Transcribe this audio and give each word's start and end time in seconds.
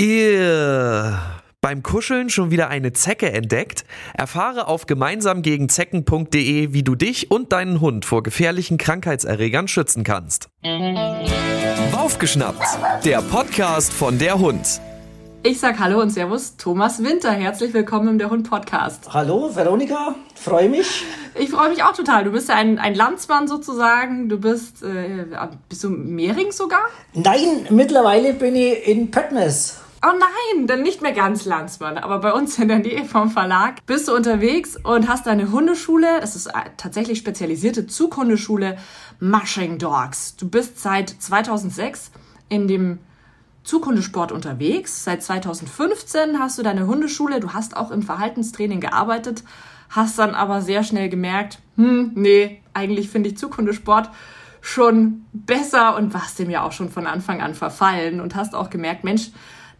Ihr 0.00 1.18
beim 1.60 1.82
Kuscheln 1.82 2.30
schon 2.30 2.50
wieder 2.50 2.68
eine 2.68 2.94
Zecke 2.94 3.32
entdeckt? 3.32 3.84
Erfahre 4.14 4.66
auf 4.66 4.86
gemeinsamgegenzecken.de, 4.86 6.72
wie 6.72 6.82
du 6.82 6.94
dich 6.94 7.30
und 7.30 7.52
deinen 7.52 7.82
Hund 7.82 8.06
vor 8.06 8.22
gefährlichen 8.22 8.78
Krankheitserregern 8.78 9.68
schützen 9.68 10.02
kannst. 10.02 10.48
Aufgeschnappt, 11.92 12.64
der 13.04 13.20
Podcast 13.20 13.92
von 13.92 14.18
der 14.18 14.38
Hund. 14.38 14.80
Ich 15.42 15.60
sag 15.60 15.78
Hallo 15.78 16.00
und 16.00 16.08
Servus, 16.08 16.56
Thomas 16.56 17.04
Winter. 17.04 17.32
Herzlich 17.32 17.74
willkommen 17.74 18.08
im 18.08 18.18
Der 18.18 18.30
Hund 18.30 18.48
Podcast. 18.48 19.12
Hallo, 19.12 19.54
Veronika, 19.54 20.14
freue 20.34 20.70
mich. 20.70 21.04
Ich 21.38 21.50
freue 21.50 21.68
mich 21.68 21.82
auch 21.82 21.94
total. 21.94 22.24
Du 22.24 22.32
bist 22.32 22.48
ja 22.48 22.54
ein, 22.54 22.78
ein 22.78 22.94
Landsmann 22.94 23.48
sozusagen. 23.48 24.30
Du 24.30 24.38
bist, 24.38 24.82
äh, 24.82 25.26
bist 25.68 25.84
du 25.84 25.90
Mehring 25.90 26.52
sogar? 26.52 26.86
Nein, 27.12 27.66
mittlerweile 27.68 28.32
bin 28.32 28.56
ich 28.56 28.88
in 28.88 29.10
Pöttmes. 29.10 29.79
Oh 30.02 30.12
nein, 30.18 30.66
dann 30.66 30.82
nicht 30.82 31.02
mehr 31.02 31.12
ganz 31.12 31.44
Landsmann, 31.44 31.98
aber 31.98 32.20
bei 32.20 32.32
uns 32.32 32.58
in 32.58 32.68
der 32.68 32.78
Nähe 32.78 33.04
vom 33.04 33.30
Verlag 33.30 33.84
bist 33.84 34.08
du 34.08 34.14
unterwegs 34.14 34.78
und 34.82 35.06
hast 35.08 35.26
deine 35.26 35.52
Hundeschule, 35.52 36.20
das 36.22 36.36
ist 36.36 36.46
äh, 36.46 36.70
tatsächlich 36.78 37.18
spezialisierte 37.18 37.86
Zughundeschule 37.86 38.78
Mushing 39.20 39.76
Dogs. 39.76 40.36
Du 40.36 40.48
bist 40.48 40.80
seit 40.80 41.10
2006 41.10 42.12
in 42.48 42.66
dem 42.66 43.00
Zughundesport 43.62 44.32
unterwegs. 44.32 45.04
Seit 45.04 45.22
2015 45.22 46.38
hast 46.38 46.56
du 46.58 46.62
deine 46.62 46.86
Hundeschule, 46.86 47.38
du 47.38 47.52
hast 47.52 47.76
auch 47.76 47.90
im 47.90 48.00
Verhaltenstraining 48.00 48.80
gearbeitet, 48.80 49.44
hast 49.90 50.18
dann 50.18 50.34
aber 50.34 50.62
sehr 50.62 50.82
schnell 50.82 51.10
gemerkt, 51.10 51.58
hm, 51.76 52.12
nee, 52.14 52.62
eigentlich 52.72 53.10
finde 53.10 53.28
ich 53.28 53.36
Zughundesport 53.36 54.08
schon 54.62 55.26
besser 55.34 55.94
und 55.96 56.14
warst 56.14 56.38
dem 56.38 56.48
ja 56.48 56.62
auch 56.62 56.72
schon 56.72 56.88
von 56.88 57.06
Anfang 57.06 57.42
an 57.42 57.54
verfallen 57.54 58.22
und 58.22 58.34
hast 58.34 58.54
auch 58.54 58.70
gemerkt, 58.70 59.04
Mensch, 59.04 59.30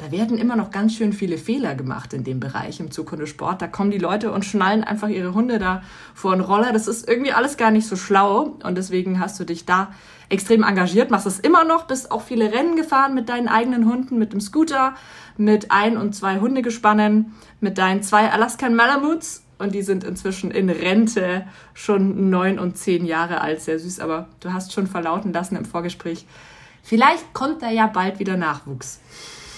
da 0.00 0.10
werden 0.10 0.38
immer 0.38 0.56
noch 0.56 0.70
ganz 0.70 0.94
schön 0.94 1.12
viele 1.12 1.36
Fehler 1.36 1.74
gemacht 1.74 2.14
in 2.14 2.24
dem 2.24 2.40
Bereich 2.40 2.80
im 2.80 2.90
Zughundesport. 2.90 3.60
Da 3.60 3.66
kommen 3.66 3.90
die 3.90 3.98
Leute 3.98 4.32
und 4.32 4.46
schnallen 4.46 4.82
einfach 4.82 5.08
ihre 5.08 5.34
Hunde 5.34 5.58
da 5.58 5.82
vor 6.14 6.32
einen 6.32 6.40
Roller. 6.40 6.72
Das 6.72 6.88
ist 6.88 7.06
irgendwie 7.06 7.32
alles 7.32 7.58
gar 7.58 7.70
nicht 7.70 7.86
so 7.86 7.96
schlau 7.96 8.56
und 8.62 8.78
deswegen 8.78 9.20
hast 9.20 9.38
du 9.38 9.44
dich 9.44 9.66
da 9.66 9.92
extrem 10.30 10.62
engagiert, 10.62 11.10
machst 11.10 11.26
es 11.26 11.38
immer 11.38 11.64
noch, 11.64 11.86
bist 11.86 12.12
auch 12.12 12.22
viele 12.22 12.50
Rennen 12.50 12.76
gefahren 12.76 13.14
mit 13.14 13.28
deinen 13.28 13.48
eigenen 13.48 13.84
Hunden, 13.84 14.18
mit 14.18 14.32
dem 14.32 14.40
Scooter, 14.40 14.94
mit 15.36 15.70
ein 15.70 15.98
und 15.98 16.14
zwei 16.14 16.40
Hundegespannen, 16.40 17.34
mit 17.60 17.76
deinen 17.76 18.02
zwei 18.02 18.30
Alaskan 18.30 18.74
Malamutes 18.74 19.42
und 19.58 19.74
die 19.74 19.82
sind 19.82 20.04
inzwischen 20.04 20.50
in 20.50 20.70
Rente, 20.70 21.44
schon 21.74 22.30
neun 22.30 22.58
und 22.58 22.78
zehn 22.78 23.04
Jahre 23.04 23.42
alt, 23.42 23.60
sehr 23.60 23.78
süß, 23.78 24.00
aber 24.00 24.28
du 24.40 24.54
hast 24.54 24.72
schon 24.72 24.86
verlauten 24.86 25.34
lassen 25.34 25.56
im 25.56 25.66
Vorgespräch. 25.66 26.24
Vielleicht 26.82 27.34
kommt 27.34 27.60
da 27.60 27.70
ja 27.70 27.86
bald 27.86 28.18
wieder 28.18 28.38
Nachwuchs. 28.38 29.00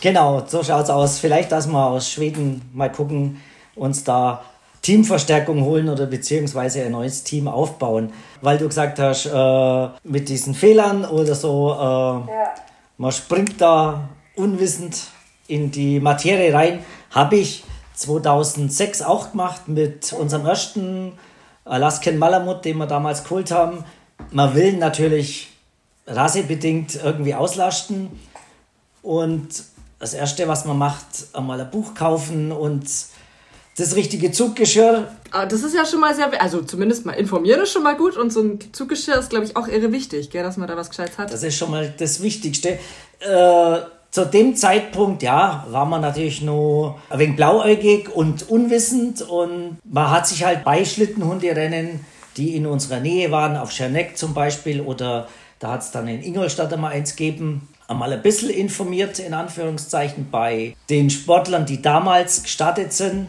Genau, 0.02 0.42
so 0.44 0.64
schaut's 0.64 0.90
aus. 0.90 1.20
Vielleicht, 1.20 1.52
dass 1.52 1.68
wir 1.68 1.78
aus 1.78 2.10
Schweden 2.10 2.68
mal 2.74 2.90
gucken, 2.90 3.40
uns 3.76 4.02
da 4.02 4.42
Teamverstärkung 4.82 5.62
holen 5.62 5.88
oder 5.88 6.06
beziehungsweise 6.06 6.82
ein 6.82 6.90
neues 6.90 7.22
Team 7.22 7.46
aufbauen. 7.46 8.12
Weil 8.40 8.58
du 8.58 8.66
gesagt 8.66 8.98
hast, 8.98 9.26
äh, 9.26 9.88
mit 10.02 10.28
diesen 10.28 10.54
Fehlern 10.54 11.04
oder 11.04 11.36
so, 11.36 11.70
äh, 11.70 11.76
ja. 11.78 12.50
man 12.98 13.12
springt 13.12 13.60
da 13.60 14.08
unwissend 14.34 15.04
in 15.46 15.70
die 15.70 16.00
Materie 16.00 16.52
rein. 16.52 16.84
Habe 17.12 17.36
ich 17.36 17.62
2006 17.94 19.02
auch 19.02 19.30
gemacht 19.30 19.68
mit 19.68 20.12
unserem 20.12 20.46
ersten 20.46 21.12
Alaskan 21.64 22.18
Malamut, 22.18 22.64
den 22.64 22.78
wir 22.78 22.86
damals 22.86 23.22
geholt 23.22 23.52
haben. 23.52 23.84
Man 24.32 24.52
will 24.56 24.72
natürlich 24.78 25.52
rassebedingt 26.08 26.96
irgendwie 26.96 27.36
auslasten 27.36 28.10
und 29.02 29.71
das 30.02 30.14
Erste, 30.14 30.48
was 30.48 30.64
man 30.64 30.76
macht, 30.76 31.06
einmal 31.32 31.60
ein 31.60 31.70
Buch 31.70 31.94
kaufen 31.94 32.50
und 32.50 32.84
das 33.76 33.94
richtige 33.94 34.32
Zuggeschirr. 34.32 35.06
Ah, 35.30 35.46
das 35.46 35.62
ist 35.62 35.76
ja 35.76 35.86
schon 35.86 36.00
mal 36.00 36.12
sehr, 36.12 36.42
also 36.42 36.60
zumindest 36.62 37.06
mal 37.06 37.12
informieren 37.12 37.60
ist 37.60 37.72
schon 37.72 37.84
mal 37.84 37.96
gut 37.96 38.16
und 38.16 38.32
so 38.32 38.42
ein 38.42 38.58
Zuggeschirr 38.72 39.16
ist, 39.16 39.30
glaube 39.30 39.44
ich, 39.44 39.56
auch 39.56 39.68
irre 39.68 39.92
wichtig, 39.92 40.30
gell, 40.30 40.42
dass 40.42 40.56
man 40.56 40.66
da 40.66 40.76
was 40.76 40.90
Gescheites 40.90 41.18
hat. 41.18 41.32
Das 41.32 41.44
ist 41.44 41.56
schon 41.56 41.70
mal 41.70 41.94
das 41.96 42.20
Wichtigste. 42.20 42.80
Äh, 43.20 43.78
zu 44.10 44.26
dem 44.26 44.56
Zeitpunkt, 44.56 45.22
ja, 45.22 45.64
war 45.70 45.86
man 45.86 46.00
natürlich 46.00 46.42
nur 46.42 46.98
ein 47.08 47.20
wenig 47.20 47.36
blauäugig 47.36 48.12
und 48.12 48.50
unwissend 48.50 49.22
und 49.22 49.78
man 49.84 50.10
hat 50.10 50.26
sich 50.26 50.44
halt 50.44 50.64
bei 50.64 50.84
Schlittenhunderennen, 50.84 52.04
die 52.36 52.56
in 52.56 52.66
unserer 52.66 52.98
Nähe 52.98 53.30
waren, 53.30 53.56
auf 53.56 53.70
Scherneck 53.70 54.18
zum 54.18 54.34
Beispiel 54.34 54.80
oder 54.80 55.28
da 55.60 55.70
hat 55.70 55.82
es 55.82 55.92
dann 55.92 56.08
in 56.08 56.24
Ingolstadt 56.24 56.72
einmal 56.72 56.90
eins 56.92 57.14
gegeben, 57.14 57.68
einmal 57.92 58.12
ein 58.12 58.22
bisschen 58.22 58.50
informiert, 58.50 59.18
in 59.18 59.34
Anführungszeichen, 59.34 60.30
bei 60.30 60.76
den 60.90 61.10
Sportlern, 61.10 61.66
die 61.66 61.80
damals 61.80 62.42
gestartet 62.42 62.92
sind 62.92 63.28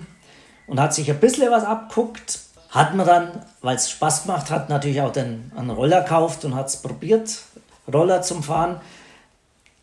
und 0.68 0.80
hat 0.80 0.94
sich 0.94 1.10
ein 1.10 1.20
bisschen 1.20 1.52
was 1.52 1.64
abguckt. 1.64 2.40
Hat 2.70 2.96
man 2.96 3.06
dann, 3.06 3.30
weil 3.62 3.76
es 3.76 3.92
Spaß 3.92 4.24
gemacht 4.24 4.50
hat, 4.50 4.70
natürlich 4.70 5.00
auch 5.02 5.12
den, 5.12 5.52
einen 5.56 5.70
Roller 5.70 6.02
gekauft 6.02 6.44
und 6.44 6.56
hat 6.56 6.68
es 6.68 6.78
probiert, 6.78 7.44
Roller 7.92 8.24
zum 8.24 8.42
Fahren. 8.42 8.82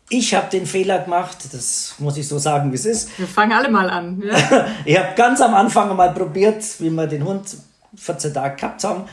Ich 0.09 0.35
habe 0.35 0.49
den 0.49 0.65
Fehler 0.65 0.99
gemacht, 0.99 1.37
das 1.53 1.95
muss 1.99 2.17
ich 2.17 2.27
so 2.27 2.37
sagen, 2.37 2.71
wie 2.71 2.75
es 2.75 2.85
ist. 2.85 3.17
Wir 3.17 3.27
fangen 3.27 3.53
alle 3.53 3.69
mal 3.69 3.89
an. 3.89 4.21
Ja? 4.25 4.65
ich 4.85 4.97
habe 4.97 5.15
ganz 5.15 5.39
am 5.39 5.53
Anfang 5.53 5.95
mal 5.95 6.13
probiert, 6.13 6.65
wie 6.79 6.89
wir 6.89 7.07
den 7.07 7.23
Hund 7.23 7.55
14 7.95 8.33
Tage 8.33 8.57
gehabt 8.57 8.83
haben, 8.83 9.05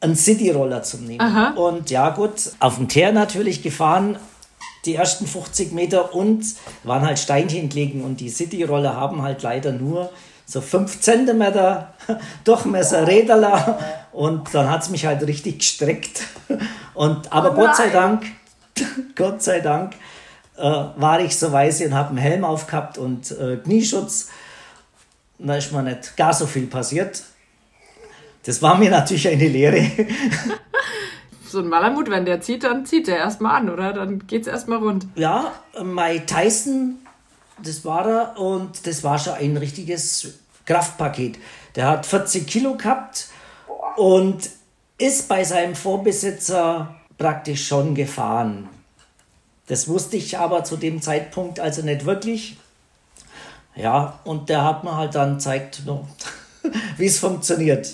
einen 0.00 0.16
City-Roller 0.16 0.82
zu 0.82 0.98
nehmen. 0.98 1.20
Aha. 1.20 1.50
Und 1.50 1.90
ja, 1.90 2.08
gut, 2.10 2.52
auf 2.58 2.76
dem 2.76 2.88
Teer 2.88 3.12
natürlich 3.12 3.62
gefahren, 3.62 4.16
die 4.86 4.94
ersten 4.94 5.26
50 5.26 5.72
Meter 5.72 6.14
und 6.14 6.44
waren 6.84 7.04
halt 7.04 7.18
Steinchen 7.18 7.68
gelegen 7.68 8.02
und 8.04 8.20
die 8.20 8.28
City-Roller 8.28 8.94
haben 8.94 9.22
halt 9.22 9.42
leider 9.42 9.72
nur 9.72 10.10
so 10.46 10.60
5 10.60 11.00
cm 11.00 11.42
Durchmesser 12.44 13.06
Räderler 13.06 13.78
und 14.12 14.54
dann 14.54 14.70
hat 14.70 14.82
es 14.82 14.90
mich 14.90 15.04
halt 15.04 15.26
richtig 15.26 15.58
gestreckt. 15.58 16.22
Und, 16.94 17.30
aber 17.30 17.52
oh 17.52 17.54
Gott 17.54 17.76
sei 17.76 17.90
Dank, 17.90 18.24
Gott 19.14 19.42
sei 19.42 19.60
Dank, 19.60 19.92
äh, 20.56 20.62
war 20.62 21.20
ich 21.20 21.36
so 21.36 21.52
weise 21.52 21.84
und 21.84 21.92
habe 21.92 22.10
einen 22.10 22.18
Helm 22.18 22.42
aufgehabt 22.42 22.96
und 22.96 23.30
äh, 23.32 23.58
Knieschutz. 23.58 24.30
Da 25.38 25.56
ist 25.56 25.72
mir 25.72 25.82
nicht 25.82 26.16
gar 26.16 26.32
so 26.32 26.46
viel 26.46 26.66
passiert. 26.66 27.22
Das 28.44 28.62
war 28.62 28.78
mir 28.78 28.90
natürlich 28.90 29.28
eine 29.28 29.46
Lehre. 29.46 29.90
So 31.50 31.60
ein 31.60 31.68
Malamut, 31.68 32.10
wenn 32.10 32.24
der 32.24 32.40
zieht, 32.40 32.64
dann 32.64 32.86
zieht 32.86 33.06
der 33.06 33.18
erstmal 33.18 33.56
an, 33.56 33.70
oder? 33.70 33.92
Dann 33.92 34.26
geht 34.26 34.42
es 34.42 34.48
erstmal 34.48 34.78
rund. 34.78 35.06
Ja, 35.14 35.52
Mike 35.82 36.26
Tyson, 36.26 36.96
das 37.62 37.84
war 37.84 38.06
er 38.06 38.38
und 38.38 38.86
das 38.86 39.02
war 39.04 39.18
schon 39.18 39.34
ein 39.34 39.56
richtiges 39.56 40.34
Kraftpaket. 40.64 41.38
Der 41.74 41.88
hat 41.88 42.06
40 42.06 42.46
Kilo 42.46 42.76
gehabt 42.76 43.28
und 43.96 44.50
ist 44.98 45.28
bei 45.28 45.44
seinem 45.44 45.74
Vorbesitzer 45.74 46.94
praktisch 47.18 47.66
schon 47.66 47.94
gefahren. 47.94 48.68
Das 49.66 49.88
wusste 49.88 50.16
ich 50.16 50.38
aber 50.38 50.64
zu 50.64 50.76
dem 50.76 51.02
Zeitpunkt 51.02 51.60
also 51.60 51.82
nicht 51.82 52.06
wirklich. 52.06 52.56
Ja, 53.74 54.20
und 54.24 54.48
der 54.48 54.64
hat 54.64 54.84
mir 54.84 54.96
halt 54.96 55.14
dann 55.14 55.34
gezeigt, 55.34 55.82
wie 56.96 57.06
es 57.06 57.18
funktioniert. 57.18 57.92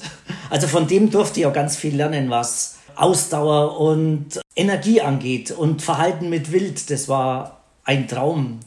Also 0.51 0.69
von 0.69 0.87
dem 0.87 1.11
durfte 1.11 1.41
ich 1.41 1.47
auch 1.47 1.53
ganz 1.53 1.77
viel 1.77 1.97
lernen, 1.97 2.31
was 2.31 2.77
Ausdauer 2.97 3.79
und 3.81 4.41
Energie 4.55 5.01
angeht 5.01 5.51
und 5.51 5.83
Verhalten 5.83 6.29
mit 6.29 6.53
Wild. 6.53 6.91
Das 6.91 7.09
war 7.09 7.61
ein 7.85 8.09
Traum, 8.09 8.61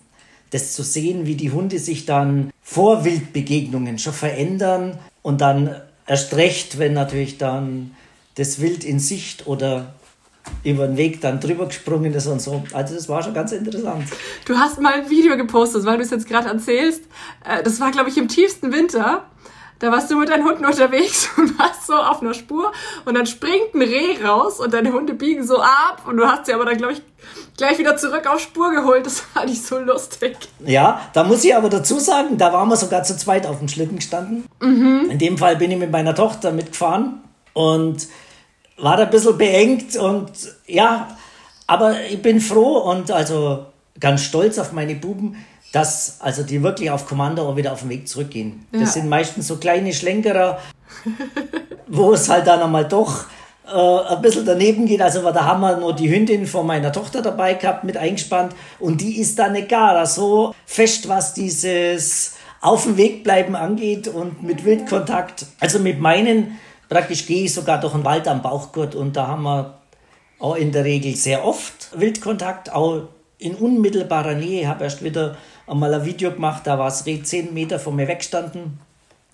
das 0.51 0.73
zu 0.73 0.83
sehen, 0.83 1.25
wie 1.25 1.35
die 1.35 1.51
Hunde 1.51 1.79
sich 1.79 2.05
dann 2.05 2.51
vor 2.61 3.05
Wildbegegnungen 3.05 3.99
schon 3.99 4.13
verändern 4.13 4.97
und 5.21 5.41
dann 5.41 5.75
erst 6.07 6.35
recht, 6.35 6.77
wenn 6.77 6.93
natürlich 6.93 7.37
dann 7.37 7.95
das 8.35 8.59
Wild 8.59 8.83
in 8.83 8.99
Sicht 8.99 9.47
oder 9.47 9.93
über 10.63 10.87
den 10.87 10.97
Weg 10.97 11.21
dann 11.21 11.39
drüber 11.39 11.65
gesprungen 11.67 12.13
ist 12.13 12.27
und 12.27 12.41
so. 12.41 12.63
Also 12.73 12.95
das 12.95 13.09
war 13.09 13.23
schon 13.23 13.33
ganz 13.33 13.51
interessant. 13.51 14.05
Du 14.45 14.55
hast 14.55 14.79
mal 14.79 14.93
ein 14.93 15.09
Video 15.09 15.35
gepostet, 15.37 15.85
weil 15.85 15.97
du 15.97 16.03
es 16.03 16.11
jetzt 16.11 16.27
gerade 16.27 16.49
erzählst. 16.49 17.03
Äh, 17.43 17.63
das 17.63 17.79
war, 17.79 17.91
glaube 17.91 18.09
ich, 18.09 18.17
im 18.17 18.27
tiefsten 18.27 18.71
Winter. 18.71 19.25
Da 19.85 19.91
warst 19.91 20.09
du 20.09 20.17
mit 20.17 20.29
deinen 20.29 20.43
Hunden 20.45 20.65
unterwegs 20.65 21.29
und 21.37 21.59
warst 21.59 21.85
so 21.85 21.93
auf 21.93 22.19
einer 22.19 22.33
Spur 22.33 22.71
und 23.05 23.13
dann 23.13 23.27
springt 23.27 23.75
ein 23.75 23.83
Reh 23.83 24.25
raus 24.25 24.59
und 24.59 24.73
deine 24.73 24.91
Hunde 24.91 25.13
biegen 25.13 25.45
so 25.45 25.59
ab 25.59 26.01
und 26.07 26.17
du 26.17 26.25
hast 26.25 26.47
sie 26.47 26.53
aber 26.55 26.65
dann, 26.65 26.77
glaube 26.77 26.93
ich, 26.93 27.03
gleich 27.55 27.77
wieder 27.77 27.95
zurück 27.95 28.25
auf 28.25 28.39
Spur 28.39 28.71
geholt. 28.71 29.05
Das 29.05 29.23
war 29.35 29.45
nicht 29.45 29.63
so 29.63 29.77
lustig. 29.77 30.37
Ja, 30.65 31.01
da 31.13 31.23
muss 31.23 31.43
ich 31.43 31.55
aber 31.55 31.69
dazu 31.69 31.99
sagen, 31.99 32.39
da 32.39 32.51
waren 32.51 32.67
wir 32.67 32.77
sogar 32.77 33.03
zu 33.03 33.15
zweit 33.15 33.45
auf 33.45 33.59
dem 33.59 33.67
Schlitten 33.67 33.97
gestanden. 33.97 34.45
Mhm. 34.59 35.11
In 35.11 35.19
dem 35.19 35.37
Fall 35.37 35.55
bin 35.55 35.69
ich 35.69 35.77
mit 35.77 35.91
meiner 35.91 36.15
Tochter 36.15 36.51
mitgefahren 36.51 37.21
und 37.53 38.07
war 38.79 38.97
da 38.97 39.03
ein 39.03 39.11
bisschen 39.11 39.37
beengt 39.37 39.95
und 39.97 40.31
ja, 40.65 41.15
aber 41.67 42.01
ich 42.09 42.23
bin 42.23 42.41
froh 42.41 42.79
und 42.89 43.11
also 43.11 43.67
ganz 43.99 44.23
stolz 44.23 44.57
auf 44.57 44.71
meine 44.71 44.95
Buben, 44.95 45.45
dass 45.75 46.21
also 46.21 46.43
die 46.43 46.63
wirklich 46.63 46.89
auf 46.89 47.05
Kommando 47.05 47.49
auch 47.49 47.57
wieder 47.57 47.73
auf 47.73 47.81
den 47.81 47.89
Weg 47.89 48.07
zurückgehen. 48.07 48.65
Ja. 48.71 48.79
Das 48.79 48.93
sind 48.93 49.09
meistens 49.09 49.47
so 49.47 49.57
kleine 49.57 49.91
Schlenkerer, 49.91 50.59
wo 51.87 52.13
es 52.13 52.29
halt 52.29 52.47
dann 52.47 52.61
einmal 52.61 52.87
doch 52.87 53.25
äh, 53.67 54.13
ein 54.13 54.21
bisschen 54.21 54.45
daneben 54.45 54.85
geht. 54.85 55.01
Also 55.01 55.29
da 55.33 55.43
haben 55.43 55.59
wir 55.59 55.75
nur 55.75 55.93
die 55.93 56.09
Hündin 56.09 56.47
von 56.47 56.65
meiner 56.65 56.93
Tochter 56.93 57.21
dabei 57.21 57.55
gehabt, 57.55 57.83
mit 57.83 57.97
eingespannt. 57.97 58.55
Und 58.79 59.01
die 59.01 59.19
ist 59.19 59.37
da 59.37 59.49
nicht 59.49 59.67
gar 59.67 60.05
so 60.05 60.55
fest, 60.65 61.09
was 61.09 61.33
dieses 61.33 62.35
auf 62.61 62.83
dem 62.83 62.95
Weg 62.95 63.25
bleiben 63.25 63.57
angeht 63.57 64.07
und 64.07 64.43
mit 64.43 64.63
Wildkontakt. 64.63 65.45
Also 65.59 65.79
mit 65.79 65.99
meinen, 65.99 66.57
praktisch 66.87 67.25
gehe 67.25 67.43
ich 67.43 67.53
sogar 67.53 67.81
durch 67.81 67.93
den 67.93 68.05
Wald 68.05 68.29
am 68.29 68.41
Bauchgurt 68.41 68.95
und 68.95 69.17
da 69.17 69.27
haben 69.27 69.43
wir 69.43 69.79
auch 70.39 70.55
in 70.55 70.71
der 70.71 70.85
Regel 70.85 71.15
sehr 71.15 71.45
oft 71.45 71.99
Wildkontakt, 71.99 72.71
auch 72.71 73.09
in 73.37 73.55
unmittelbarer 73.55 74.35
Nähe. 74.35 74.61
Ich 74.61 74.67
habe 74.67 74.85
erst 74.85 75.03
wieder 75.03 75.35
einmal 75.67 75.93
ein 75.93 76.05
Video 76.05 76.31
gemacht, 76.31 76.63
da 76.65 76.77
war 76.79 76.87
es 76.87 77.03
10 77.03 77.53
Meter 77.53 77.79
von 77.79 77.95
mir 77.95 78.07
weggestanden 78.07 78.79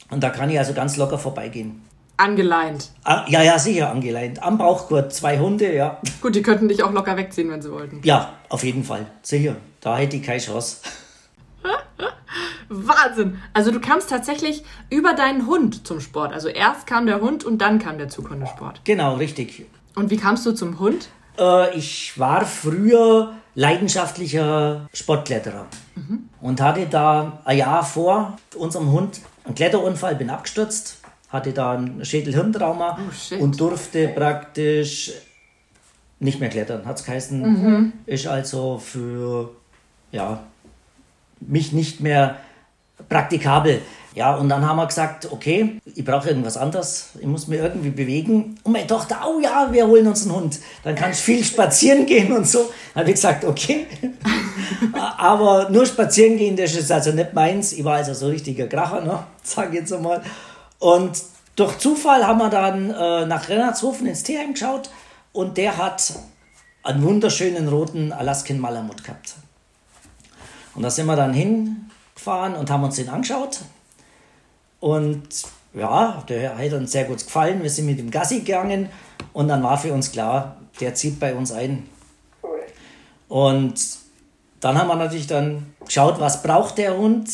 und 0.10 0.22
da 0.22 0.30
kann 0.30 0.50
ich 0.50 0.60
also 0.60 0.74
ganz 0.74 0.98
locker 0.98 1.18
vorbeigehen. 1.18 1.82
Angeleint. 2.18 2.92
Ah, 3.04 3.26
ja, 3.28 3.42
ja, 3.42 3.58
sicher 3.58 3.90
angeleint. 3.90 4.44
Am 4.44 4.60
Bauchgurt 4.60 5.12
zwei 5.12 5.40
Hunde, 5.40 5.74
ja. 5.74 6.00
Gut, 6.22 6.36
die 6.36 6.44
könnten 6.44 6.68
dich 6.68 6.84
auch 6.84 6.92
locker 6.92 7.18
wegziehen, 7.18 7.50
wenn 7.50 7.64
sie 7.64 7.72
wollten. 7.72 8.02
Ja, 8.04 8.34
auf 8.50 8.64
jeden 8.64 8.84
Fall. 8.84 9.08
Sicher. 9.24 9.56
Da 9.80 9.98
hätte 9.98 10.18
ich 10.18 10.24
keine 10.24 10.40
Chance. 10.40 10.78
Wahnsinn! 12.70 13.40
Also 13.54 13.72
du 13.72 13.82
kamst 13.82 14.10
tatsächlich 14.10 14.64
über 14.92 15.14
deinen 15.14 15.48
Hund 15.48 15.88
zum 15.88 16.00
Sport. 16.00 16.32
Also 16.32 16.48
erst 16.48 16.86
kam 16.86 17.08
der 17.08 17.22
Hund 17.22 17.44
und 17.44 17.58
dann 17.60 17.80
kam 17.80 17.98
der 17.98 18.08
Zughundesport. 18.08 18.82
Genau, 18.84 19.16
richtig. 19.16 19.66
Und 19.96 20.12
wie 20.12 20.18
kamst 20.18 20.46
du 20.46 20.52
zum 20.52 20.80
Hund? 20.80 21.10
Äh, 21.38 21.78
ich 21.78 22.18
war 22.20 22.46
früher 22.46 23.34
leidenschaftlicher 23.56 24.88
Sportkletterer 24.94 25.66
mhm. 25.96 26.30
und 26.42 26.62
hatte 26.62 26.88
da 26.88 27.40
ein 27.44 27.58
Jahr 27.58 27.84
vor 27.84 28.38
unserem 28.56 28.92
Hund 28.92 29.22
einen 29.44 29.56
Kletterunfall, 29.56 30.16
bin 30.16 30.30
abgestürzt, 30.30 31.00
hatte 31.30 31.52
da 31.52 31.74
ein 31.74 32.04
Schädelhirntrauma 32.06 33.00
oh, 33.00 33.36
und 33.36 33.60
durfte 33.60 34.08
praktisch 34.10 35.12
nicht 36.20 36.40
mehr 36.40 36.50
klettern, 36.50 36.86
hat 36.86 37.00
es 37.00 37.06
geheißen. 37.06 37.42
Mhm. 37.42 37.94
Ist 38.06 38.28
also 38.28 38.78
für 38.78 39.50
ja, 40.12 40.44
mich 41.40 41.74
nicht 41.74 42.00
mehr 42.00 42.38
praktikabel. 43.10 43.82
Ja, 44.14 44.36
und 44.36 44.50
dann 44.50 44.68
haben 44.68 44.76
wir 44.76 44.88
gesagt, 44.88 45.32
okay, 45.32 45.80
ich 45.96 46.04
brauche 46.04 46.28
irgendwas 46.28 46.58
anderes, 46.58 47.12
ich 47.18 47.26
muss 47.26 47.48
mir 47.48 47.64
irgendwie 47.64 47.92
bewegen. 47.92 48.60
Und 48.64 48.74
meine 48.74 48.88
Tochter, 48.88 49.22
oh 49.26 49.40
ja, 49.40 49.70
wir 49.72 49.88
holen 49.88 50.06
uns 50.08 50.24
einen 50.24 50.36
Hund. 50.36 50.60
Dann 50.84 50.96
kannst 50.96 51.22
du 51.22 51.32
viel 51.32 51.44
spazieren 51.46 52.06
gehen 52.06 52.34
und 52.34 52.46
so. 52.46 52.70
Dann 52.94 53.02
habe 53.02 53.10
ich 53.10 53.16
gesagt, 53.16 53.46
okay. 53.46 53.88
Aber 55.18 55.70
nur 55.70 55.86
spazieren 55.86 56.38
gehen, 56.38 56.58
das 56.58 56.76
ist 56.76 56.92
also 56.92 57.12
nicht 57.12 57.34
meins. 57.34 57.72
Ich 57.72 57.86
war 57.86 57.96
also 57.96 58.14
so 58.14 58.28
richtiger 58.28 58.68
Kracher, 58.68 59.02
ne? 59.02 59.24
sage 59.44 59.70
ich 59.70 59.76
jetzt 59.76 59.94
einmal. 59.94 60.22
Und 60.80 61.22
durch 61.56 61.78
Zufall 61.78 62.26
haben 62.28 62.40
wir 62.40 62.50
dann 62.50 62.90
äh, 62.90 63.26
nach 63.26 63.48
Rennertshofen 63.48 64.08
ins 64.08 64.24
Tierheim 64.24 64.54
geschaut 64.54 64.90
und 65.32 65.58
der 65.58 65.78
hat 65.78 66.14
einen 66.84 67.04
wunderschönen 67.04 67.70
roten 67.70 68.12
Alaskan 68.12 68.60
Malamut 68.60 69.04
gehabt. 69.04 69.36
Und 70.74 70.84
da 70.84 70.90
sind 70.90 71.06
wir 71.06 71.16
dann 71.16 71.34
hingefahren 71.34 72.56
und 72.56 72.70
haben 72.70 72.84
uns 72.84 72.96
den 72.96 73.10
angeschaut. 73.10 73.60
Und 74.82 75.30
ja, 75.74 76.22
der 76.28 76.58
hat 76.58 76.74
uns 76.74 76.92
sehr 76.92 77.06
gut 77.06 77.24
gefallen. 77.24 77.64
Wir 77.64 77.70
sind 77.70 77.86
mit 77.86 78.00
dem 78.00 78.12
Gassi 78.12 78.40
gegangen 78.40 78.90
und 79.32 79.48
dann 79.48 79.64
war 79.64 79.78
für 79.78 79.94
uns 79.94 80.12
klar, 80.12 80.58
der 80.82 80.94
zieht 80.96 81.20
bei 81.20 81.34
uns 81.34 81.54
ein. 81.54 81.88
Und 83.30 83.76
dann 84.60 84.78
haben 84.78 84.90
wir 84.90 84.96
natürlich 84.96 85.28
dann 85.28 85.74
geschaut, 85.86 86.20
was 86.20 86.44
braucht 86.44 86.78
der 86.78 86.98
Hund, 86.98 87.30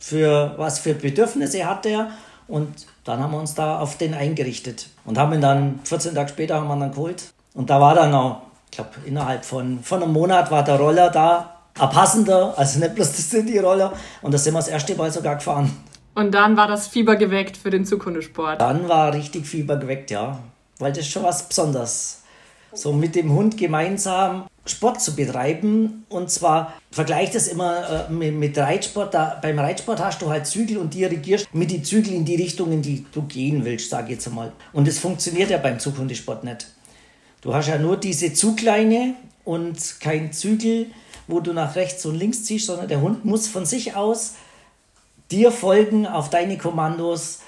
für 0.00 0.54
was 0.56 0.80
für 0.80 0.94
Bedürfnisse 0.94 1.64
hat 1.64 1.84
der 1.84 2.10
und 2.48 2.86
dann 3.04 3.20
haben 3.20 3.32
wir 3.32 3.40
uns 3.40 3.54
da 3.54 3.78
auf 3.80 3.98
den 3.98 4.14
eingerichtet 4.14 4.88
und 5.04 5.18
haben 5.18 5.32
ihn 5.34 5.40
dann 5.40 5.80
14 5.84 6.14
Tage 6.14 6.28
später 6.28 6.56
haben 6.56 6.68
wir 6.68 6.74
ihn 6.74 6.80
dann 6.80 6.92
geholt 6.92 7.32
und 7.54 7.70
da 7.70 7.80
war 7.80 7.94
dann 7.94 8.10
noch, 8.10 8.42
ich 8.70 8.76
glaube 8.76 8.90
innerhalb 9.04 9.44
von, 9.44 9.82
von 9.82 10.02
einem 10.02 10.12
Monat 10.12 10.50
war 10.50 10.62
der 10.64 10.76
Roller 10.76 11.10
da 11.10 11.56
ein 11.78 11.90
passender, 11.90 12.54
also 12.56 12.78
nicht 12.78 12.94
bloß 12.94 13.12
das 13.12 13.30
sind 13.30 13.48
die 13.48 13.58
Roller. 13.58 13.92
Und 14.22 14.32
da 14.32 14.38
sind 14.38 14.54
wir 14.54 14.60
das 14.60 14.68
erste 14.68 14.94
Mal 14.94 15.10
sogar 15.10 15.36
gefahren. 15.36 15.70
Und 16.16 16.32
dann 16.32 16.56
war 16.56 16.66
das 16.66 16.88
Fieber 16.88 17.16
geweckt 17.16 17.58
für 17.58 17.68
den 17.68 17.84
Zukundesport. 17.84 18.58
Dann 18.58 18.88
war 18.88 19.12
richtig 19.12 19.46
Fieber 19.46 19.76
geweckt, 19.76 20.10
ja. 20.10 20.42
Weil 20.78 20.92
das 20.92 21.00
ist 21.00 21.10
schon 21.10 21.22
was 21.22 21.46
Besonderes. 21.46 22.22
So 22.72 22.94
mit 22.94 23.14
dem 23.14 23.32
Hund 23.32 23.58
gemeinsam 23.58 24.46
Sport 24.64 25.02
zu 25.02 25.14
betreiben. 25.14 26.06
Und 26.08 26.30
zwar 26.30 26.72
vergleicht 26.90 27.34
das 27.34 27.48
immer 27.48 28.08
äh, 28.08 28.10
mit, 28.10 28.34
mit, 28.34 28.56
Reitsport. 28.56 29.12
Da, 29.12 29.38
beim 29.42 29.58
Reitsport 29.58 30.00
hast 30.00 30.22
du 30.22 30.30
halt 30.30 30.46
Zügel 30.46 30.78
und 30.78 30.94
dirigierst 30.94 31.54
mit 31.54 31.70
den 31.70 31.84
Zügeln 31.84 32.16
in 32.16 32.24
die 32.24 32.36
Richtung, 32.36 32.72
in 32.72 32.80
die 32.80 33.04
du 33.12 33.20
gehen 33.20 33.66
willst, 33.66 33.90
sage 33.90 34.06
ich 34.06 34.12
jetzt 34.12 34.26
einmal. 34.26 34.52
Und 34.72 34.88
das 34.88 34.98
funktioniert 34.98 35.50
ja 35.50 35.58
beim 35.58 35.78
Zughundesport 35.78 36.44
nicht. 36.44 36.66
Du 37.42 37.52
hast 37.52 37.68
ja 37.68 37.78
nur 37.78 37.98
diese 37.98 38.32
Zugleine 38.32 39.16
und 39.44 40.00
kein 40.00 40.32
Zügel 40.32 40.86
wo 41.28 41.40
du 41.40 41.52
nach 41.52 41.76
rechts 41.76 42.06
und 42.06 42.14
links 42.14 42.44
ziehst, 42.44 42.66
sondern 42.66 42.88
der 42.88 43.00
Hund 43.00 43.24
muss 43.24 43.48
von 43.48 43.66
sich 43.66 43.96
aus 43.96 44.34
dir 45.30 45.52
folgen 45.52 46.06
auf 46.06 46.30
deine 46.30 46.58
Kommandos. 46.58 47.40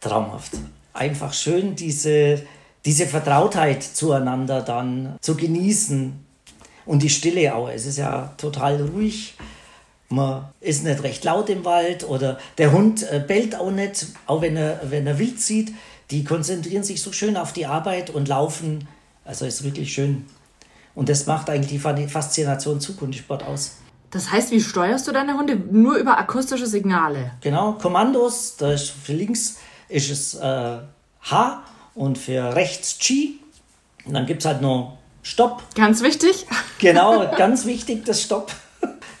Traumhaft. 0.00 0.52
Einfach 0.92 1.32
schön, 1.32 1.74
diese, 1.74 2.42
diese 2.84 3.06
Vertrautheit 3.06 3.82
zueinander 3.82 4.62
dann 4.62 5.16
zu 5.20 5.36
genießen. 5.36 6.24
Und 6.86 7.02
die 7.02 7.10
Stille 7.10 7.54
auch. 7.54 7.68
Es 7.68 7.84
ist 7.84 7.98
ja 7.98 8.32
total 8.38 8.80
ruhig. 8.80 9.34
Man 10.08 10.46
ist 10.60 10.84
nicht 10.84 11.02
recht 11.02 11.22
laut 11.24 11.50
im 11.50 11.64
Wald 11.66 12.08
oder 12.08 12.38
der 12.56 12.72
Hund 12.72 13.02
äh, 13.02 13.22
bellt 13.26 13.54
auch 13.56 13.70
nicht, 13.70 14.06
auch 14.24 14.40
wenn 14.40 14.56
er, 14.56 14.80
wenn 14.84 15.06
er 15.06 15.18
wild 15.18 15.38
sieht. 15.38 15.72
Die 16.10 16.24
konzentrieren 16.24 16.82
sich 16.82 17.02
so 17.02 17.12
schön 17.12 17.36
auf 17.36 17.52
die 17.52 17.66
Arbeit 17.66 18.08
und 18.08 18.26
laufen. 18.28 18.88
Also 19.26 19.44
ist 19.44 19.64
wirklich 19.64 19.92
schön. 19.92 20.24
Und 20.94 21.10
das 21.10 21.26
macht 21.26 21.50
eigentlich 21.50 21.82
die 21.82 22.08
Faszination 22.08 22.80
Zukunftssport 22.80 23.42
aus. 23.42 23.76
Das 24.10 24.30
heißt, 24.30 24.50
wie 24.52 24.60
steuerst 24.60 25.06
du 25.06 25.12
deine 25.12 25.36
Hunde? 25.36 25.56
Nur 25.56 25.96
über 25.96 26.18
akustische 26.18 26.66
Signale? 26.66 27.32
Genau, 27.40 27.72
Kommandos. 27.72 28.56
Da 28.56 28.72
ist 28.72 28.90
für 28.90 29.12
links 29.12 29.58
ist 29.88 30.10
es 30.10 30.34
äh, 30.34 30.78
H 31.22 31.62
und 31.94 32.16
für 32.16 32.54
rechts 32.54 32.98
G. 32.98 33.32
Und 34.04 34.14
dann 34.14 34.26
gibt 34.26 34.40
es 34.42 34.46
halt 34.46 34.62
noch 34.62 34.98
Stopp. 35.22 35.62
Ganz 35.74 36.02
wichtig. 36.02 36.46
Genau, 36.78 37.30
ganz 37.36 37.66
wichtig, 37.66 38.04
das 38.04 38.22
Stopp. 38.22 38.52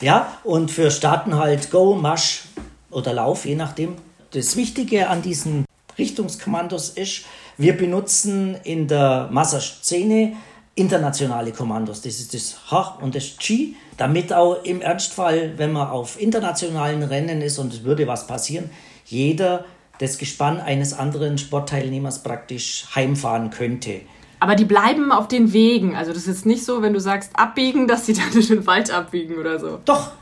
Ja, 0.00 0.38
und 0.44 0.70
für 0.70 0.90
Starten 0.90 1.36
halt 1.36 1.70
Go, 1.70 1.94
Marsch 1.94 2.44
oder 2.90 3.12
Lauf, 3.12 3.44
je 3.44 3.56
nachdem. 3.56 3.96
Das 4.30 4.56
Wichtige 4.56 5.08
an 5.08 5.22
diesen 5.22 5.64
Richtungskommandos 5.98 6.90
ist, 6.90 7.24
wir 7.56 7.76
benutzen 7.76 8.54
in 8.62 8.86
der 8.86 9.28
Masserszene 9.32 10.36
internationale 10.76 11.52
Kommandos. 11.52 12.00
Das 12.02 12.20
ist 12.20 12.32
das 12.32 12.70
H 12.70 12.98
und 13.00 13.14
das 13.14 13.36
G, 13.38 13.74
damit 13.98 14.32
auch 14.32 14.64
im 14.64 14.80
Ernstfall, 14.80 15.58
wenn 15.58 15.72
man 15.72 15.88
auf 15.88 16.18
internationalen 16.18 17.02
Rennen 17.02 17.42
ist 17.42 17.58
und 17.58 17.74
es 17.74 17.84
würde 17.84 18.06
was 18.06 18.26
passieren, 18.26 18.70
jeder 19.04 19.66
das 19.98 20.16
Gespann 20.16 20.60
eines 20.60 20.94
anderen 20.94 21.36
Sportteilnehmers 21.36 22.22
praktisch 22.22 22.86
heimfahren 22.94 23.50
könnte. 23.50 24.00
Aber 24.40 24.54
die 24.54 24.64
bleiben 24.64 25.10
auf 25.10 25.26
den 25.26 25.52
Wegen. 25.52 25.96
Also 25.96 26.12
das 26.12 26.28
ist 26.28 26.46
nicht 26.46 26.64
so, 26.64 26.80
wenn 26.80 26.92
du 26.92 27.00
sagst 27.00 27.32
abbiegen, 27.34 27.88
dass 27.88 28.06
sie 28.06 28.14
dann 28.14 28.32
in 28.32 28.46
den 28.48 28.66
Wald 28.66 28.90
abbiegen 28.92 29.36
oder 29.36 29.58
so. 29.58 29.80
Doch. 29.84 30.12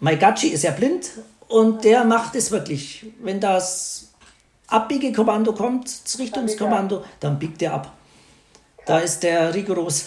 Maigachi 0.00 0.48
ist 0.48 0.64
ja 0.64 0.70
blind 0.70 1.10
und 1.48 1.84
der 1.84 2.04
macht 2.04 2.34
es 2.36 2.50
wirklich. 2.50 3.04
Wenn 3.20 3.40
das 3.40 4.12
Abbiegekommando 4.68 5.52
kommt, 5.52 5.86
das 6.04 6.18
Richtungskommando, 6.18 7.04
dann 7.20 7.38
biegt 7.38 7.60
er 7.60 7.74
ab. 7.74 7.92
Da 8.86 8.98
ist 9.00 9.22
der 9.22 9.52
rigoros. 9.52 10.06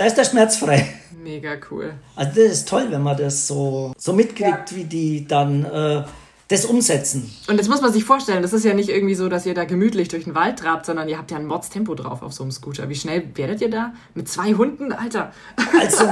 Da 0.00 0.06
ist 0.06 0.16
der 0.16 0.24
schmerzfrei. 0.24 0.94
Mega 1.22 1.58
cool. 1.70 1.92
Also 2.16 2.32
das 2.34 2.52
ist 2.52 2.68
toll, 2.70 2.86
wenn 2.88 3.02
man 3.02 3.18
das 3.18 3.46
so, 3.46 3.92
so 3.98 4.14
mitkriegt, 4.14 4.70
ja. 4.70 4.76
wie 4.76 4.84
die 4.84 5.28
dann 5.28 5.66
äh, 5.66 6.04
das 6.48 6.64
umsetzen. 6.64 7.30
Und 7.48 7.58
jetzt 7.58 7.68
muss 7.68 7.82
man 7.82 7.92
sich 7.92 8.02
vorstellen, 8.04 8.40
das 8.40 8.54
ist 8.54 8.64
ja 8.64 8.72
nicht 8.72 8.88
irgendwie 8.88 9.14
so, 9.14 9.28
dass 9.28 9.44
ihr 9.44 9.52
da 9.52 9.66
gemütlich 9.66 10.08
durch 10.08 10.24
den 10.24 10.34
Wald 10.34 10.60
trabt, 10.60 10.86
sondern 10.86 11.06
ihr 11.10 11.18
habt 11.18 11.30
ja 11.30 11.36
ein 11.36 11.44
Mordstempo 11.44 11.94
drauf 11.94 12.22
auf 12.22 12.32
so 12.32 12.44
einem 12.44 12.50
Scooter. 12.50 12.88
Wie 12.88 12.94
schnell 12.94 13.24
werdet 13.34 13.60
ihr 13.60 13.68
da? 13.68 13.92
Mit 14.14 14.26
zwei 14.30 14.54
Hunden? 14.54 14.90
Alter. 14.94 15.34
Also 15.78 16.04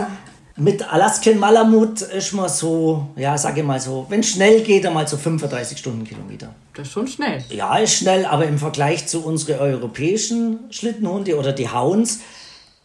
mit 0.57 0.87
Alaskan 0.92 1.38
Malamut 1.38 2.02
ist 2.02 2.35
man 2.35 2.50
so, 2.50 3.09
ja, 3.16 3.38
sage 3.38 3.61
ich 3.62 3.66
mal 3.66 3.80
so, 3.80 4.04
wenn 4.11 4.21
es 4.21 4.28
schnell 4.28 4.61
geht, 4.64 4.85
einmal 4.85 5.09
so 5.09 5.16
35 5.16 5.78
Stundenkilometer. 5.78 6.54
Das 6.75 6.88
ist 6.88 6.92
schon 6.92 7.09
schnell. 7.09 7.42
Ja, 7.49 7.78
ist 7.78 7.95
schnell, 7.95 8.26
aber 8.26 8.45
im 8.45 8.59
Vergleich 8.59 9.07
zu 9.07 9.25
unseren 9.25 9.61
europäischen 9.61 10.59
Schlittenhunde 10.68 11.38
oder 11.38 11.52
die 11.52 11.71
Hounds, 11.71 12.21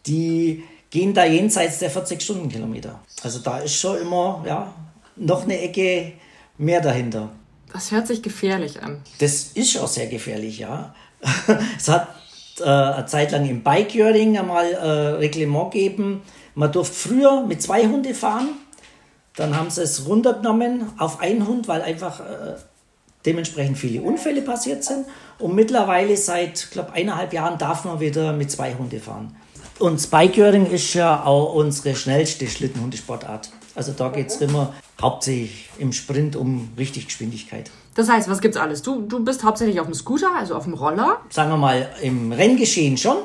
die 0.06 0.62
gehen 0.94 1.12
da 1.12 1.24
jenseits 1.24 1.80
der 1.80 1.90
40 1.90 2.22
Stundenkilometer. 2.22 3.00
Also 3.24 3.40
da 3.40 3.58
ist 3.58 3.74
schon 3.74 4.00
immer, 4.00 4.44
ja, 4.46 4.72
noch 5.16 5.42
eine 5.42 5.60
Ecke 5.60 6.12
mehr 6.56 6.80
dahinter. 6.80 7.30
Das 7.72 7.90
hört 7.90 8.06
sich 8.06 8.22
gefährlich 8.22 8.80
an. 8.80 9.02
Das 9.18 9.50
ist 9.54 9.76
auch 9.76 9.88
sehr 9.88 10.06
gefährlich, 10.06 10.60
ja. 10.60 10.94
es 11.76 11.88
hat 11.88 12.14
äh, 12.60 12.62
eine 12.62 13.06
Zeit 13.06 13.32
lang 13.32 13.44
im 13.44 13.64
Bike-Jöring 13.64 14.38
einmal 14.38 14.70
äh, 14.70 14.88
Reglement 15.16 15.72
gegeben, 15.72 16.22
man 16.54 16.70
durfte 16.70 16.94
früher 16.94 17.44
mit 17.44 17.60
zwei 17.60 17.88
Hunden 17.88 18.14
fahren, 18.14 18.50
dann 19.34 19.56
haben 19.56 19.70
sie 19.70 19.82
es 19.82 20.06
runtergenommen 20.06 20.92
auf 20.96 21.18
einen 21.18 21.48
Hund, 21.48 21.66
weil 21.66 21.82
einfach 21.82 22.20
äh, 22.20 22.54
dementsprechend 23.26 23.78
viele 23.78 24.00
Unfälle 24.00 24.42
passiert 24.42 24.84
sind. 24.84 25.06
Und 25.40 25.56
mittlerweile 25.56 26.16
seit, 26.16 26.70
glaube 26.70 26.92
eineinhalb 26.92 27.32
Jahren 27.32 27.58
darf 27.58 27.84
man 27.84 27.98
wieder 27.98 28.32
mit 28.32 28.52
zwei 28.52 28.74
Hunde 28.74 29.00
fahren. 29.00 29.34
Und 29.78 30.00
Spikering 30.00 30.66
ist 30.66 30.94
ja 30.94 31.24
auch 31.24 31.54
unsere 31.54 31.96
schnellste 31.96 32.46
Schlittenhundesportart. 32.46 33.50
Also 33.74 33.92
da 33.92 34.08
geht 34.08 34.28
es 34.28 34.40
immer 34.40 34.72
hauptsächlich 35.00 35.68
im 35.78 35.92
Sprint 35.92 36.36
um 36.36 36.70
richtig 36.78 37.06
Geschwindigkeit. 37.06 37.70
Das 37.94 38.08
heißt, 38.08 38.28
was 38.28 38.40
gibt's 38.40 38.56
alles? 38.56 38.82
Du, 38.82 39.02
du 39.02 39.24
bist 39.24 39.42
hauptsächlich 39.42 39.80
auf 39.80 39.86
dem 39.86 39.94
Scooter, 39.94 40.30
also 40.36 40.54
auf 40.54 40.64
dem 40.64 40.74
Roller? 40.74 41.20
Sagen 41.30 41.50
wir 41.50 41.56
mal, 41.56 41.88
im 42.02 42.32
Renngeschehen 42.32 42.96
schon. 42.96 43.16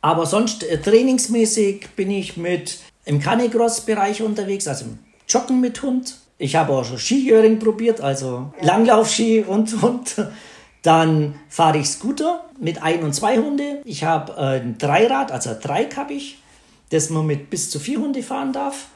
Aber 0.00 0.26
sonst 0.26 0.62
äh, 0.62 0.80
trainingsmäßig 0.80 1.88
bin 1.96 2.10
ich 2.10 2.36
mit 2.36 2.78
im 3.04 3.20
Canicross-Bereich 3.20 4.22
unterwegs, 4.22 4.68
also 4.68 4.84
im 4.84 4.98
Joggen 5.28 5.60
mit 5.60 5.82
Hund. 5.82 6.16
Ich 6.38 6.56
habe 6.56 6.72
auch 6.72 6.84
schon 6.84 6.98
Skijöring 6.98 7.58
probiert, 7.58 8.00
also 8.00 8.52
Langlaufski 8.60 9.42
und 9.42 9.82
Hund. 9.82 10.14
Dann 10.82 11.34
fahre 11.48 11.78
ich 11.78 11.88
Scooter 11.88 12.44
mit 12.60 12.82
ein 12.82 13.02
und 13.02 13.14
zwei 13.14 13.38
Hunde. 13.38 13.82
Ich 13.84 14.04
habe 14.04 14.32
äh, 14.32 14.60
ein 14.60 14.78
Dreirad, 14.78 15.32
also 15.32 15.50
ein 15.50 15.60
Dreieck 15.60 15.96
habe 15.96 16.14
ich, 16.14 16.38
das 16.90 17.10
man 17.10 17.26
mit 17.26 17.50
bis 17.50 17.70
zu 17.70 17.78
vier 17.78 17.98
Hunde 17.98 18.22
fahren 18.22 18.52
darf. 18.52 18.86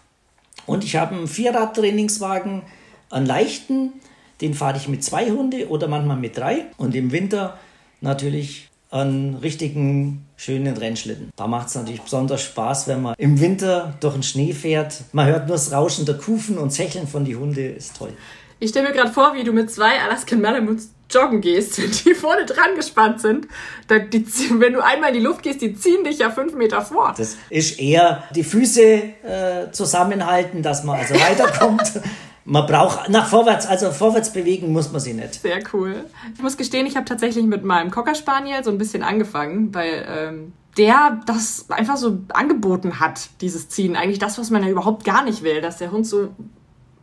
Und 0.66 0.84
ich 0.84 0.96
habe 0.96 1.14
einen 1.16 1.28
Vierrad-Trainingswagen, 1.28 2.62
einen 3.10 3.26
leichten, 3.26 3.92
den 4.40 4.54
fahre 4.54 4.76
ich 4.76 4.88
mit 4.88 5.04
zwei 5.04 5.30
Hunde 5.30 5.68
oder 5.68 5.88
manchmal 5.88 6.16
mit 6.16 6.36
drei. 6.36 6.66
Und 6.76 6.94
im 6.94 7.12
Winter 7.12 7.58
natürlich 8.00 8.68
einen 8.90 9.36
richtigen 9.36 10.26
schönen 10.36 10.76
Rennschlitten. 10.76 11.30
Da 11.36 11.46
macht 11.46 11.68
es 11.68 11.74
natürlich 11.74 12.02
besonders 12.02 12.42
Spaß, 12.42 12.88
wenn 12.88 13.02
man 13.02 13.14
im 13.16 13.40
Winter 13.40 13.94
durch 14.00 14.14
den 14.14 14.22
Schnee 14.22 14.52
fährt. 14.52 15.02
Man 15.12 15.26
hört 15.26 15.48
nur 15.48 15.56
das 15.56 15.72
Rauschen 15.72 16.04
der 16.04 16.18
Kufen 16.18 16.58
und 16.58 16.72
Sächeln 16.72 17.08
von 17.08 17.24
die 17.24 17.36
Hunde, 17.36 17.66
ist 17.66 17.96
toll. 17.96 18.12
Ich 18.58 18.70
stelle 18.70 18.88
mir 18.88 18.94
gerade 18.94 19.10
vor, 19.10 19.34
wie 19.34 19.44
du 19.44 19.52
mit 19.52 19.70
zwei 19.70 20.00
Alaskan 20.00 20.40
Malamuts 20.40 20.90
joggen 21.14 21.40
gehst, 21.40 21.78
die 22.04 22.14
vorne 22.14 22.46
dran 22.46 22.74
gespannt 22.76 23.20
sind. 23.20 23.48
Die, 23.90 24.24
wenn 24.58 24.72
du 24.72 24.84
einmal 24.84 25.10
in 25.10 25.16
die 25.16 25.24
Luft 25.24 25.42
gehst, 25.42 25.60
die 25.60 25.74
ziehen 25.74 26.04
dich 26.04 26.18
ja 26.18 26.30
fünf 26.30 26.54
Meter 26.54 26.82
vor. 26.82 27.14
Das 27.16 27.36
ist 27.50 27.78
eher 27.78 28.24
die 28.34 28.44
Füße 28.44 28.82
äh, 28.82 29.70
zusammenhalten, 29.72 30.62
dass 30.62 30.84
man 30.84 30.98
also 30.98 31.14
weiterkommt. 31.14 32.00
man 32.44 32.66
braucht 32.66 33.08
nach 33.08 33.28
vorwärts, 33.28 33.66
also 33.66 33.90
vorwärts 33.90 34.32
bewegen 34.32 34.72
muss 34.72 34.90
man 34.90 35.00
sie 35.00 35.14
nicht. 35.14 35.34
Sehr 35.34 35.60
cool. 35.72 36.04
Ich 36.34 36.42
muss 36.42 36.56
gestehen, 36.56 36.86
ich 36.86 36.96
habe 36.96 37.04
tatsächlich 37.04 37.44
mit 37.44 37.64
meinem 37.64 37.90
Cocker 37.90 38.14
Spaniel 38.14 38.64
so 38.64 38.70
ein 38.70 38.78
bisschen 38.78 39.02
angefangen, 39.02 39.74
weil 39.74 40.04
ähm, 40.08 40.52
der 40.76 41.20
das 41.26 41.66
einfach 41.70 41.96
so 41.96 42.18
angeboten 42.32 42.98
hat, 42.98 43.28
dieses 43.40 43.68
Ziehen. 43.68 43.96
Eigentlich 43.96 44.18
das, 44.18 44.38
was 44.38 44.50
man 44.50 44.62
ja 44.62 44.70
überhaupt 44.70 45.04
gar 45.04 45.24
nicht 45.24 45.42
will, 45.42 45.60
dass 45.60 45.78
der 45.78 45.92
Hund 45.92 46.06
so 46.06 46.30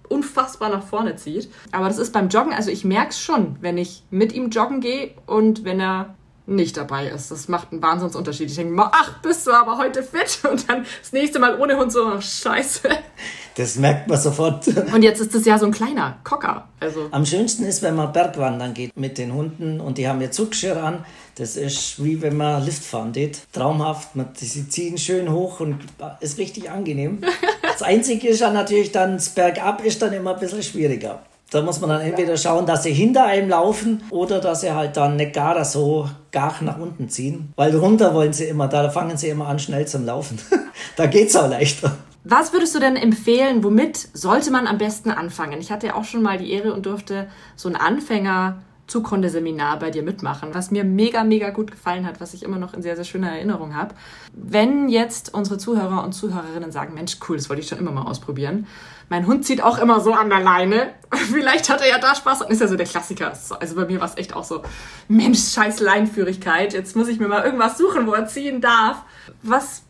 unfassbar 0.09 0.69
nach 0.69 0.83
vorne 0.83 1.15
zieht. 1.15 1.49
Aber 1.71 1.87
das 1.87 1.97
ist 1.97 2.11
beim 2.11 2.29
Joggen, 2.29 2.53
also 2.53 2.71
ich 2.71 2.83
merke 2.83 3.09
es 3.09 3.19
schon, 3.19 3.55
wenn 3.61 3.77
ich 3.77 4.03
mit 4.09 4.33
ihm 4.33 4.49
joggen 4.49 4.81
gehe 4.81 5.11
und 5.25 5.63
wenn 5.63 5.79
er 5.79 6.15
nicht 6.49 6.77
dabei 6.77 7.07
ist. 7.07 7.31
Das 7.31 7.47
macht 7.47 7.71
einen 7.71 7.81
Wahnsinnsunterschied. 7.81 8.49
Ich 8.49 8.55
denke 8.55 8.73
mal, 8.73 8.89
ach, 8.91 9.19
bist 9.21 9.47
du 9.47 9.51
aber 9.51 9.77
heute 9.77 10.03
fit? 10.03 10.39
Und 10.49 10.67
dann 10.69 10.85
das 11.01 11.13
nächste 11.13 11.39
Mal 11.39 11.59
ohne 11.59 11.77
Hund 11.77 11.91
so, 11.91 12.05
ach, 12.05 12.21
scheiße. 12.21 12.89
Das 13.55 13.75
merkt 13.75 14.07
man 14.07 14.19
sofort. 14.19 14.67
Und 14.93 15.03
jetzt 15.03 15.21
ist 15.21 15.35
das 15.35 15.45
ja 15.45 15.57
so 15.57 15.65
ein 15.65 15.71
kleiner 15.71 16.17
Cocker. 16.23 16.67
Also. 16.79 17.07
Am 17.11 17.25
schönsten 17.25 17.63
ist, 17.63 17.81
wenn 17.81 17.95
man 17.95 18.11
Bergwandern 18.11 18.73
geht 18.73 18.97
mit 18.97 19.17
den 19.17 19.33
Hunden 19.33 19.79
und 19.79 19.97
die 19.97 20.07
haben 20.07 20.21
ihr 20.21 20.31
Zugschirr 20.31 20.81
an. 20.81 21.05
Das 21.35 21.55
ist 21.55 22.03
wie 22.03 22.21
wenn 22.21 22.35
man 22.35 22.63
Lift 22.65 22.83
fahren 22.83 23.11
geht. 23.11 23.41
Traumhaft. 23.53 24.15
Man, 24.15 24.29
sie 24.33 24.67
ziehen 24.67 24.97
schön 24.97 25.31
hoch 25.31 25.59
und 25.59 25.77
ist 26.19 26.37
richtig 26.37 26.69
angenehm. 26.69 27.21
Das 27.79 27.87
Einzige 27.87 28.27
ist 28.27 28.41
ja 28.41 28.51
natürlich 28.51 28.91
dann, 28.91 29.13
das 29.13 29.29
Bergab 29.29 29.85
ist 29.85 30.01
dann 30.01 30.11
immer 30.11 30.33
ein 30.33 30.39
bisschen 30.41 30.61
schwieriger. 30.61 31.21
Da 31.49 31.61
muss 31.61 31.79
man 31.79 31.89
dann 31.89 32.01
entweder 32.01 32.35
schauen, 32.35 32.65
dass 32.65 32.83
sie 32.83 32.91
hinter 32.91 33.23
einem 33.23 33.47
laufen 33.47 34.03
oder 34.09 34.41
dass 34.41 34.59
sie 34.59 34.73
halt 34.73 34.97
dann 34.97 35.15
nicht 35.15 35.31
gar 35.31 35.63
so 35.63 36.09
gar 36.29 36.61
nach 36.61 36.77
unten 36.77 37.07
ziehen. 37.07 37.53
Weil 37.55 37.73
runter 37.73 38.13
wollen 38.13 38.33
sie 38.33 38.47
immer, 38.47 38.67
da 38.67 38.89
fangen 38.89 39.15
sie 39.15 39.29
immer 39.29 39.47
an 39.47 39.59
schnell 39.59 39.87
zum 39.87 40.05
Laufen. 40.05 40.37
da 40.97 41.05
geht 41.05 41.29
es 41.29 41.37
auch 41.37 41.49
leichter. 41.49 41.95
Was 42.25 42.51
würdest 42.51 42.75
du 42.75 42.79
denn 42.79 42.97
empfehlen, 42.97 43.63
womit 43.63 44.09
sollte 44.11 44.51
man 44.51 44.67
am 44.67 44.77
besten 44.77 45.09
anfangen? 45.09 45.61
Ich 45.61 45.71
hatte 45.71 45.87
ja 45.87 45.95
auch 45.95 46.03
schon 46.03 46.21
mal 46.21 46.37
die 46.37 46.51
Ehre 46.51 46.73
und 46.73 46.85
durfte 46.85 47.29
so 47.55 47.69
ein 47.69 47.77
Anfänger 47.77 48.61
Zukundeseminar 48.89 49.79
bei 49.79 49.91
dir 49.91 50.03
mitmachen, 50.03 50.49
was 50.53 50.71
mir 50.71 50.83
mega, 50.83 51.23
mega 51.23 51.51
gut 51.51 51.71
gefallen 51.71 52.05
hat, 52.05 52.19
was 52.19 52.33
ich 52.33 52.43
immer 52.43 52.57
noch 52.57 52.73
in 52.73 52.81
sehr, 52.81 52.95
sehr 52.95 53.05
schöner 53.05 53.31
Erinnerung 53.31 53.75
habe. 53.75 53.95
Wenn 54.33 54.89
jetzt 54.89 55.33
unsere 55.33 55.57
Zuhörer 55.57 56.03
und 56.03 56.13
Zuhörerinnen 56.13 56.71
sagen, 56.71 56.93
Mensch, 56.93 57.17
cool, 57.27 57.37
das 57.37 57.49
wollte 57.49 57.61
ich 57.61 57.67
schon 57.67 57.79
immer 57.79 57.91
mal 57.91 58.03
ausprobieren. 58.03 58.67
Mein 59.09 59.25
Hund 59.25 59.45
zieht 59.45 59.61
auch 59.61 59.79
immer 59.79 60.01
so 60.01 60.13
an 60.13 60.29
der 60.29 60.39
Leine. 60.39 60.93
Vielleicht 61.11 61.69
hat 61.69 61.81
er 61.81 61.89
ja 61.89 61.99
da 61.99 62.15
Spaß. 62.15 62.43
Und 62.43 62.51
ist 62.51 62.61
ja 62.61 62.67
so 62.67 62.75
der 62.75 62.85
Klassiker. 62.85 63.33
Also 63.59 63.75
bei 63.75 63.85
mir 63.85 63.99
war 63.99 64.07
es 64.07 64.17
echt 64.17 64.35
auch 64.35 64.43
so, 64.43 64.61
Mensch, 65.07 65.39
scheiß 65.39 65.79
Leinführigkeit. 65.79 66.73
Jetzt 66.73 66.95
muss 66.95 67.07
ich 67.07 67.19
mir 67.19 67.27
mal 67.27 67.43
irgendwas 67.43 67.77
suchen, 67.77 68.07
wo 68.07 68.13
er 68.13 68.27
ziehen 68.27 68.61
darf. 68.61 69.03
Was 69.41 69.83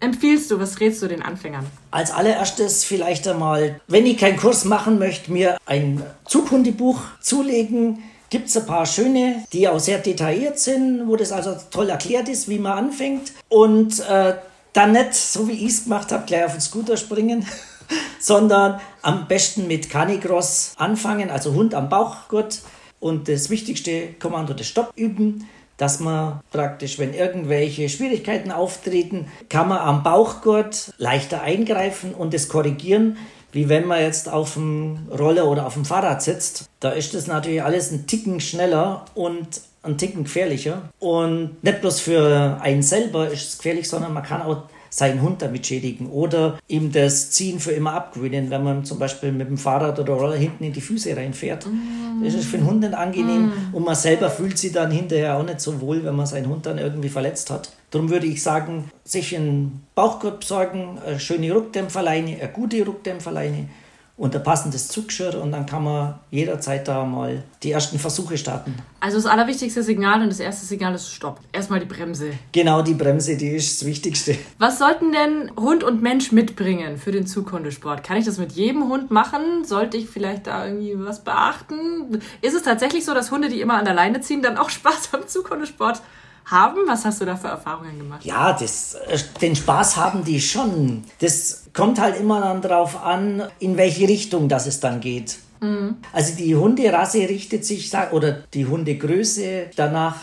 empfiehlst 0.00 0.50
du, 0.50 0.58
was 0.58 0.80
rätst 0.80 1.00
du 1.02 1.06
den 1.06 1.22
Anfängern? 1.22 1.66
Als 1.90 2.10
allererstes 2.10 2.84
vielleicht 2.84 3.28
einmal, 3.28 3.80
wenn 3.86 4.04
ich 4.04 4.18
keinen 4.18 4.36
Kurs 4.36 4.64
machen 4.64 4.98
möchte, 4.98 5.30
mir 5.30 5.58
ein 5.64 6.02
Zughundebuch 6.24 7.00
zulegen 7.20 8.02
gibt 8.32 8.48
es 8.48 8.56
ein 8.56 8.64
paar 8.64 8.86
schöne, 8.86 9.44
die 9.52 9.68
auch 9.68 9.78
sehr 9.78 9.98
detailliert 9.98 10.58
sind, 10.58 11.06
wo 11.06 11.16
das 11.16 11.32
also 11.32 11.54
toll 11.70 11.90
erklärt 11.90 12.30
ist, 12.30 12.48
wie 12.48 12.58
man 12.58 12.86
anfängt. 12.86 13.34
Und 13.50 14.00
äh, 14.00 14.36
dann 14.72 14.92
nicht, 14.92 15.14
so 15.14 15.46
wie 15.48 15.66
ich 15.66 15.72
es 15.72 15.84
gemacht 15.84 16.10
habe, 16.10 16.24
gleich 16.24 16.46
auf 16.46 16.52
den 16.52 16.62
Scooter 16.62 16.96
springen, 16.96 17.46
sondern 18.18 18.80
am 19.02 19.28
besten 19.28 19.66
mit 19.66 19.90
Canicross 19.90 20.72
anfangen, 20.78 21.28
also 21.28 21.52
Hund 21.52 21.74
am 21.74 21.90
Bauchgurt 21.90 22.60
und 23.00 23.28
das 23.28 23.50
wichtigste 23.50 24.14
Kommando, 24.18 24.54
das 24.54 24.66
Stopp 24.66 24.92
üben 24.96 25.46
dass 25.78 25.98
man 25.98 26.40
praktisch, 26.52 27.00
wenn 27.00 27.12
irgendwelche 27.12 27.88
Schwierigkeiten 27.88 28.52
auftreten, 28.52 29.26
kann 29.48 29.68
man 29.68 29.78
am 29.78 30.04
Bauchgurt 30.04 30.92
leichter 30.98 31.42
eingreifen 31.42 32.14
und 32.14 32.34
es 32.34 32.48
korrigieren, 32.48 33.16
wie 33.52 33.68
wenn 33.68 33.86
man 33.86 34.00
jetzt 34.00 34.28
auf 34.28 34.54
dem 34.54 35.08
Roller 35.10 35.46
oder 35.46 35.66
auf 35.66 35.74
dem 35.74 35.84
Fahrrad 35.84 36.22
sitzt. 36.22 36.68
Da 36.80 36.90
ist 36.90 37.14
das 37.14 37.26
natürlich 37.26 37.62
alles 37.62 37.92
ein 37.92 38.06
Ticken 38.06 38.40
schneller 38.40 39.04
und 39.14 39.60
ein 39.82 39.98
Ticken 39.98 40.24
gefährlicher. 40.24 40.90
Und 40.98 41.62
nicht 41.62 41.80
bloß 41.80 42.00
für 42.00 42.58
einen 42.60 42.82
selber 42.82 43.28
ist 43.28 43.48
es 43.48 43.58
gefährlich, 43.58 43.88
sondern 43.88 44.14
man 44.14 44.22
kann 44.22 44.42
auch 44.42 44.64
seinen 44.92 45.22
Hund 45.22 45.40
damit 45.40 45.66
schädigen 45.66 46.10
oder 46.10 46.58
ihm 46.68 46.92
das 46.92 47.30
Ziehen 47.30 47.60
für 47.60 47.72
immer 47.72 47.94
abgewöhnen, 47.94 48.50
wenn 48.50 48.62
man 48.62 48.84
zum 48.84 48.98
Beispiel 48.98 49.32
mit 49.32 49.48
dem 49.48 49.56
Fahrrad 49.56 49.98
oder 49.98 50.12
Roller 50.12 50.36
hinten 50.36 50.64
in 50.64 50.74
die 50.74 50.82
Füße 50.82 51.16
reinfährt. 51.16 51.66
Mm. 51.66 52.22
Das 52.22 52.34
ist 52.34 52.44
für 52.44 52.58
den 52.58 52.66
Hund 52.66 52.80
nicht 52.80 52.92
angenehm 52.92 53.46
mm. 53.46 53.74
und 53.74 53.86
man 53.86 53.94
selber 53.94 54.28
fühlt 54.28 54.58
sich 54.58 54.72
dann 54.72 54.90
hinterher 54.90 55.38
auch 55.38 55.44
nicht 55.44 55.62
so 55.62 55.80
wohl, 55.80 56.04
wenn 56.04 56.14
man 56.14 56.26
seinen 56.26 56.46
Hund 56.46 56.66
dann 56.66 56.76
irgendwie 56.76 57.08
verletzt 57.08 57.48
hat. 57.50 57.72
Darum 57.92 58.08
würde 58.08 58.26
ich 58.26 58.42
sagen, 58.42 58.90
sich 59.04 59.36
einen 59.36 59.86
Bauchgurt 59.94 60.40
besorgen, 60.40 60.98
eine 61.06 61.20
schöne 61.20 61.52
Ruckdämpferleine, 61.52 62.38
eine 62.40 62.48
gute 62.50 62.82
Ruckdämpferleine 62.84 63.68
und 64.16 64.34
ein 64.34 64.42
passendes 64.42 64.88
Zugschirr 64.88 65.38
und 65.42 65.52
dann 65.52 65.66
kann 65.66 65.84
man 65.84 66.14
jederzeit 66.30 66.88
da 66.88 67.04
mal 67.04 67.42
die 67.62 67.70
ersten 67.70 67.98
Versuche 67.98 68.38
starten. 68.38 68.74
Also 69.00 69.18
das 69.18 69.26
allerwichtigste 69.26 69.82
Signal 69.82 70.22
und 70.22 70.28
das 70.30 70.40
erste 70.40 70.64
Signal 70.64 70.94
ist 70.94 71.10
Stopp. 71.10 71.40
Erstmal 71.52 71.80
die 71.80 71.86
Bremse. 71.86 72.30
Genau, 72.52 72.80
die 72.80 72.94
Bremse, 72.94 73.36
die 73.36 73.48
ist 73.48 73.82
das 73.82 73.86
Wichtigste. 73.86 74.38
Was 74.58 74.78
sollten 74.78 75.12
denn 75.12 75.50
Hund 75.56 75.84
und 75.84 76.00
Mensch 76.00 76.32
mitbringen 76.32 76.96
für 76.96 77.12
den 77.12 77.26
Zughundesport? 77.26 78.04
Kann 78.04 78.16
ich 78.16 78.24
das 78.24 78.38
mit 78.38 78.52
jedem 78.52 78.88
Hund 78.88 79.10
machen? 79.10 79.64
Sollte 79.66 79.98
ich 79.98 80.08
vielleicht 80.08 80.46
da 80.46 80.66
irgendwie 80.66 80.94
was 80.96 81.24
beachten? 81.24 82.22
Ist 82.40 82.54
es 82.54 82.62
tatsächlich 82.62 83.04
so, 83.04 83.12
dass 83.12 83.30
Hunde, 83.30 83.50
die 83.50 83.60
immer 83.60 83.74
an 83.74 83.84
der 83.84 83.94
Leine 83.94 84.22
ziehen, 84.22 84.40
dann 84.40 84.56
auch 84.56 84.70
Spaß 84.70 85.10
am 85.12 85.28
Zughundesport 85.28 86.00
haben? 86.46 86.78
Was 86.86 87.04
hast 87.04 87.20
du 87.20 87.24
da 87.24 87.36
für 87.36 87.48
Erfahrungen 87.48 87.98
gemacht? 87.98 88.24
Ja, 88.24 88.52
das, 88.52 88.94
äh, 88.94 89.18
den 89.40 89.56
Spaß 89.56 89.96
haben 89.96 90.24
die 90.24 90.40
schon. 90.40 91.04
Das 91.20 91.64
kommt 91.72 92.00
halt 92.00 92.18
immer 92.18 92.40
dann 92.40 92.62
darauf 92.62 93.02
an, 93.04 93.42
in 93.58 93.76
welche 93.76 94.08
Richtung 94.08 94.48
das 94.48 94.66
es 94.66 94.80
dann 94.80 95.00
geht. 95.00 95.38
Mhm. 95.60 95.96
Also 96.12 96.34
die 96.36 96.54
Hunderasse 96.54 97.28
richtet 97.28 97.64
sich, 97.64 97.92
oder 98.10 98.32
die 98.52 98.66
Hundegröße 98.66 99.70
danach, 99.76 100.16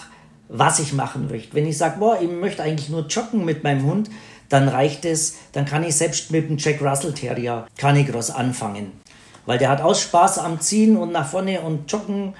was 0.49 0.79
ich 0.79 0.93
machen 0.93 1.27
möchte. 1.29 1.55
Wenn 1.55 1.67
ich 1.67 1.77
sage, 1.77 1.99
boah, 1.99 2.19
ich 2.21 2.29
möchte 2.29 2.63
eigentlich 2.63 2.89
nur 2.89 3.07
joggen 3.07 3.45
mit 3.45 3.63
meinem 3.63 3.85
Hund, 3.85 4.09
dann 4.49 4.67
reicht 4.67 5.05
es, 5.05 5.37
dann 5.51 5.65
kann 5.65 5.83
ich 5.83 5.95
selbst 5.95 6.31
mit 6.31 6.49
dem 6.49 6.57
Jack 6.57 6.81
Russell 6.81 7.13
Terrier 7.13 7.67
Canicross 7.77 8.31
anfangen. 8.31 8.91
Weil 9.45 9.59
der 9.59 9.69
hat 9.69 9.81
auch 9.81 9.95
Spaß 9.95 10.39
am 10.39 10.59
Ziehen 10.59 10.97
und 10.97 11.11
nach 11.11 11.27
vorne 11.27 11.61
und 11.61 11.91
joggen 11.91 12.33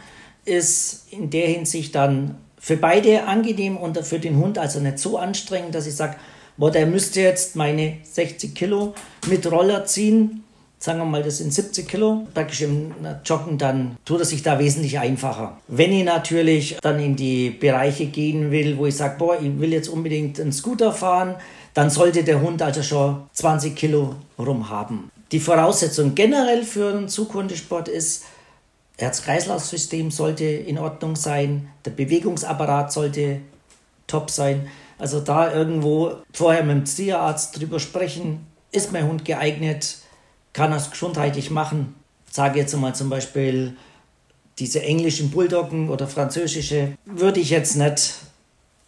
ist 0.45 1.11
in 1.11 1.29
der 1.29 1.47
Hinsicht 1.47 1.95
dann 1.95 2.37
für 2.59 2.77
beide 2.77 3.23
angenehm 3.23 3.77
und 3.77 3.97
für 4.05 4.19
den 4.19 4.37
Hund 4.37 4.57
also 4.57 4.79
nicht 4.79 4.99
so 4.99 5.17
anstrengend, 5.17 5.73
dass 5.73 5.87
ich 5.87 5.95
sage, 5.95 6.17
boah, 6.57 6.69
der 6.69 6.85
müsste 6.85 7.21
jetzt 7.21 7.55
meine 7.55 7.97
60 8.03 8.53
Kilo 8.53 8.93
mit 9.27 9.49
Roller 9.49 9.85
ziehen. 9.85 10.43
Sagen 10.77 10.99
wir 10.99 11.05
mal, 11.05 11.23
das 11.23 11.39
sind 11.39 11.53
70 11.53 11.87
Kilo. 11.87 12.27
Praktisch 12.33 12.61
im 12.61 12.93
Joggen, 13.25 13.57
dann 13.57 13.97
tut 14.05 14.19
er 14.19 14.25
sich 14.25 14.43
da 14.43 14.59
wesentlich 14.59 14.99
einfacher. 14.99 15.57
Wenn 15.67 15.91
ich 15.91 16.05
natürlich 16.05 16.77
dann 16.81 16.99
in 16.99 17.15
die 17.15 17.49
Bereiche 17.49 18.05
gehen 18.05 18.51
will, 18.51 18.77
wo 18.77 18.85
ich 18.85 18.95
sage, 18.95 19.15
boah, 19.17 19.37
ich 19.41 19.59
will 19.59 19.73
jetzt 19.73 19.89
unbedingt 19.89 20.39
einen 20.39 20.53
Scooter 20.53 20.93
fahren, 20.93 21.35
dann 21.73 21.89
sollte 21.89 22.23
der 22.23 22.41
Hund 22.41 22.61
also 22.61 22.81
schon 22.81 23.23
20 23.33 23.75
Kilo 23.75 24.15
rum 24.37 24.69
haben. 24.69 25.11
Die 25.31 25.39
Voraussetzung 25.39 26.15
generell 26.15 26.63
für 26.63 26.89
einen 26.89 27.07
Zughundesport 27.07 27.87
ist, 27.87 28.23
Herz-Kreislauf-System 28.99 30.11
sollte 30.11 30.45
in 30.45 30.77
Ordnung 30.77 31.15
sein, 31.15 31.69
der 31.85 31.91
Bewegungsapparat 31.91 32.91
sollte 32.91 33.41
top 34.07 34.29
sein. 34.29 34.67
Also 34.97 35.21
da 35.21 35.53
irgendwo 35.53 36.17
vorher 36.33 36.63
mit 36.63 36.75
dem 36.75 36.85
Tierarzt 36.85 37.59
drüber 37.59 37.79
sprechen, 37.79 38.45
ist 38.71 38.91
mein 38.91 39.07
Hund 39.07 39.25
geeignet, 39.25 39.97
kann 40.53 40.71
er 40.71 40.77
es 40.77 40.91
gesundheitlich 40.91 41.51
machen. 41.51 41.95
Sage 42.29 42.59
jetzt 42.59 42.75
mal 42.75 42.93
zum 42.93 43.09
Beispiel 43.09 43.77
diese 44.59 44.81
englischen 44.83 45.31
Bulldoggen 45.31 45.89
oder 45.89 46.07
französische, 46.07 46.97
würde 47.05 47.39
ich 47.39 47.49
jetzt 47.49 47.75
nicht 47.75 48.15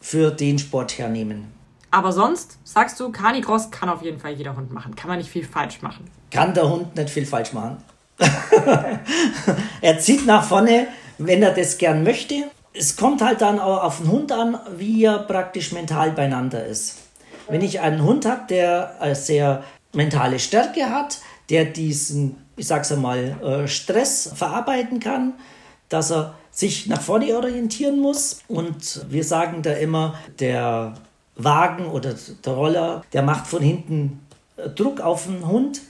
für 0.01 0.32
den 0.32 0.60
Sport 0.60 0.98
hernehmen. 0.98 1.48
Aber 1.91 2.12
sonst 2.12 2.58
sagst 2.63 3.00
du, 3.00 3.12
Canicross 3.12 3.72
kann 3.72 3.89
auf 3.89 4.01
jeden 4.01 4.20
Fall 4.20 4.34
jeder 4.34 4.56
Hund 4.56 4.72
machen. 4.72 4.96
Kann 4.96 5.10
man 5.10 5.18
nicht 5.18 5.30
viel 5.30 5.46
falsch 5.46 5.82
machen. 5.82 6.10
Kann 6.30 6.53
der 6.53 6.70
Hund 6.70 6.96
nicht 6.96 7.10
viel 7.10 7.25
falsch 7.25 7.53
machen. 7.53 7.77
er 9.82 10.00
zieht 10.00 10.25
nach 10.25 10.44
vorne, 10.44 10.88
wenn 11.18 11.44
er 11.44 11.54
das 11.54 11.78
gern 11.78 12.04
möchte. 12.04 12.36
Es 12.74 12.96
kommt 12.96 13.22
halt 13.22 13.42
dann 13.42 13.60
auch 13.60 13.84
auf 13.84 13.98
den 13.98 14.12
Hund 14.12 14.32
an, 14.32 14.58
wie 14.78 15.04
er 15.04 15.20
praktisch 15.20 15.72
mental 15.72 16.12
beieinander 16.12 16.66
ist. 16.66 16.98
Wenn 17.50 17.62
ich 17.62 17.82
einen 17.82 18.04
Hund 18.04 18.25
habe, 18.25 18.44
der 18.50 18.96
eine 19.00 19.16
sehr 19.16 19.63
mentale 19.94 20.40
Stärke 20.40 20.90
hat, 20.90 21.20
der 21.50 21.66
diesen, 21.66 22.38
ich 22.56 22.68
sag's 22.68 22.92
einmal, 22.92 23.36
äh, 23.44 23.68
Stress 23.68 24.32
verarbeiten 24.34 25.00
kann, 25.00 25.34
dass 25.90 26.12
er 26.12 26.36
sich 26.51 26.88
nach 26.88 27.01
vorne 27.01 27.36
orientieren 27.36 28.00
muss. 28.00 28.42
Und 28.48 29.06
wir 29.10 29.24
sagen 29.24 29.62
da 29.62 29.74
immer, 29.74 30.16
der 30.40 30.94
Wagen 31.36 31.88
oder 31.88 32.16
der 32.46 32.54
Roller, 32.54 33.04
der 33.13 33.24
macht 33.24 33.48
von 33.48 33.62
hinten 33.62 34.25
äh, 34.58 34.70
Druck 34.70 35.01
auf 35.01 35.25
den 35.25 35.48
Hund. 35.48 35.82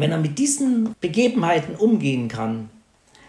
Wenn 0.00 0.12
er 0.12 0.18
mit 0.18 0.38
diesen 0.38 0.94
Begebenheiten 1.00 1.74
umgehen 1.76 2.28
kann, 2.28 2.70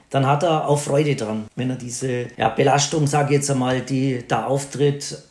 dann 0.09 0.25
hat 0.25 0.43
er 0.43 0.67
auch 0.67 0.79
Freude 0.79 1.15
dran. 1.15 1.45
Wenn 1.55 1.69
er 1.69 1.75
diese 1.75 2.27
ja, 2.37 2.49
Belastung, 2.49 3.07
sage 3.07 3.33
ich 3.33 3.39
jetzt 3.39 3.51
einmal, 3.51 3.81
die 3.81 4.23
da 4.27 4.45
auftritt, 4.45 5.23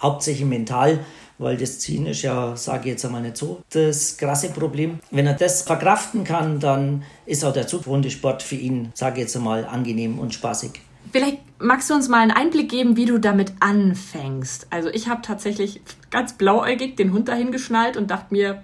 hauptsächlich 0.00 0.46
mental, 0.46 1.00
weil 1.38 1.56
das 1.56 1.78
Ziehen 1.78 2.06
ist 2.06 2.22
ja, 2.22 2.56
sage 2.56 2.80
ich 2.80 2.86
jetzt 2.92 3.04
einmal 3.04 3.22
nicht 3.22 3.36
so, 3.36 3.62
das 3.70 4.16
krasse 4.16 4.50
Problem. 4.50 5.00
Wenn 5.10 5.26
er 5.26 5.34
das 5.34 5.62
verkraften 5.62 6.24
kann, 6.24 6.60
dann 6.60 7.02
ist 7.26 7.44
auch 7.44 7.52
der 7.52 7.66
Zughundesport 7.66 8.42
für 8.42 8.56
ihn, 8.56 8.90
sage 8.94 9.16
ich 9.16 9.22
jetzt 9.22 9.36
einmal, 9.36 9.64
angenehm 9.66 10.18
und 10.18 10.34
spaßig. 10.34 10.80
Vielleicht 11.12 11.38
magst 11.58 11.88
du 11.88 11.94
uns 11.94 12.08
mal 12.08 12.20
einen 12.20 12.32
Einblick 12.32 12.68
geben, 12.68 12.96
wie 12.96 13.04
du 13.04 13.18
damit 13.18 13.52
anfängst. 13.60 14.66
Also 14.70 14.88
ich 14.88 15.08
habe 15.08 15.22
tatsächlich 15.22 15.80
ganz 16.10 16.34
blauäugig 16.34 16.96
den 16.96 17.12
Hund 17.12 17.28
dahin 17.28 17.52
geschnallt 17.52 17.96
und 17.96 18.10
dachte 18.10 18.34
mir, 18.34 18.62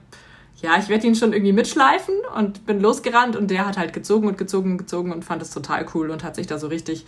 ja, 0.63 0.79
ich 0.79 0.89
werde 0.89 1.07
ihn 1.07 1.15
schon 1.15 1.33
irgendwie 1.33 1.53
mitschleifen 1.53 2.15
und 2.37 2.67
bin 2.67 2.81
losgerannt 2.81 3.37
und 3.37 3.51
der 3.51 3.67
hat 3.67 3.77
halt 3.77 3.93
gezogen 3.93 4.29
und 4.29 4.39
gezogen 4.39 4.73
und 4.73 4.79
gezogen 4.79 5.13
und 5.13 5.25
fand 5.25 5.43
es 5.43 5.51
total 5.51 5.87
cool 5.95 6.11
und 6.11 6.25
hat 6.25 6.37
sich 6.37 6.47
da 6.47 6.59
so 6.59 6.69
richtig 6.69 7.05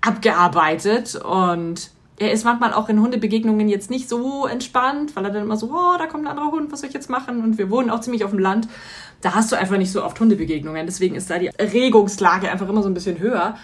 abgearbeitet 0.00 1.16
und 1.16 1.90
er 2.18 2.30
ist 2.30 2.44
manchmal 2.44 2.72
auch 2.72 2.88
in 2.88 3.00
Hundebegegnungen 3.00 3.68
jetzt 3.68 3.90
nicht 3.90 4.08
so 4.08 4.46
entspannt, 4.46 5.16
weil 5.16 5.24
er 5.24 5.32
dann 5.32 5.42
immer 5.42 5.56
so, 5.56 5.70
oh, 5.72 5.98
da 5.98 6.06
kommt 6.06 6.24
ein 6.24 6.28
anderer 6.28 6.52
Hund, 6.52 6.70
was 6.70 6.80
soll 6.80 6.88
ich 6.88 6.94
jetzt 6.94 7.10
machen? 7.10 7.42
Und 7.42 7.58
wir 7.58 7.70
wohnen 7.70 7.90
auch 7.90 8.00
ziemlich 8.00 8.24
auf 8.24 8.30
dem 8.30 8.38
Land. 8.38 8.68
Da 9.22 9.34
hast 9.34 9.50
du 9.50 9.56
einfach 9.56 9.76
nicht 9.76 9.90
so 9.90 10.04
oft 10.04 10.20
Hundebegegnungen. 10.20 10.86
Deswegen 10.86 11.16
ist 11.16 11.30
da 11.30 11.38
die 11.38 11.48
Erregungslage 11.48 12.50
einfach 12.50 12.68
immer 12.68 12.82
so 12.82 12.88
ein 12.88 12.94
bisschen 12.94 13.18
höher. 13.18 13.56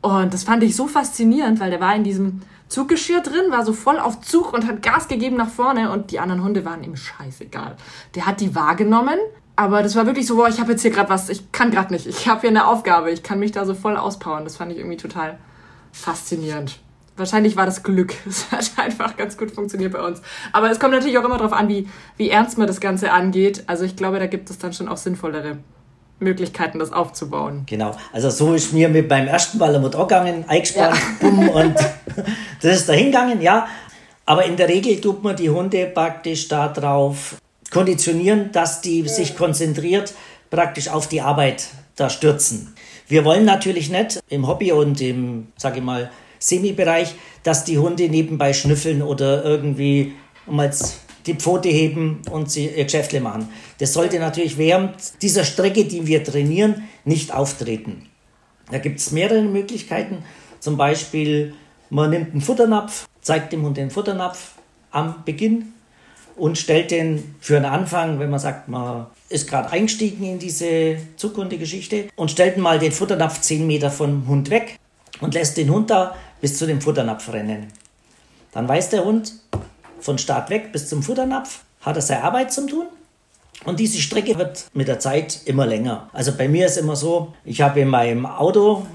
Und 0.00 0.32
das 0.34 0.44
fand 0.44 0.62
ich 0.64 0.74
so 0.74 0.88
faszinierend, 0.88 1.60
weil 1.60 1.70
der 1.70 1.80
war 1.80 1.94
in 1.94 2.02
diesem 2.02 2.40
Zuggeschirr 2.70 3.20
drin, 3.20 3.50
war 3.50 3.64
so 3.64 3.72
voll 3.72 3.98
auf 3.98 4.20
Zug 4.20 4.52
und 4.52 4.66
hat 4.66 4.82
Gas 4.82 5.08
gegeben 5.08 5.36
nach 5.36 5.50
vorne 5.50 5.90
und 5.90 6.12
die 6.12 6.20
anderen 6.20 6.42
Hunde 6.42 6.64
waren 6.64 6.82
ihm 6.84 6.96
scheißegal. 6.96 7.76
Der 8.14 8.26
hat 8.26 8.40
die 8.40 8.54
wahrgenommen, 8.54 9.18
aber 9.56 9.82
das 9.82 9.96
war 9.96 10.06
wirklich 10.06 10.26
so, 10.26 10.36
boah, 10.36 10.48
ich 10.48 10.60
habe 10.60 10.70
jetzt 10.70 10.82
hier 10.82 10.92
gerade 10.92 11.10
was, 11.10 11.28
ich 11.28 11.50
kann 11.52 11.70
gerade 11.70 11.92
nicht, 11.92 12.06
ich 12.06 12.28
habe 12.28 12.42
hier 12.42 12.50
eine 12.50 12.66
Aufgabe, 12.66 13.10
ich 13.10 13.22
kann 13.22 13.40
mich 13.40 13.52
da 13.52 13.66
so 13.66 13.74
voll 13.74 13.96
auspowern. 13.96 14.44
Das 14.44 14.56
fand 14.56 14.70
ich 14.72 14.78
irgendwie 14.78 14.96
total 14.96 15.38
faszinierend. 15.92 16.78
Wahrscheinlich 17.16 17.56
war 17.56 17.66
das 17.66 17.82
Glück. 17.82 18.14
Es 18.26 18.50
hat 18.50 18.70
einfach 18.76 19.16
ganz 19.16 19.36
gut 19.36 19.50
funktioniert 19.50 19.92
bei 19.92 20.02
uns. 20.02 20.22
Aber 20.52 20.70
es 20.70 20.78
kommt 20.78 20.94
natürlich 20.94 21.18
auch 21.18 21.24
immer 21.24 21.38
darauf 21.38 21.52
an, 21.52 21.68
wie, 21.68 21.88
wie 22.16 22.30
ernst 22.30 22.56
man 22.56 22.66
das 22.66 22.80
Ganze 22.80 23.12
angeht. 23.12 23.64
Also 23.66 23.84
ich 23.84 23.96
glaube, 23.96 24.18
da 24.18 24.26
gibt 24.26 24.48
es 24.48 24.58
dann 24.58 24.72
schon 24.72 24.88
auch 24.88 24.96
sinnvollere 24.96 25.58
Möglichkeiten, 26.20 26.78
das 26.78 26.92
aufzubauen. 26.92 27.64
Genau. 27.66 27.96
Also 28.12 28.30
so 28.30 28.54
ist 28.54 28.72
mir 28.72 28.88
mit 28.88 29.08
beim 29.08 29.26
ersten 29.26 29.58
Mal 29.58 29.78
mit 29.78 29.94
angegangen, 29.94 30.44
eingespannt, 30.46 30.96
ja. 30.96 31.28
bumm, 31.28 31.48
und 31.48 31.74
das 32.62 32.76
ist 32.76 32.88
dahin 32.88 33.06
gegangen, 33.06 33.40
ja. 33.40 33.66
Aber 34.26 34.44
in 34.44 34.56
der 34.56 34.68
Regel 34.68 35.00
tut 35.00 35.24
man 35.24 35.34
die 35.34 35.50
Hunde 35.50 35.86
praktisch 35.86 36.46
darauf 36.48 37.36
konditionieren, 37.70 38.52
dass 38.52 38.80
die 38.80 39.08
sich 39.08 39.36
konzentriert 39.36 40.14
praktisch 40.50 40.88
auf 40.88 41.08
die 41.08 41.20
Arbeit 41.20 41.68
da 41.96 42.10
stürzen. 42.10 42.74
Wir 43.08 43.24
wollen 43.24 43.44
natürlich 43.44 43.90
nicht 43.90 44.20
im 44.28 44.46
Hobby 44.46 44.72
und 44.72 45.00
im, 45.00 45.48
sage 45.56 45.78
ich 45.78 45.84
mal, 45.84 46.10
Semi-Bereich, 46.38 47.14
dass 47.42 47.64
die 47.64 47.78
Hunde 47.78 48.08
nebenbei 48.08 48.52
schnüffeln 48.52 49.02
oder 49.02 49.44
irgendwie 49.44 50.14
mal 50.46 50.70
die 51.26 51.34
Pfote 51.34 51.68
heben 51.68 52.22
und 52.30 52.50
sie 52.50 52.68
ihr 52.68 52.84
Geschäftle 52.84 53.20
machen. 53.20 53.48
Das 53.78 53.92
sollte 53.92 54.18
natürlich 54.18 54.58
während 54.58 54.94
dieser 55.22 55.44
Strecke, 55.44 55.84
die 55.84 56.06
wir 56.06 56.24
trainieren, 56.24 56.84
nicht 57.04 57.32
auftreten. 57.32 58.06
Da 58.70 58.78
gibt 58.78 59.00
es 59.00 59.10
mehrere 59.10 59.42
Möglichkeiten. 59.42 60.24
Zum 60.60 60.76
Beispiel, 60.76 61.54
man 61.88 62.10
nimmt 62.10 62.32
einen 62.32 62.40
Futternapf, 62.40 63.08
zeigt 63.20 63.52
dem 63.52 63.62
Hund 63.62 63.76
den 63.76 63.90
Futternapf 63.90 64.52
am 64.90 65.22
Beginn 65.24 65.72
und 66.36 66.56
stellt 66.56 66.90
den 66.90 67.34
für 67.40 67.56
einen 67.56 67.66
Anfang, 67.66 68.18
wenn 68.18 68.30
man 68.30 68.40
sagt, 68.40 68.68
man 68.68 69.06
ist 69.28 69.48
gerade 69.48 69.70
eingestiegen 69.70 70.24
in 70.24 70.38
diese 70.38 70.96
Zukunftsgeschichte 71.16 72.08
und 72.16 72.30
stellt 72.30 72.56
mal 72.56 72.78
den 72.78 72.92
Futternapf 72.92 73.40
10 73.40 73.66
Meter 73.66 73.90
vom 73.90 74.26
Hund 74.26 74.50
weg 74.50 74.78
und 75.20 75.34
lässt 75.34 75.56
den 75.56 75.70
Hund 75.70 75.90
da 75.90 76.16
bis 76.40 76.56
zu 76.58 76.66
dem 76.66 76.80
Futternapf 76.80 77.32
rennen. 77.32 77.68
Dann 78.52 78.68
weiß 78.68 78.90
der 78.90 79.04
Hund, 79.04 79.34
von 80.00 80.18
Start 80.18 80.50
weg 80.50 80.72
bis 80.72 80.88
zum 80.88 81.02
Futternapf 81.02 81.60
hat 81.80 81.96
er 81.96 82.02
seine 82.02 82.24
Arbeit 82.24 82.52
zum 82.52 82.68
tun. 82.68 82.86
Und 83.64 83.78
diese 83.78 83.98
Strecke 83.98 84.38
wird 84.38 84.66
mit 84.72 84.88
der 84.88 85.00
Zeit 85.00 85.42
immer 85.44 85.66
länger. 85.66 86.08
Also 86.12 86.32
bei 86.36 86.48
mir 86.48 86.66
ist 86.66 86.78
immer 86.78 86.96
so, 86.96 87.34
ich 87.44 87.60
habe 87.60 87.80
in 87.80 87.88
meinem 87.88 88.24
Auto, 88.24 88.86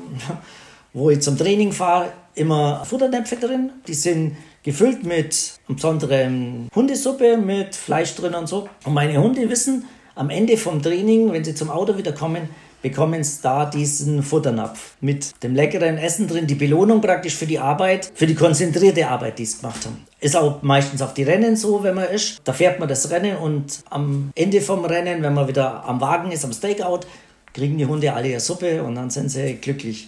wo 0.94 1.10
ich 1.10 1.22
zum 1.22 1.38
Training 1.38 1.72
fahre, 1.72 2.12
immer 2.34 2.84
Futternäpfe 2.86 3.36
drin. 3.36 3.72
Die 3.88 3.94
sind 3.94 4.38
gefüllt 4.64 5.04
mit 5.04 5.54
besonderen 5.68 6.70
Hundesuppe, 6.74 7.38
mit 7.38 7.76
Fleisch 7.76 8.16
drin 8.16 8.34
und 8.34 8.48
so. 8.48 8.68
Und 8.84 8.94
meine 8.94 9.22
Hunde 9.22 9.48
wissen 9.50 9.86
am 10.16 10.30
Ende 10.30 10.58
vom 10.58 10.82
Training, 10.82 11.32
wenn 11.32 11.44
sie 11.44 11.54
zum 11.54 11.70
Auto 11.70 11.98
wieder 11.98 12.14
kommen, 12.14 12.50
bekommen 12.86 13.26
da 13.42 13.66
diesen 13.66 14.22
Futternapf 14.22 14.94
mit 15.02 15.42
dem 15.42 15.56
leckeren 15.56 15.98
Essen 15.98 16.28
drin, 16.28 16.46
die 16.46 16.54
Belohnung 16.54 17.02
praktisch 17.02 17.36
für 17.36 17.48
die 17.48 17.58
Arbeit, 17.58 18.12
für 18.14 18.28
die 18.28 18.36
konzentrierte 18.36 19.08
Arbeit, 19.08 19.40
die 19.40 19.46
sie 19.48 19.58
gemacht 19.58 19.84
haben. 19.88 20.06
Ist 20.20 20.38
auch 20.38 20.62
meistens 20.62 21.02
auf 21.02 21.16
die 21.16 21.24
Rennen 21.24 21.56
so, 21.56 21.82
wenn 21.82 21.96
man 21.96 22.10
ist. 22.10 22.42
Da 22.44 22.54
fährt 22.54 22.80
man 22.80 22.88
das 22.88 23.10
Rennen 23.10 23.38
und 23.38 23.84
am 23.90 24.30
Ende 24.36 24.62
vom 24.62 24.86
Rennen, 24.86 25.24
wenn 25.24 25.34
man 25.34 25.48
wieder 25.48 25.84
am 25.84 26.00
Wagen 26.00 26.32
ist, 26.32 26.46
am 26.46 26.54
Stakeout, 26.54 27.00
kriegen 27.56 27.80
die 27.80 27.88
Hunde 27.88 28.14
alle 28.14 28.28
ihre 28.28 28.40
Suppe 28.40 28.84
und 28.84 28.94
dann 28.94 29.10
sind 29.10 29.30
sie 29.30 29.56
glücklich. 29.56 30.08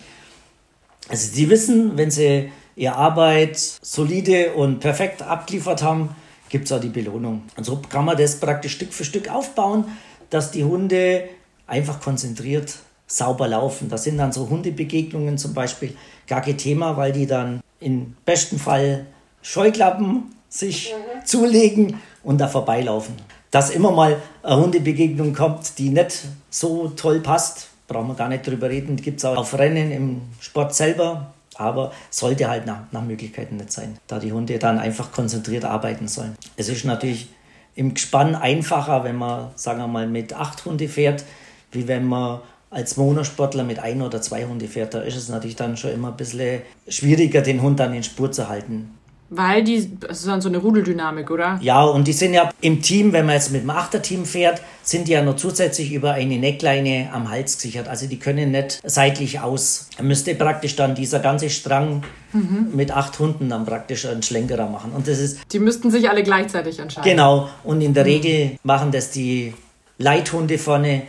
Also 1.09 1.33
sie 1.33 1.49
wissen, 1.49 1.97
wenn 1.97 2.11
sie 2.11 2.51
ihre 2.75 2.95
Arbeit 2.95 3.57
solide 3.57 4.53
und 4.53 4.81
perfekt 4.81 5.23
abgeliefert 5.23 5.81
haben, 5.81 6.15
gibt 6.49 6.65
es 6.65 6.71
auch 6.71 6.79
die 6.79 6.89
Belohnung. 6.89 7.41
Und 7.55 7.63
so 7.63 7.81
kann 7.89 8.05
man 8.05 8.17
das 8.17 8.39
praktisch 8.39 8.73
Stück 8.73 8.93
für 8.93 9.03
Stück 9.03 9.31
aufbauen, 9.33 9.85
dass 10.29 10.51
die 10.51 10.63
Hunde 10.63 11.23
einfach 11.67 11.99
konzentriert 11.99 12.75
sauber 13.07 13.47
laufen. 13.47 13.89
Das 13.89 14.03
sind 14.03 14.17
dann 14.17 14.31
so 14.31 14.49
Hundebegegnungen 14.49 15.37
zum 15.37 15.53
Beispiel 15.53 15.95
gar 16.27 16.41
kein 16.41 16.57
Thema, 16.57 16.97
weil 16.97 17.11
die 17.11 17.25
dann 17.25 17.61
im 17.79 18.15
besten 18.25 18.59
Fall 18.59 19.05
Scheuklappen 19.41 20.35
sich 20.49 20.93
mhm. 20.93 21.25
zulegen 21.25 21.99
und 22.23 22.39
da 22.39 22.47
vorbeilaufen. 22.47 23.15
Dass 23.51 23.69
immer 23.69 23.91
mal 23.91 24.17
eine 24.43 24.57
Hundebegegnung 24.57 25.33
kommt, 25.33 25.77
die 25.77 25.89
nicht 25.89 26.25
so 26.49 26.89
toll 26.89 27.21
passt, 27.21 27.69
brauchen 27.87 28.09
wir 28.09 28.15
gar 28.15 28.27
nicht 28.27 28.45
drüber 28.45 28.69
reden. 28.69 28.97
Gibt 28.97 29.19
es 29.19 29.25
auch 29.25 29.37
auf 29.37 29.57
Rennen 29.57 29.91
im 29.91 30.21
Sport 30.41 30.75
selber, 30.75 31.33
aber 31.55 31.93
sollte 32.09 32.49
halt 32.49 32.65
nach, 32.65 32.81
nach 32.91 33.03
Möglichkeiten 33.03 33.55
nicht 33.55 33.71
sein, 33.71 33.97
da 34.07 34.19
die 34.19 34.33
Hunde 34.33 34.59
dann 34.59 34.79
einfach 34.79 35.13
konzentriert 35.13 35.63
arbeiten 35.63 36.09
sollen. 36.09 36.35
Es 36.57 36.67
ist 36.67 36.83
natürlich 36.83 37.29
im 37.75 37.93
Gespann 37.93 38.35
einfacher, 38.35 39.03
wenn 39.05 39.15
man, 39.15 39.51
sagen 39.55 39.79
wir 39.79 39.87
mal, 39.87 40.07
mit 40.07 40.33
acht 40.33 40.65
Hunde 40.65 40.89
fährt, 40.89 41.23
wie 41.71 41.87
wenn 41.87 42.05
man 42.05 42.39
als 42.69 42.97
Monosportler 42.97 43.63
mit 43.63 43.79
ein 43.79 44.01
oder 44.01 44.21
zwei 44.21 44.45
Hunde 44.45 44.67
fährt. 44.67 44.93
Da 44.93 45.01
ist 45.01 45.15
es 45.15 45.29
natürlich 45.29 45.55
dann 45.55 45.77
schon 45.77 45.91
immer 45.91 46.09
ein 46.09 46.17
bisschen 46.17 46.61
schwieriger, 46.87 47.41
den 47.41 47.61
Hund 47.61 47.79
dann 47.79 47.93
in 47.93 48.03
Spur 48.03 48.31
zu 48.31 48.49
halten. 48.49 48.97
Weil 49.29 49.63
die, 49.63 49.99
das 49.99 50.19
ist 50.19 50.27
dann 50.27 50.39
so 50.39 50.47
eine 50.47 50.57
Rudeldynamik, 50.57 51.29
oder? 51.31 51.59
Ja, 51.61 51.83
und 51.83 52.07
die 52.07 52.13
sind 52.13 52.33
ja 52.33 52.49
im 52.61 52.81
Team, 52.81 53.11
wenn 53.11 53.25
man 53.25 53.35
jetzt 53.35 53.51
mit 53.51 53.63
dem 53.63 53.69
Achterteam 53.69 54.25
fährt, 54.25 54.61
sind 54.83 55.09
die 55.09 55.11
ja 55.11 55.21
noch 55.21 55.35
zusätzlich 55.35 55.91
über 55.91 56.13
eine 56.13 56.37
Neckleine 56.37 57.09
am 57.11 57.29
Hals 57.29 57.57
gesichert. 57.57 57.89
Also 57.89 58.07
die 58.07 58.19
können 58.19 58.51
nicht 58.51 58.79
seitlich 58.85 59.41
aus. 59.41 59.89
Da 59.97 60.03
müsste 60.03 60.33
praktisch 60.33 60.77
dann 60.77 60.95
dieser 60.95 61.19
ganze 61.19 61.49
Strang 61.49 62.03
mhm. 62.31 62.69
mit 62.73 62.91
acht 62.91 63.19
Hunden 63.19 63.49
dann 63.49 63.65
praktisch 63.65 64.05
einen 64.05 64.23
Schlenkerer 64.23 64.69
machen. 64.69 64.93
Und 64.93 65.09
das 65.09 65.19
ist. 65.19 65.39
Die 65.51 65.59
müssten 65.59 65.91
sich 65.91 66.09
alle 66.09 66.23
gleichzeitig 66.23 66.79
entscheiden. 66.79 67.09
Genau. 67.09 67.49
Und 67.65 67.81
in 67.81 67.93
der 67.93 68.05
mhm. 68.05 68.09
Regel 68.09 68.51
machen 68.63 68.91
das 68.91 69.11
die 69.11 69.53
Leithunde 69.97 70.57
vorne 70.57 71.01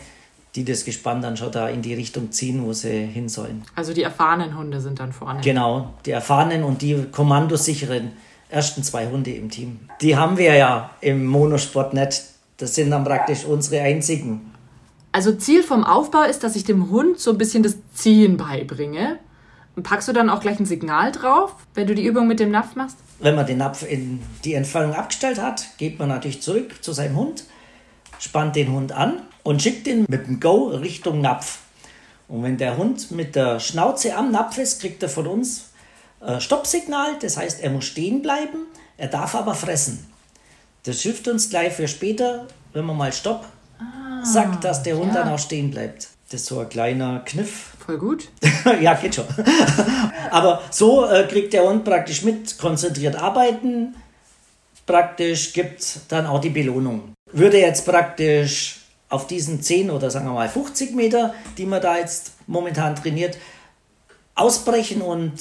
die 0.58 0.64
das 0.64 0.84
Gespann 0.84 1.22
dann 1.22 1.36
schon 1.36 1.52
da 1.52 1.68
in 1.68 1.82
die 1.82 1.94
Richtung 1.94 2.32
ziehen, 2.32 2.64
wo 2.64 2.72
sie 2.72 3.06
hin 3.06 3.28
sollen. 3.28 3.62
Also 3.76 3.94
die 3.94 4.02
erfahrenen 4.02 4.58
Hunde 4.58 4.80
sind 4.80 4.98
dann 4.98 5.12
vorne. 5.12 5.40
Genau, 5.40 5.94
die 6.04 6.10
erfahrenen 6.10 6.64
und 6.64 6.82
die 6.82 7.04
kommandosicheren 7.12 8.10
ersten 8.48 8.82
zwei 8.82 9.06
Hunde 9.06 9.30
im 9.30 9.50
Team. 9.50 9.78
Die 10.00 10.16
haben 10.16 10.36
wir 10.36 10.56
ja 10.56 10.90
im 11.00 11.26
Monosport 11.26 11.94
nicht. 11.94 12.24
Das 12.56 12.74
sind 12.74 12.90
dann 12.90 13.04
praktisch 13.04 13.44
unsere 13.44 13.82
einzigen. 13.82 14.52
Also 15.12 15.32
Ziel 15.32 15.62
vom 15.62 15.84
Aufbau 15.84 16.22
ist, 16.22 16.42
dass 16.42 16.56
ich 16.56 16.64
dem 16.64 16.90
Hund 16.90 17.20
so 17.20 17.30
ein 17.30 17.38
bisschen 17.38 17.62
das 17.62 17.76
Ziehen 17.94 18.36
beibringe. 18.36 19.20
Packst 19.80 20.08
du 20.08 20.12
dann 20.12 20.28
auch 20.28 20.40
gleich 20.40 20.58
ein 20.58 20.66
Signal 20.66 21.12
drauf, 21.12 21.54
wenn 21.74 21.86
du 21.86 21.94
die 21.94 22.04
Übung 22.04 22.26
mit 22.26 22.40
dem 22.40 22.50
Napf 22.50 22.74
machst? 22.74 22.96
Wenn 23.20 23.36
man 23.36 23.46
den 23.46 23.58
Napf 23.58 23.88
in 23.88 24.20
die 24.44 24.54
Entfernung 24.54 24.92
abgestellt 24.92 25.40
hat, 25.40 25.78
geht 25.78 26.00
man 26.00 26.08
natürlich 26.08 26.42
zurück 26.42 26.82
zu 26.82 26.92
seinem 26.92 27.14
Hund, 27.14 27.44
spannt 28.18 28.56
den 28.56 28.72
Hund 28.72 28.90
an 28.90 29.22
und 29.42 29.62
schickt 29.62 29.86
ihn 29.86 30.06
mit 30.08 30.26
dem 30.26 30.40
Go 30.40 30.68
Richtung 30.68 31.20
Napf. 31.20 31.58
Und 32.28 32.42
wenn 32.42 32.58
der 32.58 32.76
Hund 32.76 33.10
mit 33.10 33.34
der 33.34 33.58
Schnauze 33.58 34.14
am 34.14 34.30
Napf 34.30 34.58
ist, 34.58 34.80
kriegt 34.80 35.02
er 35.02 35.08
von 35.08 35.26
uns 35.26 35.70
äh, 36.20 36.40
Stoppsignal. 36.40 37.16
Das 37.20 37.36
heißt, 37.36 37.60
er 37.62 37.70
muss 37.70 37.86
stehen 37.86 38.22
bleiben, 38.22 38.66
er 38.96 39.08
darf 39.08 39.34
aber 39.34 39.54
fressen. 39.54 40.06
Das 40.84 41.00
hilft 41.00 41.28
uns 41.28 41.50
gleich 41.50 41.72
für 41.72 41.88
später, 41.88 42.46
wenn 42.72 42.84
man 42.84 42.96
mal 42.96 43.12
Stopp 43.12 43.46
ah, 43.78 44.24
sagt, 44.24 44.64
dass 44.64 44.82
der 44.82 44.96
Hund 44.96 45.14
ja. 45.14 45.22
dann 45.22 45.32
auch 45.32 45.38
stehen 45.38 45.70
bleibt. 45.70 46.08
Das 46.30 46.42
ist 46.42 46.46
so 46.46 46.60
ein 46.60 46.68
kleiner 46.68 47.20
Kniff. 47.24 47.72
Voll 47.84 47.96
gut. 47.96 48.28
ja, 48.82 48.94
geht 48.94 49.14
schon. 49.14 49.24
aber 50.30 50.60
so 50.70 51.06
äh, 51.06 51.26
kriegt 51.26 51.54
der 51.54 51.66
Hund 51.66 51.84
praktisch 51.84 52.22
mit, 52.22 52.58
konzentriert 52.58 53.16
arbeiten. 53.16 53.94
Praktisch 54.84 55.54
gibt 55.54 56.00
dann 56.08 56.26
auch 56.26 56.40
die 56.40 56.50
Belohnung. 56.50 57.14
Würde 57.32 57.58
jetzt 57.58 57.86
praktisch 57.86 58.80
auf 59.08 59.26
diesen 59.26 59.62
10 59.62 59.90
oder 59.90 60.10
sagen 60.10 60.26
wir 60.26 60.32
mal 60.32 60.48
50 60.48 60.94
Meter, 60.94 61.34
die 61.56 61.66
man 61.66 61.80
da 61.80 61.98
jetzt 61.98 62.32
momentan 62.46 62.94
trainiert, 62.94 63.38
ausbrechen 64.34 65.02
und 65.02 65.32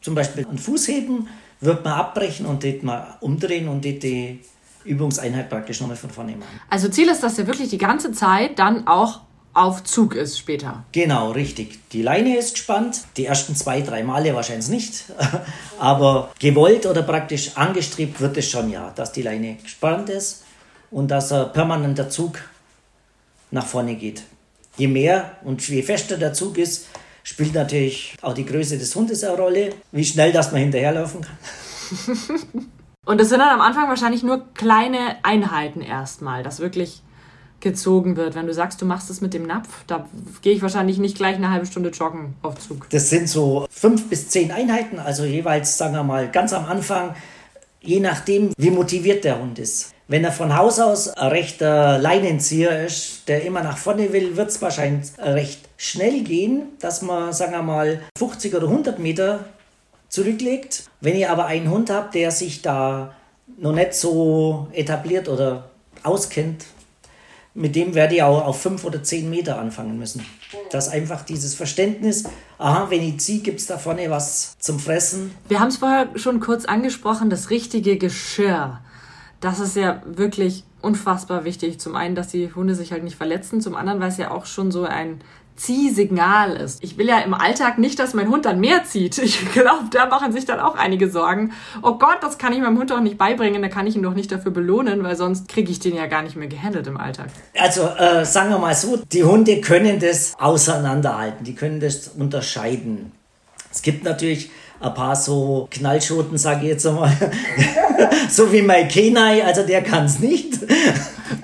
zum 0.00 0.14
Beispiel 0.14 0.46
einen 0.46 0.58
Fuß 0.58 0.88
heben, 0.88 1.28
wird 1.60 1.84
man 1.84 1.94
abbrechen 1.94 2.46
und 2.46 2.64
dort 2.64 2.82
mal 2.82 3.16
umdrehen 3.20 3.68
und 3.68 3.84
dort 3.84 4.02
die 4.02 4.40
Übungseinheit 4.84 5.48
praktisch 5.48 5.80
nochmal 5.80 5.96
von 5.96 6.10
vorne 6.10 6.32
machen. 6.32 6.60
Also 6.68 6.88
Ziel 6.88 7.08
ist, 7.08 7.22
dass 7.22 7.38
er 7.38 7.46
wirklich 7.46 7.70
die 7.70 7.78
ganze 7.78 8.12
Zeit 8.12 8.58
dann 8.58 8.86
auch 8.88 9.20
auf 9.54 9.84
Zug 9.84 10.14
ist 10.14 10.38
später. 10.38 10.84
Genau, 10.92 11.30
richtig. 11.30 11.78
Die 11.90 12.02
Leine 12.02 12.38
ist 12.38 12.54
gespannt. 12.54 13.02
Die 13.16 13.26
ersten 13.26 13.54
zwei, 13.54 13.82
drei 13.82 14.02
Male 14.02 14.34
wahrscheinlich 14.34 14.68
nicht. 14.68 15.04
Aber 15.78 16.32
gewollt 16.38 16.86
oder 16.86 17.02
praktisch 17.02 17.56
angestrebt 17.56 18.20
wird 18.20 18.36
es 18.38 18.50
schon, 18.50 18.70
ja, 18.70 18.90
dass 18.94 19.12
die 19.12 19.22
Leine 19.22 19.56
gespannt 19.62 20.08
ist 20.08 20.44
und 20.90 21.10
dass 21.10 21.30
er 21.30 21.46
permanent 21.46 21.98
der 21.98 22.08
Zug 22.08 22.38
nach 23.52 23.66
vorne 23.66 23.94
geht. 23.94 24.24
Je 24.76 24.88
mehr 24.88 25.36
und 25.44 25.66
je 25.68 25.82
fester 25.82 26.16
der 26.16 26.32
Zug 26.32 26.58
ist, 26.58 26.88
spielt 27.22 27.54
natürlich 27.54 28.16
auch 28.22 28.34
die 28.34 28.46
Größe 28.46 28.78
des 28.78 28.94
Hundes 28.96 29.22
eine 29.22 29.36
Rolle, 29.36 29.74
wie 29.92 30.04
schnell 30.04 30.32
dass 30.32 30.50
man 30.50 30.62
hinterherlaufen 30.62 31.20
kann. 31.20 31.36
und 33.04 33.20
das 33.20 33.28
sind 33.28 33.38
dann 33.38 33.50
am 33.50 33.60
Anfang 33.60 33.88
wahrscheinlich 33.88 34.22
nur 34.22 34.52
kleine 34.54 35.16
Einheiten 35.22 35.82
erstmal, 35.82 36.42
dass 36.42 36.60
wirklich 36.60 37.02
gezogen 37.60 38.16
wird. 38.16 38.34
Wenn 38.34 38.46
du 38.46 38.54
sagst, 38.54 38.82
du 38.82 38.86
machst 38.86 39.08
es 39.08 39.20
mit 39.20 39.34
dem 39.34 39.46
Napf, 39.46 39.84
da 39.86 40.06
gehe 40.42 40.52
ich 40.52 40.62
wahrscheinlich 40.62 40.98
nicht 40.98 41.16
gleich 41.16 41.36
eine 41.36 41.50
halbe 41.50 41.66
Stunde 41.66 41.90
joggen 41.90 42.34
auf 42.42 42.58
Zug. 42.58 42.88
Das 42.90 43.08
sind 43.08 43.28
so 43.28 43.66
fünf 43.70 44.08
bis 44.08 44.28
zehn 44.28 44.50
Einheiten, 44.50 44.98
also 44.98 45.24
jeweils, 45.24 45.78
sagen 45.78 45.94
wir 45.94 46.02
mal, 46.02 46.28
ganz 46.28 46.52
am 46.52 46.64
Anfang, 46.64 47.14
je 47.82 48.00
nachdem, 48.00 48.52
wie 48.56 48.70
motiviert 48.70 49.24
der 49.24 49.40
Hund 49.40 49.58
ist. 49.58 49.92
Wenn 50.08 50.24
er 50.24 50.32
von 50.32 50.56
Haus 50.56 50.78
aus 50.78 51.08
ein 51.08 51.28
rechter 51.28 51.98
Leinenzieher 51.98 52.84
ist, 52.84 53.28
der 53.28 53.44
immer 53.44 53.62
nach 53.62 53.78
vorne 53.78 54.12
will, 54.12 54.36
wird 54.36 54.50
es 54.50 54.60
wahrscheinlich 54.60 55.10
recht 55.18 55.60
schnell 55.76 56.22
gehen, 56.22 56.64
dass 56.80 57.02
man, 57.02 57.32
sagen 57.32 57.52
wir 57.52 57.62
mal, 57.62 58.02
50 58.18 58.54
oder 58.54 58.68
100 58.68 58.98
Meter 58.98 59.46
zurücklegt. 60.08 60.84
Wenn 61.00 61.16
ihr 61.16 61.30
aber 61.30 61.46
einen 61.46 61.70
Hund 61.70 61.90
habt, 61.90 62.14
der 62.14 62.30
sich 62.30 62.62
da 62.62 63.14
noch 63.56 63.72
nicht 63.72 63.94
so 63.94 64.68
etabliert 64.72 65.28
oder 65.28 65.70
auskennt, 66.02 66.64
mit 67.54 67.76
dem 67.76 67.94
werde 67.94 68.14
ich 68.16 68.22
auch 68.22 68.46
auf 68.46 68.60
5 68.60 68.84
oder 68.84 69.02
10 69.02 69.28
Meter 69.28 69.58
anfangen 69.58 69.98
müssen. 69.98 70.24
Dass 70.70 70.88
einfach 70.88 71.22
dieses 71.22 71.54
Verständnis, 71.54 72.24
aha, 72.58 72.90
wenn 72.90 73.02
ich 73.02 73.20
ziehe, 73.20 73.40
gibt 73.40 73.60
es 73.60 73.66
da 73.66 73.78
vorne 73.78 74.10
was 74.10 74.56
zum 74.58 74.78
Fressen. 74.78 75.32
Wir 75.48 75.60
haben 75.60 75.68
es 75.68 75.78
vorher 75.78 76.08
schon 76.16 76.40
kurz 76.40 76.64
angesprochen, 76.64 77.30
das 77.30 77.50
richtige 77.50 77.96
Geschirr 77.98 78.80
das 79.42 79.58
ist 79.58 79.76
ja 79.76 80.00
wirklich 80.06 80.64
unfassbar 80.80 81.44
wichtig. 81.44 81.80
Zum 81.80 81.96
einen, 81.96 82.14
dass 82.14 82.28
die 82.28 82.54
Hunde 82.54 82.74
sich 82.74 82.92
halt 82.92 83.02
nicht 83.02 83.16
verletzen, 83.16 83.60
zum 83.60 83.74
anderen, 83.74 84.00
weil 84.00 84.08
es 84.08 84.16
ja 84.16 84.30
auch 84.30 84.46
schon 84.46 84.70
so 84.70 84.84
ein 84.84 85.20
Ziehsignal 85.56 86.56
ist. 86.56 86.82
Ich 86.82 86.98
will 86.98 87.08
ja 87.08 87.18
im 87.20 87.34
Alltag 87.34 87.78
nicht, 87.78 87.98
dass 87.98 88.14
mein 88.14 88.28
Hund 88.28 88.44
dann 88.44 88.60
mehr 88.60 88.84
zieht. 88.84 89.18
Ich 89.18 89.52
glaube, 89.52 89.84
da 89.90 90.06
machen 90.06 90.32
sich 90.32 90.44
dann 90.44 90.60
auch 90.60 90.76
einige 90.76 91.10
Sorgen. 91.10 91.52
Oh 91.82 91.94
Gott, 91.94 92.18
das 92.20 92.38
kann 92.38 92.52
ich 92.52 92.60
meinem 92.60 92.78
Hund 92.78 92.90
doch 92.90 93.00
nicht 93.00 93.18
beibringen, 93.18 93.62
da 93.62 93.68
kann 93.68 93.86
ich 93.86 93.96
ihn 93.96 94.02
doch 94.02 94.14
nicht 94.14 94.30
dafür 94.30 94.50
belohnen, 94.50 95.02
weil 95.02 95.16
sonst 95.16 95.48
kriege 95.48 95.70
ich 95.70 95.78
den 95.78 95.94
ja 95.94 96.06
gar 96.06 96.22
nicht 96.22 96.36
mehr 96.36 96.48
gehandelt 96.48 96.86
im 96.86 96.96
Alltag. 96.96 97.28
Also 97.58 97.82
äh, 97.82 98.24
sagen 98.24 98.50
wir 98.50 98.58
mal 98.58 98.74
so, 98.74 98.98
die 99.10 99.24
Hunde 99.24 99.60
können 99.60 100.00
das 100.00 100.34
auseinanderhalten, 100.38 101.44
die 101.44 101.54
können 101.54 101.80
das 101.80 102.08
unterscheiden. 102.08 103.12
Es 103.70 103.82
gibt 103.82 104.04
natürlich 104.04 104.50
ein 104.80 104.94
paar 104.94 105.16
so 105.16 105.68
Knallschoten, 105.70 106.36
sage 106.36 106.62
ich 106.62 106.68
jetzt 106.72 106.86
einmal. 106.86 107.12
so 108.28 108.52
wie 108.52 108.62
mein 108.62 108.88
Kenai, 108.88 109.44
also 109.44 109.62
der 109.62 109.82
kann 109.82 110.06
es 110.06 110.18
nicht. 110.18 110.58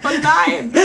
Oh 0.04 0.08
nein! 0.22 0.72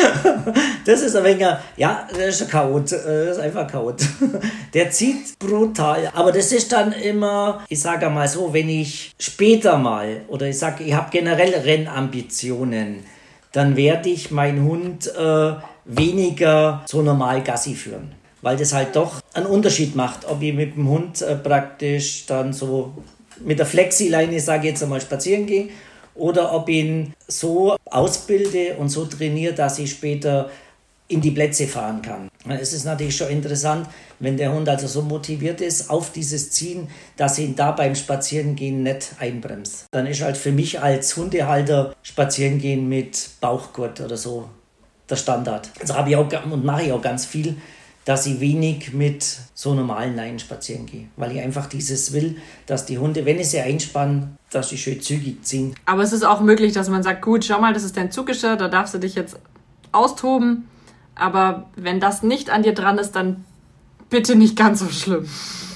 Das 0.85 1.01
ist 1.01 1.15
ein 1.15 1.23
wenig, 1.23 1.47
ja, 1.77 2.07
das 2.09 2.19
ist 2.19 2.41
ein 2.41 2.49
Chaot, 2.49 2.91
das 2.91 3.37
ist 3.37 3.39
einfach 3.39 3.61
ein 3.61 3.67
Chaot. 3.67 4.01
Der 4.73 4.91
zieht 4.91 5.39
brutal, 5.39 6.11
aber 6.13 6.33
das 6.33 6.51
ist 6.51 6.71
dann 6.73 6.91
immer, 6.91 7.63
ich 7.69 7.79
sage 7.79 8.09
mal 8.09 8.27
so, 8.27 8.53
wenn 8.53 8.67
ich 8.67 9.13
später 9.17 9.77
mal, 9.77 10.23
oder 10.27 10.47
ich 10.47 10.59
sage, 10.59 10.83
ich 10.83 10.93
habe 10.93 11.07
generell 11.09 11.53
Rennambitionen, 11.53 13.05
dann 13.53 13.77
werde 13.77 14.09
ich 14.09 14.31
meinen 14.31 14.65
Hund 14.65 15.07
äh, 15.15 15.53
weniger 15.85 16.83
so 16.85 17.01
normal 17.01 17.41
Gassi 17.43 17.75
führen 17.75 18.11
weil 18.43 18.57
das 18.57 18.73
halt 18.73 18.93
doch 18.97 19.21
einen 19.33 19.45
Unterschied 19.45 19.95
macht, 19.95 20.27
ob 20.29 20.41
ich 20.41 20.53
mit 20.53 20.75
dem 20.75 20.89
Hund 20.89 21.21
äh, 21.21 21.35
praktisch 21.35 22.25
dann 22.25 22.51
so 22.51 22.93
mit 23.39 23.57
der 23.57 23.65
Flexileine, 23.65 24.37
sage 24.41 24.67
ich 24.67 24.73
jetzt 24.73 24.83
einmal, 24.83 24.99
spazieren 24.99 25.47
gehe 25.47 25.69
oder 26.15 26.53
ob 26.53 26.69
ich 26.69 26.77
ihn 26.77 27.13
so 27.27 27.75
ausbilde 27.85 28.75
und 28.77 28.89
so 28.89 29.05
trainiere, 29.05 29.53
dass 29.53 29.79
ich 29.79 29.91
später 29.91 30.49
in 31.07 31.21
die 31.21 31.31
Plätze 31.31 31.67
fahren 31.67 32.01
kann. 32.01 32.29
Es 32.47 32.73
ist 32.73 32.85
natürlich 32.85 33.15
schon 33.15 33.27
interessant, 33.27 33.87
wenn 34.19 34.37
der 34.37 34.53
Hund 34.53 34.67
also 34.69 34.87
so 34.87 35.01
motiviert 35.01 35.61
ist 35.61 35.89
auf 35.89 36.11
dieses 36.11 36.51
Ziehen, 36.51 36.87
dass 37.17 37.37
ihn 37.37 37.55
da 37.55 37.71
beim 37.71 37.93
Spazierengehen 37.93 38.83
nicht 38.83 39.15
einbremst. 39.19 39.85
Dann 39.91 40.07
ist 40.07 40.21
halt 40.21 40.37
für 40.37 40.51
mich 40.51 40.81
als 40.81 41.15
Hundehalter 41.15 41.93
Spazierengehen 42.03 42.87
mit 42.87 43.29
Bauchgurt 43.41 44.01
oder 44.01 44.17
so 44.17 44.49
der 45.09 45.17
Standard. 45.17 45.69
Das 45.79 45.93
habe 45.93 46.09
ich 46.09 46.15
auch 46.15 46.27
und 46.49 46.63
mache 46.63 46.83
ich 46.83 46.91
auch 46.91 47.01
ganz 47.01 47.25
viel, 47.25 47.57
dass 48.05 48.25
ich 48.25 48.39
wenig 48.39 48.93
mit 48.93 49.25
so 49.53 49.73
normalen 49.73 50.15
Leinen 50.15 50.39
spazieren 50.39 50.85
gehe, 50.85 51.07
weil 51.15 51.31
ich 51.31 51.41
einfach 51.41 51.67
dieses 51.67 52.11
will, 52.13 52.37
dass 52.65 52.85
die 52.85 52.97
Hunde, 52.97 53.25
wenn 53.25 53.39
ich 53.39 53.49
sie 53.49 53.61
einspanne, 53.61 54.29
dass 54.51 54.69
sie 54.69 54.77
schön 54.77 55.01
zügig 55.01 55.43
ziehen. 55.45 55.75
Aber 55.85 56.03
es 56.03 56.11
ist 56.11 56.23
auch 56.23 56.41
möglich, 56.41 56.73
dass 56.73 56.89
man 56.89 57.03
sagt, 57.03 57.21
gut, 57.21 57.45
schau 57.45 57.59
mal, 57.59 57.73
das 57.73 57.83
ist 57.83 57.95
dein 57.95 58.11
Zuggeschirr, 58.11 58.57
da 58.57 58.67
darfst 58.67 58.93
du 58.93 58.97
dich 58.97 59.15
jetzt 59.15 59.37
austoben, 59.91 60.67
aber 61.15 61.69
wenn 61.75 61.99
das 61.99 62.23
nicht 62.23 62.49
an 62.49 62.63
dir 62.63 62.73
dran 62.73 62.97
ist, 62.97 63.15
dann 63.15 63.45
bitte 64.09 64.35
nicht 64.35 64.57
ganz 64.57 64.79
so 64.79 64.89
schlimm. 64.89 65.27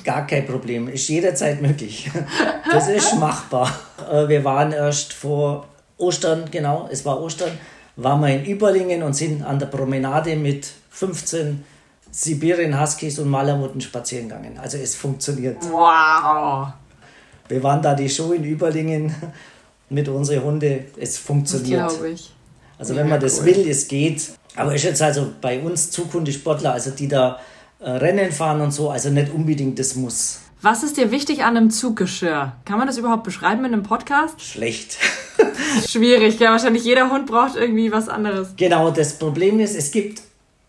Gar 0.03 0.27
kein 0.27 0.45
Problem, 0.45 0.87
ist 0.87 1.07
jederzeit 1.09 1.61
möglich. 1.61 2.09
Das 2.69 2.89
ist 2.89 3.17
machbar. 3.17 3.73
Äh, 4.11 4.27
wir 4.27 4.43
waren 4.43 4.73
erst 4.73 5.13
vor 5.13 5.67
Ostern, 5.97 6.51
genau, 6.51 6.89
es 6.91 7.05
war 7.05 7.21
Ostern, 7.21 7.51
waren 7.95 8.19
wir 8.19 8.27
in 8.27 8.43
Überlingen 8.43 9.03
und 9.03 9.13
sind 9.13 9.41
an 9.41 9.57
der 9.57 9.67
Promenade 9.67 10.35
mit 10.35 10.69
15 10.89 11.63
Sibirien 12.11 12.79
Huskies 12.79 13.19
und 13.19 13.29
Malamuten 13.29 13.81
spazieren 13.81 14.29
gegangen. 14.29 14.57
Also 14.57 14.77
es 14.77 14.95
funktioniert. 14.95 15.57
Wow! 15.69 16.69
Wir 17.47 17.63
waren 17.63 17.81
da 17.81 17.93
die 17.93 18.09
Show 18.09 18.33
in 18.33 18.43
Überlingen 18.43 19.13
mit 19.89 20.07
unseren 20.07 20.43
Hunden. 20.43 20.85
Es 20.97 21.17
funktioniert. 21.17 21.89
Glaube 21.89 22.09
ich. 22.09 22.31
Also 22.77 22.95
wenn 22.95 23.09
man 23.09 23.19
das 23.19 23.43
will, 23.43 23.67
es 23.69 23.87
geht. 23.87 24.31
Aber 24.55 24.73
ist 24.75 24.83
jetzt 24.83 25.01
also 25.01 25.33
bei 25.41 25.59
uns 25.59 25.91
Zukunftssportler, 25.91 26.73
also 26.73 26.91
die 26.91 27.07
da 27.07 27.39
äh, 27.79 27.89
Rennen 27.89 28.31
fahren 28.31 28.61
und 28.61 28.71
so, 28.71 28.89
also 28.89 29.09
nicht 29.09 29.31
unbedingt 29.31 29.77
das 29.79 29.95
muss. 29.95 30.39
Was 30.61 30.81
ist 30.81 30.97
dir 30.97 31.11
wichtig 31.11 31.43
an 31.43 31.55
einem 31.55 31.69
Zuggeschirr? 31.69 32.53
Kann 32.65 32.79
man 32.79 32.87
das 32.87 32.97
überhaupt 32.97 33.23
beschreiben 33.23 33.63
in 33.65 33.73
einem 33.73 33.83
Podcast? 33.83 34.41
Schlecht. 34.41 34.97
Schwierig, 35.87 36.39
ja. 36.39 36.51
Wahrscheinlich 36.51 36.83
jeder 36.83 37.11
Hund 37.11 37.27
braucht 37.27 37.55
irgendwie 37.55 37.91
was 37.91 38.09
anderes. 38.09 38.49
Genau, 38.57 38.89
das 38.89 39.19
Problem 39.19 39.59
ist, 39.59 39.75
es 39.75 39.91
gibt 39.91 40.21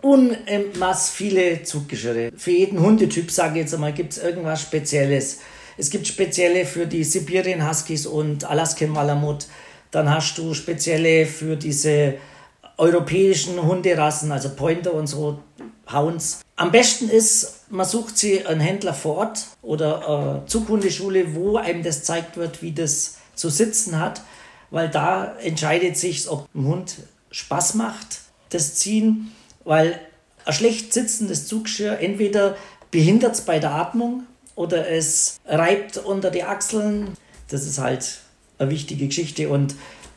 unmass 0.02 1.10
viele 1.10 1.62
Zuggeschirre. 1.62 2.32
Für 2.36 2.50
jeden 2.50 2.80
Hundetyp, 2.80 3.30
sage 3.30 3.54
ich 3.54 3.64
jetzt 3.64 3.74
einmal, 3.74 3.92
gibt 3.92 4.12
es 4.12 4.18
irgendwas 4.18 4.62
Spezielles. 4.62 5.40
Es 5.76 5.90
gibt 5.90 6.06
spezielle 6.06 6.66
für 6.66 6.86
die 6.86 7.04
Sibirien 7.04 7.68
Huskies 7.68 8.06
und 8.06 8.44
Alaskan 8.44 8.90
Malamut. 8.90 9.46
Dann 9.90 10.12
hast 10.12 10.36
du 10.38 10.54
spezielle 10.54 11.26
für 11.26 11.56
diese 11.56 12.14
europäischen 12.76 13.62
Hunderassen, 13.62 14.32
also 14.32 14.50
Pointer 14.50 14.94
und 14.94 15.06
so. 15.06 15.40
Hounds. 15.90 16.40
Am 16.56 16.70
besten 16.70 17.08
ist, 17.08 17.64
man 17.70 17.86
sucht 17.86 18.18
sie 18.18 18.44
einen 18.44 18.60
Händler 18.60 18.92
vor 18.92 19.16
Ort 19.16 19.46
oder 19.62 20.06
eine 20.06 20.46
Zughundeschule, 20.46 21.34
wo 21.34 21.56
einem 21.56 21.82
das 21.82 22.02
zeigt 22.04 22.36
wird, 22.36 22.62
wie 22.62 22.72
das 22.72 23.16
zu 23.34 23.48
sitzen 23.48 23.98
hat, 23.98 24.20
weil 24.70 24.90
da 24.90 25.36
entscheidet 25.38 25.96
sich, 25.96 26.28
ob 26.28 26.46
ein 26.54 26.66
Hund 26.66 26.96
Spaß 27.30 27.74
macht, 27.74 28.20
das 28.50 28.74
Ziehen, 28.74 29.32
weil 29.68 30.00
ein 30.46 30.54
schlecht 30.54 30.94
sitzendes 30.94 31.46
Zuggeschirr 31.46 32.00
entweder 32.00 32.56
behindert 32.90 33.34
es 33.34 33.42
bei 33.42 33.58
der 33.58 33.72
Atmung 33.72 34.22
oder 34.54 34.88
es 34.88 35.38
reibt 35.44 35.98
unter 35.98 36.30
die 36.30 36.42
Achseln. 36.42 37.12
Das 37.50 37.66
ist 37.66 37.78
halt 37.78 38.20
eine 38.56 38.70
wichtige 38.70 39.06
Geschichte 39.06 39.50
und 39.50 39.74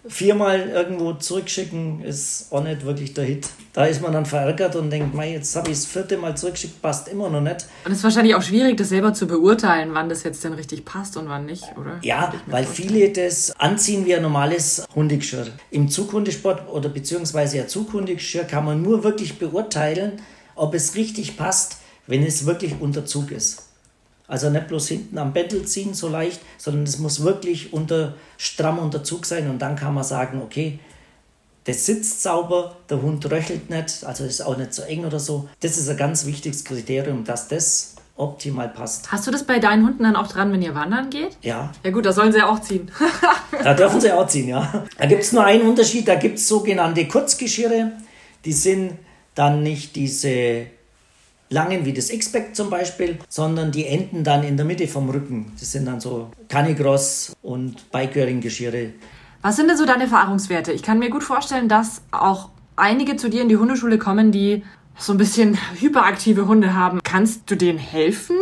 viermal 0.07 0.69
irgendwo 0.69 1.13
zurückschicken 1.13 2.03
ist 2.03 2.51
auch 2.51 2.63
nicht 2.63 2.85
wirklich 2.85 3.13
der 3.13 3.25
Hit. 3.25 3.49
Da 3.73 3.85
ist 3.85 4.01
man 4.01 4.11
dann 4.11 4.25
verärgert 4.25 4.75
und 4.75 4.89
denkt, 4.89 5.13
mei, 5.13 5.31
jetzt 5.31 5.55
habe 5.55 5.69
ich 5.69 5.77
das 5.77 5.85
vierte 5.85 6.17
Mal 6.17 6.35
zurückgeschickt, 6.35 6.81
passt 6.81 7.07
immer 7.07 7.29
noch 7.29 7.41
nicht. 7.41 7.67
Und 7.85 7.91
es 7.91 7.99
ist 7.99 8.03
wahrscheinlich 8.03 8.35
auch 8.35 8.41
schwierig, 8.41 8.77
das 8.77 8.89
selber 8.89 9.13
zu 9.13 9.27
beurteilen, 9.27 9.91
wann 9.93 10.09
das 10.09 10.23
jetzt 10.23 10.43
denn 10.43 10.53
richtig 10.53 10.85
passt 10.85 11.17
und 11.17 11.29
wann 11.29 11.45
nicht, 11.45 11.63
oder? 11.77 11.99
Ja, 12.01 12.33
weil 12.47 12.65
viele 12.65 13.11
das 13.11 13.51
anziehen 13.59 14.05
wie 14.05 14.15
ein 14.15 14.23
normales 14.23 14.85
Hundegeschirr. 14.95 15.47
Im 15.69 15.89
Zughundesport 15.89 16.67
oder 16.69 16.89
beziehungsweise 16.89 17.61
ein 17.61 17.69
Zughundegeschirr 17.69 18.43
kann 18.43 18.65
man 18.65 18.81
nur 18.81 19.03
wirklich 19.03 19.37
beurteilen, 19.39 20.21
ob 20.55 20.73
es 20.73 20.95
richtig 20.95 21.37
passt, 21.37 21.77
wenn 22.07 22.23
es 22.23 22.45
wirklich 22.45 22.75
unter 22.79 23.05
Zug 23.05 23.31
ist. 23.31 23.70
Also 24.31 24.49
nicht 24.49 24.69
bloß 24.69 24.87
hinten 24.87 25.17
am 25.17 25.33
Bändel 25.33 25.65
ziehen 25.65 25.93
so 25.93 26.07
leicht, 26.07 26.39
sondern 26.57 26.83
es 26.83 26.99
muss 26.99 27.21
wirklich 27.21 27.73
unter, 27.73 28.13
stramm 28.37 28.79
unter 28.79 29.03
Zug 29.03 29.25
sein 29.25 29.49
und 29.49 29.59
dann 29.59 29.75
kann 29.75 29.93
man 29.93 30.05
sagen, 30.05 30.41
okay, 30.41 30.79
das 31.65 31.85
sitzt 31.85 32.23
sauber, 32.23 32.77
der 32.89 33.01
Hund 33.01 33.29
röchelt 33.29 33.69
nicht, 33.69 34.05
also 34.05 34.23
ist 34.23 34.39
auch 34.39 34.55
nicht 34.55 34.73
so 34.73 34.83
eng 34.83 35.03
oder 35.03 35.19
so. 35.19 35.49
Das 35.59 35.77
ist 35.77 35.89
ein 35.89 35.97
ganz 35.97 36.25
wichtiges 36.25 36.63
Kriterium, 36.63 37.25
dass 37.25 37.49
das 37.49 37.95
optimal 38.15 38.69
passt. 38.69 39.11
Hast 39.11 39.27
du 39.27 39.31
das 39.31 39.43
bei 39.43 39.59
deinen 39.59 39.85
Hunden 39.85 40.03
dann 40.03 40.15
auch 40.15 40.27
dran, 40.29 40.53
wenn 40.53 40.61
ihr 40.61 40.75
wandern 40.75 41.09
geht? 41.09 41.37
Ja. 41.41 41.73
Ja 41.83 41.91
gut, 41.91 42.05
da 42.05 42.13
sollen 42.13 42.31
sie 42.31 42.37
ja 42.37 42.47
auch 42.47 42.61
ziehen. 42.61 42.89
da 43.63 43.73
dürfen 43.73 43.99
sie 43.99 44.13
auch 44.13 44.27
ziehen, 44.27 44.47
ja. 44.47 44.85
Da 44.97 45.07
gibt 45.07 45.23
es 45.23 45.33
nur 45.33 45.43
einen 45.43 45.67
Unterschied, 45.67 46.07
da 46.07 46.15
gibt 46.15 46.37
es 46.37 46.47
sogenannte 46.47 47.05
Kurzgeschirre, 47.05 47.91
die 48.45 48.53
sind 48.53 48.93
dann 49.35 49.61
nicht 49.61 49.97
diese 49.97 50.67
langen 51.51 51.85
wie 51.85 51.93
das 51.93 52.09
X-Pack 52.09 52.55
zum 52.55 52.69
Beispiel, 52.69 53.19
sondern 53.29 53.71
die 53.71 53.85
enden 53.85 54.23
dann 54.23 54.43
in 54.43 54.57
der 54.57 54.65
Mitte 54.65 54.87
vom 54.87 55.09
Rücken. 55.09 55.51
Das 55.59 55.71
sind 55.71 55.85
dann 55.85 55.99
so 55.99 56.31
Canicross 56.49 57.35
und 57.41 57.91
Bikewearing-Geschirre. 57.91 58.93
Was 59.41 59.57
sind 59.57 59.67
denn 59.67 59.77
so 59.77 59.85
deine 59.85 60.03
Erfahrungswerte? 60.03 60.71
Ich 60.71 60.81
kann 60.81 60.99
mir 60.99 61.09
gut 61.09 61.23
vorstellen, 61.23 61.67
dass 61.67 62.01
auch 62.11 62.49
einige 62.75 63.17
zu 63.17 63.29
dir 63.29 63.41
in 63.41 63.49
die 63.49 63.57
Hundeschule 63.57 63.97
kommen, 63.97 64.31
die 64.31 64.63
so 64.97 65.13
ein 65.13 65.17
bisschen 65.17 65.57
hyperaktive 65.79 66.47
Hunde 66.47 66.73
haben. 66.73 66.99
Kannst 67.03 67.49
du 67.51 67.55
denen 67.55 67.79
helfen? 67.79 68.37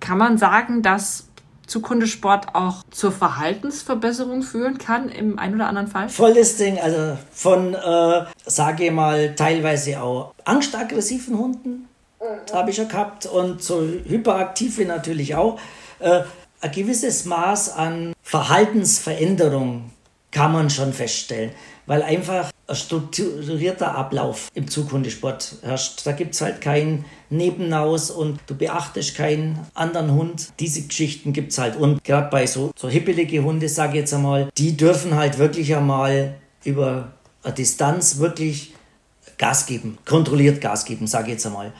Kann 0.00 0.18
man 0.18 0.38
sagen, 0.38 0.82
dass 0.82 1.26
Zughundesport 1.66 2.54
auch 2.54 2.82
zur 2.90 3.12
Verhaltensverbesserung 3.12 4.42
führen 4.42 4.78
kann 4.78 5.10
im 5.10 5.38
einen 5.38 5.56
oder 5.56 5.66
anderen 5.66 5.86
Fall? 5.86 6.08
Volles 6.08 6.56
Ding, 6.56 6.78
also 6.78 7.18
von, 7.30 7.74
äh, 7.74 8.24
sage 8.46 8.86
ich 8.86 8.90
mal, 8.90 9.34
teilweise 9.34 10.00
auch 10.00 10.32
angstaggressiven 10.44 11.38
Hunden 11.38 11.87
mhm. 12.20 12.54
habe 12.54 12.70
ich 12.70 12.76
ja 12.76 12.84
gehabt 12.84 13.26
und 13.26 13.62
so 13.62 13.82
hyperaktive 13.82 14.84
natürlich 14.84 15.34
auch. 15.34 15.58
Äh, 15.98 16.22
ein 16.60 16.72
gewisses 16.72 17.24
Maß 17.24 17.70
an 17.70 18.14
Verhaltensveränderung 18.22 19.90
kann 20.30 20.52
man 20.52 20.70
schon 20.70 20.92
feststellen, 20.92 21.52
weil 21.86 22.02
einfach 22.02 22.50
ein 22.66 22.76
strukturierter 22.76 23.94
Ablauf 23.94 24.48
im 24.54 24.68
Zughundesport 24.68 25.56
herrscht. 25.62 26.04
Da 26.04 26.12
gibt 26.12 26.34
es 26.34 26.40
halt 26.40 26.60
kein 26.60 27.04
Nebenaus 27.30 28.10
und 28.10 28.40
du 28.46 28.54
beachtest 28.54 29.16
keinen 29.16 29.58
anderen 29.74 30.12
Hund. 30.12 30.48
Diese 30.60 30.82
Geschichten 30.82 31.32
gibt 31.32 31.52
es 31.52 31.58
halt. 31.58 31.76
Und 31.76 32.04
gerade 32.04 32.28
bei 32.28 32.46
so, 32.46 32.72
so 32.76 32.88
hippelige 32.88 33.42
Hunde, 33.42 33.68
sage 33.68 33.92
ich 33.92 34.00
jetzt 34.00 34.14
einmal, 34.14 34.50
die 34.58 34.76
dürfen 34.76 35.14
halt 35.14 35.38
wirklich 35.38 35.74
einmal 35.74 36.34
über 36.64 37.12
eine 37.42 37.54
Distanz 37.54 38.18
wirklich 38.18 38.74
Gas 39.38 39.66
geben, 39.66 39.98
kontrolliert 40.04 40.60
Gas 40.60 40.84
geben, 40.84 41.06
sage 41.06 41.28
ich 41.28 41.34
jetzt 41.34 41.46
einmal 41.46 41.72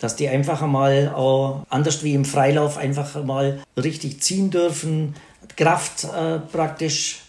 dass 0.00 0.16
die 0.16 0.28
einfach 0.28 0.62
einmal 0.62 1.12
auch 1.14 1.64
anders 1.68 2.02
wie 2.02 2.14
im 2.14 2.24
Freilauf 2.24 2.78
einfach 2.78 3.14
einmal 3.14 3.60
richtig 3.76 4.20
ziehen 4.22 4.50
dürfen, 4.50 5.14
Kraft 5.56 6.04
äh, 6.04 6.38
praktisch 6.38 7.20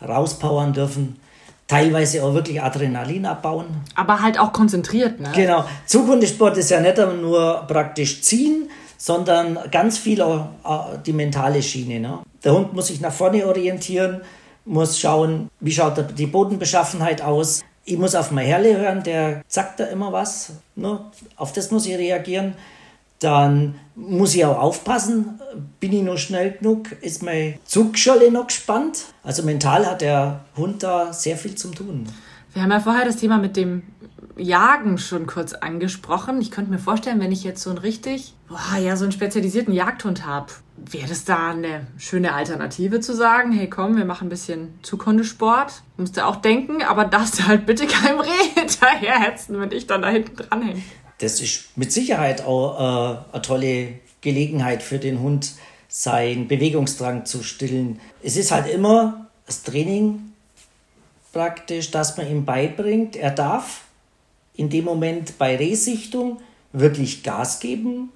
rauspowern 0.00 0.72
dürfen. 0.72 1.18
Teilweise 1.66 2.24
auch 2.24 2.34
wirklich 2.34 2.62
Adrenalin 2.62 3.26
abbauen. 3.26 3.66
Aber 3.94 4.20
halt 4.20 4.38
auch 4.38 4.52
konzentriert, 4.52 5.20
ne? 5.20 5.32
Genau. 5.34 5.64
Zukunftssport 5.86 6.56
ist 6.58 6.70
ja 6.70 6.80
nicht 6.80 6.98
nur 6.98 7.64
praktisch 7.66 8.22
ziehen, 8.22 8.68
sondern 8.98 9.58
ganz 9.70 9.98
viel 9.98 10.22
auch 10.22 10.48
äh, 10.64 10.98
die 11.04 11.12
mentale 11.12 11.62
Schiene. 11.62 11.98
Ne? 11.98 12.18
Der 12.44 12.52
Hund 12.52 12.72
muss 12.72 12.88
sich 12.88 13.00
nach 13.00 13.12
vorne 13.12 13.46
orientieren, 13.46 14.20
muss 14.64 15.00
schauen, 15.00 15.48
wie 15.60 15.72
schaut 15.72 16.04
die 16.16 16.26
Bodenbeschaffenheit 16.26 17.22
aus, 17.22 17.62
ich 17.84 17.98
muss 17.98 18.14
auf 18.14 18.30
mein 18.30 18.46
Herrle 18.46 18.76
hören, 18.76 19.02
der 19.02 19.42
sagt 19.48 19.80
da 19.80 19.84
immer 19.84 20.12
was. 20.12 20.52
Ne? 20.76 21.00
Auf 21.36 21.52
das 21.52 21.70
muss 21.70 21.86
ich 21.86 21.96
reagieren. 21.96 22.54
Dann 23.18 23.76
muss 23.94 24.34
ich 24.34 24.44
auch 24.44 24.58
aufpassen, 24.58 25.40
bin 25.78 25.92
ich 25.92 26.02
noch 26.02 26.18
schnell 26.18 26.52
genug, 26.52 26.90
ist 27.02 27.22
mein 27.22 27.58
Zugscholle 27.64 28.32
noch 28.32 28.48
gespannt. 28.48 29.04
Also 29.22 29.44
mental 29.44 29.86
hat 29.86 30.00
der 30.00 30.40
Hund 30.56 30.82
da 30.82 31.12
sehr 31.12 31.36
viel 31.36 31.54
zu 31.54 31.68
tun. 31.70 32.06
Wir 32.52 32.62
haben 32.62 32.70
ja 32.70 32.80
vorher 32.80 33.04
das 33.04 33.16
Thema 33.16 33.38
mit 33.38 33.56
dem 33.56 33.84
Jagen 34.36 34.98
schon 34.98 35.26
kurz 35.26 35.52
angesprochen. 35.52 36.40
Ich 36.40 36.50
könnte 36.50 36.70
mir 36.70 36.78
vorstellen, 36.78 37.20
wenn 37.20 37.32
ich 37.32 37.44
jetzt 37.44 37.62
so 37.62 37.70
einen 37.70 37.78
richtig, 37.78 38.34
boah, 38.48 38.78
ja, 38.78 38.96
so 38.96 39.04
einen 39.04 39.12
spezialisierten 39.12 39.72
Jagdhund 39.72 40.26
habe, 40.26 40.52
wäre 40.76 41.08
das 41.08 41.24
da 41.24 41.50
eine 41.50 41.86
schöne 41.98 42.32
Alternative 42.34 43.00
zu 43.00 43.14
sagen, 43.14 43.52
hey 43.52 43.68
komm, 43.68 43.96
wir 43.96 44.04
machen 44.04 44.26
ein 44.26 44.30
bisschen 44.30 44.78
Zukundesport. 44.82 45.82
Musst 45.96 46.16
du 46.16 46.26
auch 46.26 46.36
denken, 46.36 46.82
aber 46.82 47.04
darfst 47.04 47.38
du 47.38 47.46
halt 47.46 47.66
bitte 47.66 47.86
keinem 47.86 48.20
Reh 48.20 48.48
hinterherhetzen, 48.54 49.60
wenn 49.60 49.72
ich 49.72 49.86
dann 49.86 50.02
da 50.02 50.08
hinten 50.08 50.36
dranhänge. 50.36 50.82
Das 51.18 51.40
ist 51.40 51.76
mit 51.76 51.92
Sicherheit 51.92 52.44
auch 52.44 52.78
äh, 52.78 53.32
eine 53.32 53.42
tolle 53.42 53.88
Gelegenheit 54.20 54.82
für 54.82 54.98
den 54.98 55.20
Hund, 55.20 55.52
seinen 55.88 56.48
Bewegungsdrang 56.48 57.26
zu 57.26 57.42
stillen. 57.42 58.00
Es 58.22 58.36
ist 58.36 58.50
halt 58.50 58.66
immer 58.66 59.26
das 59.46 59.62
Training 59.62 60.32
praktisch, 61.32 61.90
dass 61.90 62.16
man 62.16 62.30
ihm 62.30 62.44
beibringt, 62.44 63.16
er 63.16 63.30
darf 63.30 63.82
in 64.54 64.70
dem 64.70 64.84
Moment 64.84 65.38
bei 65.38 65.56
Rehsichtung 65.56 66.40
wirklich 66.72 67.22
Gas 67.22 67.60
geben. 67.60 68.12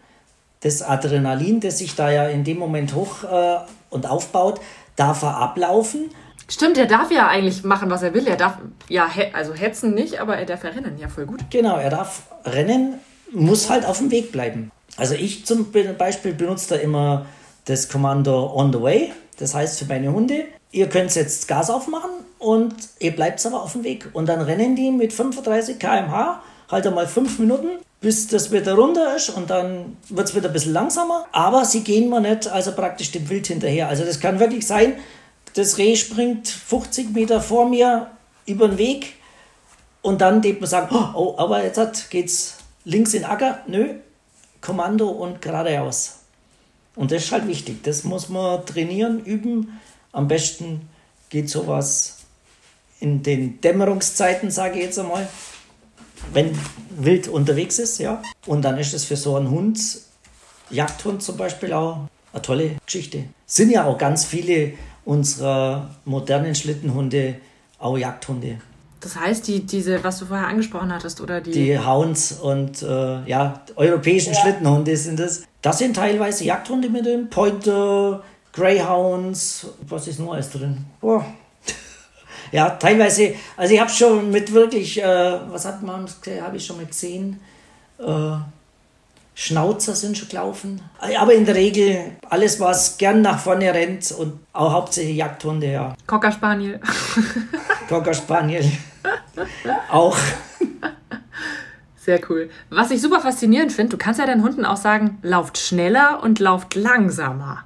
Das 0.61 0.83
Adrenalin, 0.83 1.61
das 1.61 1.79
sich 1.79 1.94
da 1.94 2.11
ja 2.11 2.29
in 2.29 2.44
dem 2.44 2.59
Moment 2.59 2.94
hoch 2.94 3.25
äh, 3.25 3.57
und 3.90 4.07
aufbaut, 4.07 4.61
darf 4.96 5.22
er 5.22 5.37
ablaufen. 5.37 6.11
Stimmt, 6.49 6.79
er 6.79 6.87
darf 6.87 7.11
ja 7.11 7.27
eigentlich 7.29 7.64
machen, 7.64 7.90
was 7.90 8.03
er 8.03 8.14
will. 8.14 8.27
Er 8.27 8.37
darf, 8.37 8.59
ja, 8.88 9.09
he 9.12 9.27
also 9.33 9.53
hetzen 9.55 9.94
nicht, 9.94 10.20
aber 10.20 10.37
er 10.37 10.46
darf 10.46 10.64
ja 10.64 10.70
rennen. 10.70 10.96
Ja, 10.99 11.09
voll 11.09 11.27
gut. 11.27 11.40
Genau, 11.51 11.77
er 11.77 11.90
darf 11.90 12.22
rennen, 12.44 13.01
muss 13.33 13.68
halt 13.68 13.85
auf 13.85 13.99
dem 13.99 14.11
Weg 14.11 14.33
bleiben. 14.33 14.70
Also 14.96 15.14
ich 15.14 15.44
zum 15.44 15.72
Beispiel 15.99 16.33
benutze 16.33 16.75
da 16.75 16.77
immer 16.77 17.27
das 17.66 17.88
Kommando 17.88 18.53
on 18.55 18.72
the 18.72 18.81
way. 18.81 19.12
Das 19.38 19.55
heißt 19.55 19.79
für 19.79 19.87
meine 19.87 20.12
Hunde, 20.12 20.44
ihr 20.77 20.91
könnt 20.91 21.15
jetzt 21.15 21.49
Gas 21.49 21.71
aufmachen 21.71 22.11
und 22.39 22.75
ihr 22.99 23.17
bleibt 23.17 23.45
aber 23.47 23.62
auf 23.62 23.73
dem 23.73 23.83
Weg. 23.83 24.11
Und 24.12 24.27
dann 24.27 24.43
rennen 24.43 24.77
die 24.77 24.91
mit 24.91 25.12
35 25.12 25.79
km/h 25.79 26.43
halt 26.71 26.87
einmal 26.87 27.07
fünf 27.07 27.39
Minuten, 27.39 27.79
bis 28.03 28.29
das 28.29 28.51
Wetter 28.51 28.75
runter 28.75 29.17
ist 29.17 29.31
und 29.31 29.49
dann 29.49 29.97
wird 30.11 30.29
es 30.29 30.35
wieder 30.35 30.49
ein 30.49 30.53
bisschen 30.53 30.75
langsamer. 30.75 31.25
Aber 31.33 31.65
sie 31.65 31.81
gehen 31.81 32.11
mal 32.11 32.21
nicht, 32.21 32.47
also 32.47 32.73
praktisch 32.73 33.11
dem 33.11 33.29
Wild 33.31 33.47
hinterher. 33.47 33.89
Also 33.89 34.05
das 34.05 34.21
kann 34.21 34.39
wirklich 34.39 34.67
sein, 34.67 34.95
das 35.55 35.79
Reh 35.79 35.97
springt 35.97 36.47
50 36.47 37.15
Meter 37.15 37.41
vor 37.41 37.67
mir 37.67 38.11
über 38.45 38.69
den 38.69 38.77
Weg 38.77 39.15
und 40.03 40.21
dann 40.21 40.43
denkt 40.43 40.61
man 40.61 40.69
sagen, 40.69 40.95
oh, 40.95 41.15
oh 41.15 41.35
aber 41.39 41.65
jetzt 41.65 42.11
geht's 42.11 42.59
links 42.85 43.15
in 43.15 43.25
Acker. 43.25 43.61
Nö, 43.67 43.95
Kommando 44.61 45.09
und 45.09 45.41
geradeaus. 45.41 46.19
Und 46.95 47.12
das 47.12 47.25
ist 47.25 47.33
halt 47.33 47.49
wichtig. 47.49 47.83
Das 47.83 48.05
muss 48.05 48.29
man 48.29 48.67
trainieren, 48.67 49.25
üben. 49.25 49.81
Am 50.16 50.29
besten 50.29 50.88
geht 51.29 51.50
sowas 51.50 52.20
in 53.00 53.22
den 53.22 53.61
Dämmerungszeiten, 53.61 54.50
sage 54.50 54.79
ich 54.79 54.85
jetzt 54.85 54.98
einmal, 54.98 55.29
wenn 56.33 56.59
wild 56.88 57.29
unterwegs 57.29 57.79
ist, 57.79 57.98
ja. 57.98 58.22
Und 58.46 58.62
dann 58.62 58.79
ist 58.79 58.94
es 58.94 59.05
für 59.05 59.16
so 59.16 59.37
einen 59.37 59.50
Hund, 59.50 59.79
Jagdhund 60.70 61.22
zum 61.22 61.37
Beispiel 61.37 61.74
auch, 61.74 62.09
eine 62.33 62.40
tolle 62.40 62.76
Geschichte. 62.87 63.24
Sind 63.44 63.68
ja 63.68 63.85
auch 63.85 63.98
ganz 63.98 64.24
viele 64.24 64.72
unserer 65.05 65.90
modernen 66.07 66.55
Schlittenhunde 66.55 67.37
auch 67.79 67.98
Jagdhunde. 67.98 68.57
Das 69.00 69.16
heißt, 69.16 69.46
die, 69.46 69.66
diese, 69.66 70.02
was 70.02 70.18
du 70.18 70.24
vorher 70.24 70.48
angesprochen 70.48 70.94
hattest, 70.94 71.20
oder 71.20 71.42
die. 71.42 71.50
Die 71.50 71.79
Hounds 71.79 72.33
und 72.33 72.81
äh, 72.81 73.22
ja, 73.29 73.61
europäischen 73.76 74.33
ja. 74.33 74.40
Schlittenhunde 74.40 74.96
sind 74.96 75.20
das. 75.20 75.42
Das 75.61 75.76
sind 75.76 75.94
teilweise 75.94 76.44
Jagdhunde 76.44 76.88
mit 76.88 77.05
dem 77.05 77.29
Pointer, 77.29 78.22
Greyhounds, 78.57 79.66
was 79.87 80.09
ist 80.09 80.19
noch 80.19 80.33
alles 80.33 80.51
drin? 80.51 80.85
Boah. 81.01 81.25
Ja, 82.53 82.71
teilweise, 82.71 83.35
also 83.57 83.75
ich 83.75 83.81
habe 83.81 83.90
schon 83.90 84.31
mit 84.31 84.53
wirklich, 84.53 85.03
äh, 85.03 85.38
was 85.51 85.64
hat 85.64 85.83
man, 85.83 86.07
habe 86.40 86.57
ich 86.57 86.64
schon 86.64 86.77
mal 86.77 86.87
gesehen, 86.87 87.40
Äh, 87.99 88.37
Schnauzer 89.38 89.95
sind 89.95 90.16
schon 90.16 90.29
gelaufen. 90.29 90.81
Aber 90.99 91.35
in 91.35 91.45
der 91.45 91.55
Regel 91.55 92.12
alles, 92.31 92.59
was 92.59 92.97
gern 92.97 93.21
nach 93.21 93.38
vorne 93.38 93.73
rennt 93.75 94.11
und 94.12 94.40
auch 94.55 94.73
hauptsächlich 94.73 95.16
Jagdhunde, 95.16 95.71
ja. 95.71 95.95
Cocker 96.07 96.33
Spaniel. 96.33 96.81
Cocker 97.88 98.14
Spaniel. 98.14 98.64
auch. 99.90 100.16
Sehr 101.97 102.19
cool. 102.31 102.49
Was 102.71 102.90
ich 102.90 103.03
super 103.03 103.21
faszinierend 103.21 103.73
finde, 103.73 103.90
du 103.90 103.99
kannst 103.99 104.21
ja 104.21 104.27
deinen 104.27 104.42
Hunden 104.42 104.64
auch 104.64 104.79
sagen, 104.79 105.19
lauft 105.23 105.59
schneller 105.59 106.23
und 106.23 106.38
lauft 106.38 106.75
langsamer. 106.75 107.64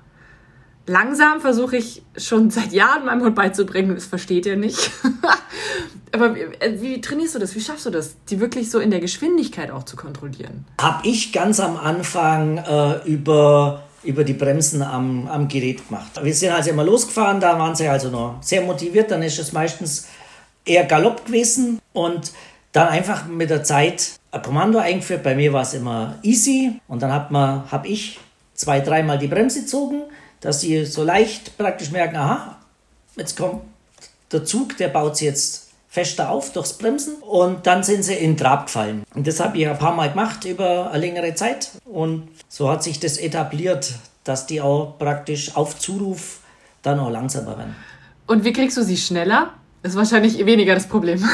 Langsam 0.90 1.40
versuche 1.40 1.76
ich 1.76 2.02
schon 2.16 2.50
seit 2.50 2.72
Jahren 2.72 3.06
meinem 3.06 3.22
Hund 3.22 3.36
beizubringen, 3.36 3.94
das 3.94 4.06
versteht 4.06 4.44
er 4.44 4.56
nicht. 4.56 4.90
Aber 6.12 6.34
wie, 6.34 6.40
äh, 6.40 6.80
wie, 6.80 7.00
trainierst 7.00 7.36
du 7.36 7.38
das? 7.38 7.54
Wie 7.54 7.60
schaffst 7.60 7.86
du 7.86 7.90
das, 7.90 8.16
die 8.28 8.40
wirklich 8.40 8.72
so 8.72 8.80
in 8.80 8.90
der 8.90 8.98
Geschwindigkeit 8.98 9.70
auch 9.70 9.84
zu 9.84 9.94
kontrollieren? 9.94 10.64
Habe 10.80 11.06
ich 11.06 11.32
ganz 11.32 11.60
am 11.60 11.76
Anfang 11.76 12.58
äh, 12.58 13.08
über, 13.08 13.84
über 14.02 14.24
die 14.24 14.32
Bremsen 14.32 14.82
am, 14.82 15.28
am 15.28 15.46
Gerät 15.46 15.86
gemacht. 15.86 16.10
Wir 16.20 16.34
sind 16.34 16.50
also 16.50 16.70
immer 16.70 16.82
losgefahren, 16.82 17.38
da 17.38 17.56
waren 17.56 17.76
sie 17.76 17.86
also 17.86 18.10
noch 18.10 18.42
sehr 18.42 18.62
motiviert, 18.62 19.12
dann 19.12 19.22
ist 19.22 19.38
es 19.38 19.52
meistens 19.52 20.08
eher 20.64 20.86
Galopp 20.86 21.24
gewesen 21.24 21.78
und 21.92 22.32
dann 22.72 22.88
einfach 22.88 23.28
mit 23.28 23.48
der 23.48 23.62
Zeit 23.62 24.18
ein 24.32 24.42
Kommando 24.42 24.80
eingeführt. 24.80 25.22
Bei 25.22 25.36
mir 25.36 25.52
war 25.52 25.62
es 25.62 25.72
immer 25.72 26.18
easy 26.24 26.80
und 26.88 27.00
dann 27.00 27.12
habe 27.12 27.70
hab 27.70 27.86
ich 27.86 28.18
zwei, 28.54 28.80
dreimal 28.80 29.18
die 29.18 29.28
Bremse 29.28 29.60
gezogen 29.60 30.02
dass 30.40 30.60
sie 30.60 30.84
so 30.84 31.02
leicht 31.02 31.56
praktisch 31.58 31.90
merken, 31.90 32.16
aha, 32.16 32.58
jetzt 33.16 33.36
kommt 33.36 33.62
der 34.32 34.44
Zug, 34.44 34.76
der 34.76 34.88
baut 34.88 35.16
sie 35.16 35.26
jetzt 35.26 35.70
fester 35.88 36.30
auf 36.30 36.52
durchs 36.52 36.74
Bremsen 36.74 37.16
und 37.16 37.66
dann 37.66 37.82
sind 37.82 38.04
sie 38.04 38.14
in 38.14 38.36
Trab 38.36 38.66
gefallen. 38.66 39.02
Und 39.14 39.26
das 39.26 39.40
habe 39.40 39.58
ich 39.58 39.68
ein 39.68 39.78
paar 39.78 39.94
Mal 39.94 40.10
gemacht 40.10 40.44
über 40.44 40.90
eine 40.90 41.00
längere 41.00 41.34
Zeit 41.34 41.70
und 41.84 42.28
so 42.48 42.70
hat 42.70 42.84
sich 42.84 43.00
das 43.00 43.18
etabliert, 43.18 43.94
dass 44.22 44.46
die 44.46 44.60
auch 44.60 44.98
praktisch 44.98 45.56
auf 45.56 45.78
Zuruf 45.78 46.40
dann 46.82 47.00
auch 47.00 47.10
langsamer 47.10 47.58
werden. 47.58 47.74
Und 48.26 48.44
wie 48.44 48.52
kriegst 48.52 48.76
du 48.76 48.84
sie 48.84 48.96
schneller? 48.96 49.52
Das 49.82 49.92
ist 49.92 49.98
wahrscheinlich 49.98 50.44
weniger 50.44 50.74
das 50.74 50.86
Problem. 50.86 51.26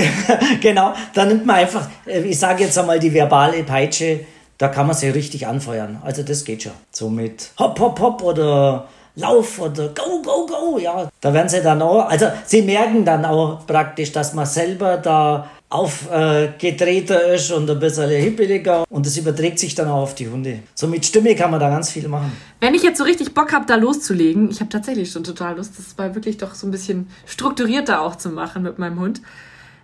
genau, 0.60 0.94
dann 1.14 1.28
nimmt 1.28 1.46
man 1.46 1.56
einfach, 1.56 1.88
ich 2.06 2.38
sage 2.38 2.64
jetzt 2.64 2.78
einmal 2.78 3.00
die 3.00 3.12
verbale 3.12 3.62
Peitsche, 3.64 4.20
da 4.58 4.68
kann 4.68 4.86
man 4.86 4.96
sie 4.96 5.08
richtig 5.08 5.46
anfeuern. 5.46 6.02
Also 6.04 6.22
das 6.22 6.44
geht 6.44 6.64
schon. 6.64 6.72
So 6.90 7.08
mit 7.08 7.50
Hopp, 7.58 7.78
Hopp, 7.78 8.00
Hopp 8.00 8.22
oder 8.22 8.88
Lauf 9.14 9.60
oder 9.60 9.88
Go, 9.88 10.22
Go, 10.22 10.46
Go. 10.46 10.78
Ja, 10.78 11.08
da 11.20 11.32
werden 11.32 11.48
sie 11.48 11.62
dann 11.62 11.80
auch, 11.80 12.08
also 12.08 12.26
sie 12.44 12.62
merken 12.62 13.04
dann 13.04 13.24
auch 13.24 13.66
praktisch, 13.66 14.12
dass 14.12 14.34
man 14.34 14.46
selber 14.46 14.96
da 14.96 15.48
aufgedrehter 15.70 17.28
äh, 17.28 17.34
ist 17.34 17.50
und 17.52 17.68
ein 17.68 17.78
bisschen 17.78 18.08
hippeliger 18.08 18.84
und 18.88 19.04
das 19.04 19.16
überträgt 19.18 19.58
sich 19.58 19.74
dann 19.74 19.88
auch 19.88 20.02
auf 20.02 20.14
die 20.14 20.28
Hunde. 20.28 20.60
So 20.74 20.86
mit 20.86 21.04
Stimme 21.04 21.34
kann 21.34 21.50
man 21.50 21.60
da 21.60 21.68
ganz 21.68 21.90
viel 21.90 22.08
machen. 22.08 22.32
Wenn 22.60 22.74
ich 22.74 22.82
jetzt 22.82 22.96
so 22.96 23.04
richtig 23.04 23.34
Bock 23.34 23.52
habe, 23.52 23.66
da 23.66 23.76
loszulegen, 23.76 24.50
ich 24.50 24.60
habe 24.60 24.70
tatsächlich 24.70 25.10
schon 25.10 25.24
total 25.24 25.56
Lust, 25.56 25.74
das 25.76 25.96
mal 25.98 26.14
wirklich 26.14 26.38
doch 26.38 26.54
so 26.54 26.66
ein 26.66 26.70
bisschen 26.70 27.10
strukturierter 27.26 28.00
auch 28.00 28.16
zu 28.16 28.30
machen 28.30 28.62
mit 28.62 28.78
meinem 28.78 28.98
Hund. 28.98 29.20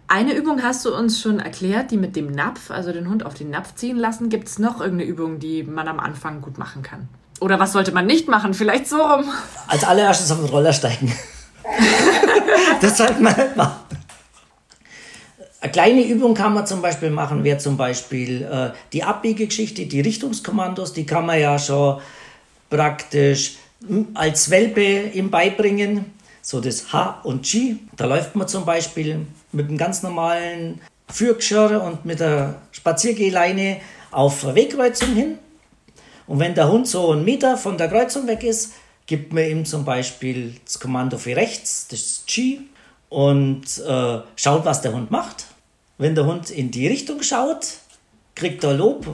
Eine 0.06 0.34
Übung 0.34 0.62
hast 0.62 0.84
du 0.84 0.94
uns 0.94 1.20
schon 1.20 1.40
erklärt, 1.40 1.90
die 1.90 1.96
mit 1.96 2.14
dem 2.14 2.30
Napf, 2.30 2.70
also 2.70 2.92
den 2.92 3.08
Hund 3.08 3.24
auf 3.24 3.34
den 3.34 3.50
Napf 3.50 3.74
ziehen 3.74 3.96
lassen. 3.96 4.28
Gibt 4.28 4.48
es 4.48 4.58
noch 4.58 4.80
irgendeine 4.80 5.10
Übung, 5.10 5.38
die 5.38 5.62
man 5.62 5.88
am 5.88 5.98
Anfang 5.98 6.42
gut 6.42 6.58
machen 6.58 6.82
kann? 6.82 7.08
Oder 7.40 7.58
was 7.58 7.72
sollte 7.72 7.92
man 7.92 8.06
nicht 8.06 8.28
machen? 8.28 8.54
Vielleicht 8.54 8.86
so 8.86 8.96
rum. 8.96 9.24
Als 9.66 9.82
allererstes 9.84 10.30
auf 10.30 10.38
den 10.38 10.48
Roller 10.48 10.72
steigen. 10.72 11.12
das 12.80 12.98
sollte 12.98 13.20
man 13.20 13.34
nicht 13.34 13.56
machen. 13.56 13.76
Eine 15.60 15.72
kleine 15.72 16.06
Übung 16.06 16.34
kann 16.34 16.52
man 16.52 16.66
zum 16.66 16.82
Beispiel 16.82 17.08
machen, 17.08 17.42
wäre 17.42 17.56
zum 17.56 17.78
Beispiel 17.78 18.42
äh, 18.42 18.70
die 18.92 19.02
Abbiegegeschichte, 19.02 19.86
die 19.86 20.02
Richtungskommandos, 20.02 20.92
die 20.92 21.06
kann 21.06 21.24
man 21.24 21.40
ja 21.40 21.58
schon 21.58 22.00
praktisch 22.68 23.56
als 24.12 24.50
Welpe 24.50 25.10
ihm 25.14 25.30
beibringen. 25.30 26.12
So 26.42 26.60
das 26.60 26.92
H 26.92 27.20
und 27.24 27.46
G. 27.46 27.76
Da 27.96 28.04
läuft 28.04 28.36
man 28.36 28.46
zum 28.46 28.66
Beispiel 28.66 29.26
mit 29.54 29.68
einem 29.68 29.78
ganz 29.78 30.02
normalen 30.02 30.80
Führgeschirr 31.08 31.82
und 31.82 32.04
mit 32.04 32.20
der 32.20 32.62
Spaziergehleine 32.72 33.80
auf 34.10 34.44
eine 34.44 34.54
Wegkreuzung 34.54 35.14
hin. 35.14 35.38
Und 36.26 36.38
wenn 36.38 36.54
der 36.54 36.70
Hund 36.70 36.88
so 36.88 37.10
einen 37.10 37.24
Meter 37.24 37.56
von 37.56 37.76
der 37.76 37.88
Kreuzung 37.88 38.26
weg 38.26 38.42
ist, 38.42 38.72
gibt 39.06 39.32
man 39.32 39.44
ihm 39.44 39.64
zum 39.64 39.84
Beispiel 39.84 40.54
das 40.64 40.80
Kommando 40.80 41.18
für 41.18 41.36
rechts, 41.36 41.88
das 41.88 42.24
G, 42.26 42.60
und 43.10 43.64
äh, 43.86 44.18
schaut, 44.34 44.64
was 44.64 44.80
der 44.80 44.92
Hund 44.92 45.10
macht. 45.10 45.46
Wenn 45.98 46.14
der 46.14 46.26
Hund 46.26 46.50
in 46.50 46.70
die 46.70 46.88
Richtung 46.88 47.22
schaut, 47.22 47.66
kriegt 48.34 48.64
er 48.64 48.74
Lob, 48.74 49.06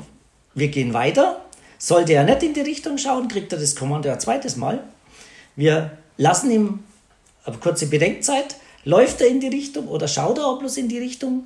wir 0.55 0.69
gehen 0.69 0.95
weiter. 0.95 1.41
Sollte 1.79 2.15
er 2.15 2.25
nicht 2.25 2.43
in 2.43 2.55
die 2.55 2.61
Richtung 2.61 2.99
schauen, 2.99 3.29
kriegt 3.29 3.53
er 3.53 3.59
das 3.59 3.77
Kommando 3.77 4.11
ein 4.11 4.21
zweites 4.21 4.57
Mal. 4.57 4.83
Wir 5.57 5.91
lassen 6.17 6.51
ihm 6.51 6.85
eine 7.45 7.57
kurze 7.57 7.87
Bedenkzeit. 7.87 8.57
Läuft 8.85 9.21
er 9.21 9.29
in 9.29 9.41
die 9.41 9.49
Richtung 9.49 9.89
oder 9.89 10.09
schaut 10.09 10.39
er 10.39 10.47
auch 10.47 10.59
bloß 10.59 10.79
in 10.79 10.89
die 10.89 10.99
Richtung? 10.99 11.45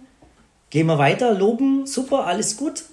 Gehen 0.71 0.87
wir 0.87 0.99
weiter, 0.99 1.35
loben, 1.35 1.87
super, 1.87 2.27
alles 2.27 2.57
gut. 2.57 2.85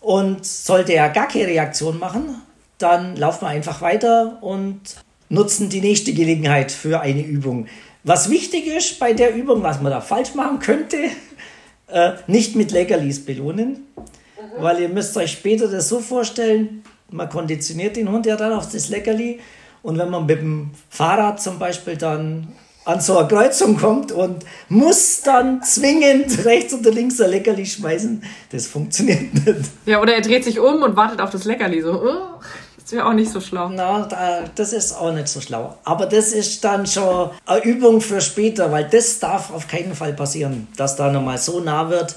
Und 0.00 0.44
sollte 0.44 0.92
er 0.92 1.08
gar 1.10 1.28
keine 1.28 1.46
Reaktion 1.46 1.98
machen, 1.98 2.40
dann 2.78 3.16
laufen 3.16 3.42
wir 3.42 3.48
einfach 3.48 3.80
weiter 3.80 4.38
und 4.42 4.80
nutzen 5.28 5.68
die 5.68 5.80
nächste 5.80 6.12
Gelegenheit 6.12 6.72
für 6.72 7.00
eine 7.00 7.22
Übung. 7.22 7.66
Was 8.02 8.30
wichtig 8.30 8.66
ist 8.66 8.98
bei 8.98 9.12
der 9.12 9.34
Übung, 9.34 9.62
was 9.62 9.80
man 9.80 9.92
da 9.92 10.00
falsch 10.00 10.34
machen 10.34 10.58
könnte, 10.58 10.96
äh, 11.88 12.12
nicht 12.26 12.56
mit 12.56 12.72
Leckerlis 12.72 13.24
belohnen, 13.24 13.86
mhm. 13.96 14.62
weil 14.62 14.80
ihr 14.80 14.88
müsst 14.88 15.16
euch 15.16 15.32
später 15.32 15.68
das 15.68 15.88
so 15.88 16.00
vorstellen, 16.00 16.82
man 17.10 17.28
konditioniert 17.28 17.96
den 17.96 18.10
Hund 18.10 18.26
ja 18.26 18.36
dann 18.36 18.52
auf 18.52 18.70
das 18.70 18.88
Leckerli 18.88 19.40
und 19.82 19.98
wenn 19.98 20.10
man 20.10 20.26
mit 20.26 20.40
dem 20.40 20.70
Fahrrad 20.88 21.40
zum 21.40 21.58
Beispiel 21.58 21.96
dann 21.96 22.52
an 22.84 23.00
so 23.00 23.18
eine 23.18 23.28
Kreuzung 23.28 23.76
kommt 23.76 24.10
und 24.12 24.44
muss 24.68 25.22
dann 25.22 25.62
zwingend 25.62 26.44
rechts 26.44 26.74
oder 26.74 26.90
links 26.90 27.20
ein 27.20 27.30
Leckerli 27.30 27.66
schmeißen, 27.66 28.22
das 28.50 28.66
funktioniert 28.66 29.34
nicht. 29.34 29.70
Ja, 29.86 30.00
oder 30.00 30.14
er 30.14 30.22
dreht 30.22 30.44
sich 30.44 30.58
um 30.58 30.82
und 30.82 30.96
wartet 30.96 31.20
auf 31.20 31.30
das 31.30 31.44
Leckerli 31.44 31.82
so. 31.82 31.92
Oh, 31.92 32.40
das 32.80 32.92
wäre 32.92 33.06
auch 33.06 33.12
nicht 33.12 33.30
so 33.30 33.40
schlau. 33.40 33.68
Na, 33.68 34.48
das 34.54 34.72
ist 34.72 34.94
auch 34.94 35.12
nicht 35.12 35.28
so 35.28 35.40
schlau. 35.40 35.78
Aber 35.84 36.06
das 36.06 36.32
ist 36.32 36.64
dann 36.64 36.86
schon 36.86 37.30
eine 37.46 37.62
Übung 37.62 38.00
für 38.00 38.20
später, 38.20 38.72
weil 38.72 38.88
das 38.88 39.18
darf 39.20 39.52
auf 39.52 39.68
keinen 39.68 39.94
Fall 39.94 40.12
passieren, 40.14 40.66
dass 40.76 40.96
da 40.96 41.12
nochmal 41.12 41.38
so 41.38 41.60
nah 41.60 41.88
wird, 41.90 42.16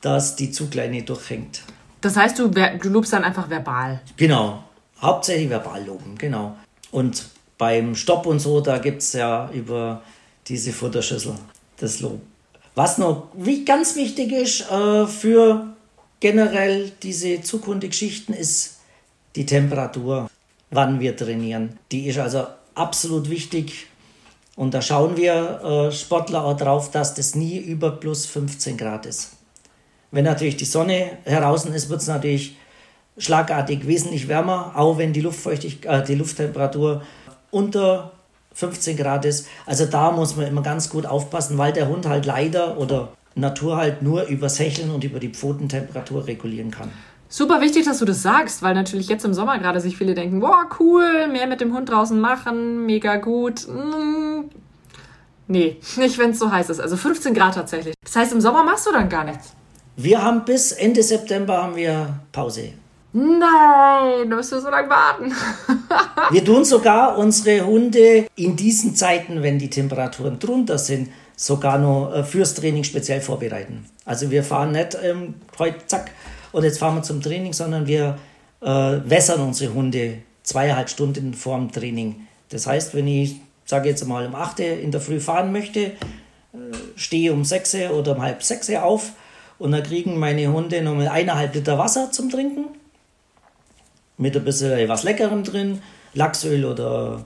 dass 0.00 0.36
die 0.36 0.50
Zugleine 0.50 1.02
durchhängt. 1.02 1.62
Das 2.00 2.16
heißt, 2.16 2.38
du, 2.38 2.48
du 2.48 2.88
lobst 2.88 3.12
dann 3.12 3.24
einfach 3.24 3.50
verbal? 3.50 4.00
Genau. 4.16 4.62
Hauptsächlich 5.02 5.50
verbal 5.50 5.84
loben, 5.84 6.16
genau. 6.16 6.56
Und 6.90 7.26
beim 7.58 7.94
Stopp 7.94 8.26
und 8.26 8.40
so, 8.40 8.60
da 8.60 8.78
gibt 8.78 9.02
es 9.02 9.12
ja 9.12 9.50
über 9.52 10.02
diese 10.46 10.72
Futterschüssel 10.72 11.34
das 11.78 12.00
Lob. 12.00 12.20
Was 12.74 12.98
noch 12.98 13.28
ganz 13.64 13.96
wichtig 13.96 14.32
ist 14.32 14.70
äh, 14.70 15.06
für 15.06 15.74
generell 16.20 16.92
diese 17.02 17.40
Zukunftsgeschichten 17.40 18.34
ist 18.34 18.78
die 19.34 19.46
Temperatur, 19.46 20.30
wann 20.70 21.00
wir 21.00 21.16
trainieren. 21.16 21.78
Die 21.92 22.06
ist 22.06 22.18
also 22.18 22.46
absolut 22.74 23.30
wichtig. 23.30 23.86
Und 24.56 24.72
da 24.72 24.80
schauen 24.80 25.16
wir 25.16 25.88
äh, 25.88 25.92
Sportler 25.92 26.44
auch 26.44 26.56
drauf, 26.56 26.90
dass 26.90 27.14
das 27.14 27.34
nie 27.34 27.58
über 27.58 27.90
plus 27.90 28.26
15 28.26 28.76
Grad 28.76 29.04
ist. 29.06 29.32
Wenn 30.10 30.24
natürlich 30.24 30.56
die 30.56 30.64
Sonne 30.64 31.18
heraus 31.24 31.66
ist, 31.66 31.90
wird 31.90 32.00
es 32.00 32.06
natürlich 32.06 32.56
schlagartig 33.18 33.86
wesentlich 33.86 34.28
wärmer, 34.28 34.72
auch 34.74 34.98
wenn 34.98 35.12
die, 35.12 35.20
Luftfeuchtigkeit, 35.20 36.04
äh, 36.04 36.06
die 36.06 36.14
Lufttemperatur 36.14 37.02
unter 37.50 38.12
15 38.54 38.96
Grad 38.96 39.24
ist. 39.24 39.46
Also 39.66 39.86
da 39.86 40.10
muss 40.12 40.36
man 40.36 40.46
immer 40.46 40.62
ganz 40.62 40.88
gut 40.88 41.06
aufpassen, 41.06 41.58
weil 41.58 41.72
der 41.72 41.88
Hund 41.88 42.06
halt 42.06 42.26
leider 42.26 42.78
oder 42.78 43.12
Natur 43.34 43.76
halt 43.76 44.02
nur 44.02 44.24
übers 44.24 44.58
Hecheln 44.58 44.90
und 44.90 45.04
über 45.04 45.20
die 45.20 45.28
Pfotentemperatur 45.28 46.26
regulieren 46.26 46.70
kann. 46.70 46.90
Super 47.28 47.60
wichtig, 47.60 47.84
dass 47.84 47.98
du 47.98 48.04
das 48.04 48.22
sagst, 48.22 48.62
weil 48.62 48.74
natürlich 48.74 49.08
jetzt 49.08 49.24
im 49.24 49.34
Sommer 49.34 49.58
gerade 49.58 49.80
sich 49.80 49.96
viele 49.96 50.14
denken, 50.14 50.40
boah, 50.40 50.68
cool, 50.80 51.28
mehr 51.28 51.46
mit 51.46 51.60
dem 51.60 51.74
Hund 51.74 51.90
draußen 51.90 52.18
machen, 52.18 52.86
mega 52.86 53.16
gut. 53.16 53.66
Hm. 53.66 54.44
Nee, 55.48 55.76
nicht 55.96 56.18
wenn 56.18 56.30
es 56.30 56.38
so 56.38 56.50
heiß 56.50 56.70
ist. 56.70 56.80
Also 56.80 56.96
15 56.96 57.34
Grad 57.34 57.54
tatsächlich. 57.54 57.94
Das 58.02 58.16
heißt, 58.16 58.32
im 58.32 58.40
Sommer 58.40 58.64
machst 58.64 58.86
du 58.86 58.92
dann 58.92 59.08
gar 59.08 59.24
nichts. 59.24 59.52
Wir 59.96 60.22
haben 60.22 60.44
bis 60.44 60.72
Ende 60.72 61.02
September 61.02 61.62
haben 61.62 61.76
wir 61.76 62.20
Pause. 62.32 62.72
Nein, 63.12 64.28
du 64.28 64.36
musst 64.36 64.50
so 64.50 64.68
lange 64.68 64.90
warten. 64.90 65.32
wir 66.30 66.44
tun 66.44 66.64
sogar 66.64 67.16
unsere 67.16 67.64
Hunde 67.64 68.26
in 68.36 68.56
diesen 68.56 68.94
Zeiten, 68.94 69.42
wenn 69.42 69.58
die 69.58 69.70
Temperaturen 69.70 70.38
drunter 70.38 70.76
sind, 70.76 71.08
sogar 71.36 71.78
noch 71.78 72.12
äh, 72.12 72.24
fürs 72.24 72.54
Training 72.54 72.84
speziell 72.84 73.20
vorbereiten. 73.20 73.86
Also 74.04 74.30
wir 74.30 74.42
fahren 74.42 74.72
nicht 74.72 74.96
ähm, 75.02 75.34
heute, 75.58 75.86
zack, 75.86 76.10
und 76.52 76.64
jetzt 76.64 76.78
fahren 76.78 76.96
wir 76.96 77.02
zum 77.02 77.20
Training, 77.20 77.52
sondern 77.52 77.86
wir 77.86 78.18
äh, 78.60 78.66
wässern 78.66 79.40
unsere 79.40 79.74
Hunde 79.74 80.18
zweieinhalb 80.42 80.88
Stunden 80.88 81.34
vor 81.34 81.58
dem 81.58 81.70
Training. 81.70 82.26
Das 82.48 82.66
heißt, 82.66 82.94
wenn 82.94 83.06
ich, 83.06 83.36
sage 83.64 83.88
jetzt 83.88 84.06
mal, 84.06 84.26
um 84.26 84.34
8 84.34 84.60
in 84.60 84.90
der 84.90 85.00
Früh 85.00 85.20
fahren 85.20 85.52
möchte, 85.52 85.80
äh, 85.80 85.94
stehe 86.96 87.32
um 87.32 87.44
6 87.44 87.90
oder 87.90 88.16
um 88.16 88.22
halb 88.22 88.42
6 88.42 88.70
auf 88.76 89.12
Und 89.58 89.72
dann 89.72 89.82
kriegen 89.82 90.18
meine 90.18 90.52
Hunde 90.52 90.80
mit 90.82 91.08
eineinhalb 91.08 91.54
Liter 91.54 91.78
Wasser 91.78 92.10
zum 92.12 92.30
Trinken. 92.30 92.75
Mit 94.18 94.36
ein 94.36 94.44
bisschen 94.44 94.88
was 94.88 95.02
Leckerem 95.02 95.44
drin, 95.44 95.82
Lachsöl 96.14 96.64
oder 96.64 97.24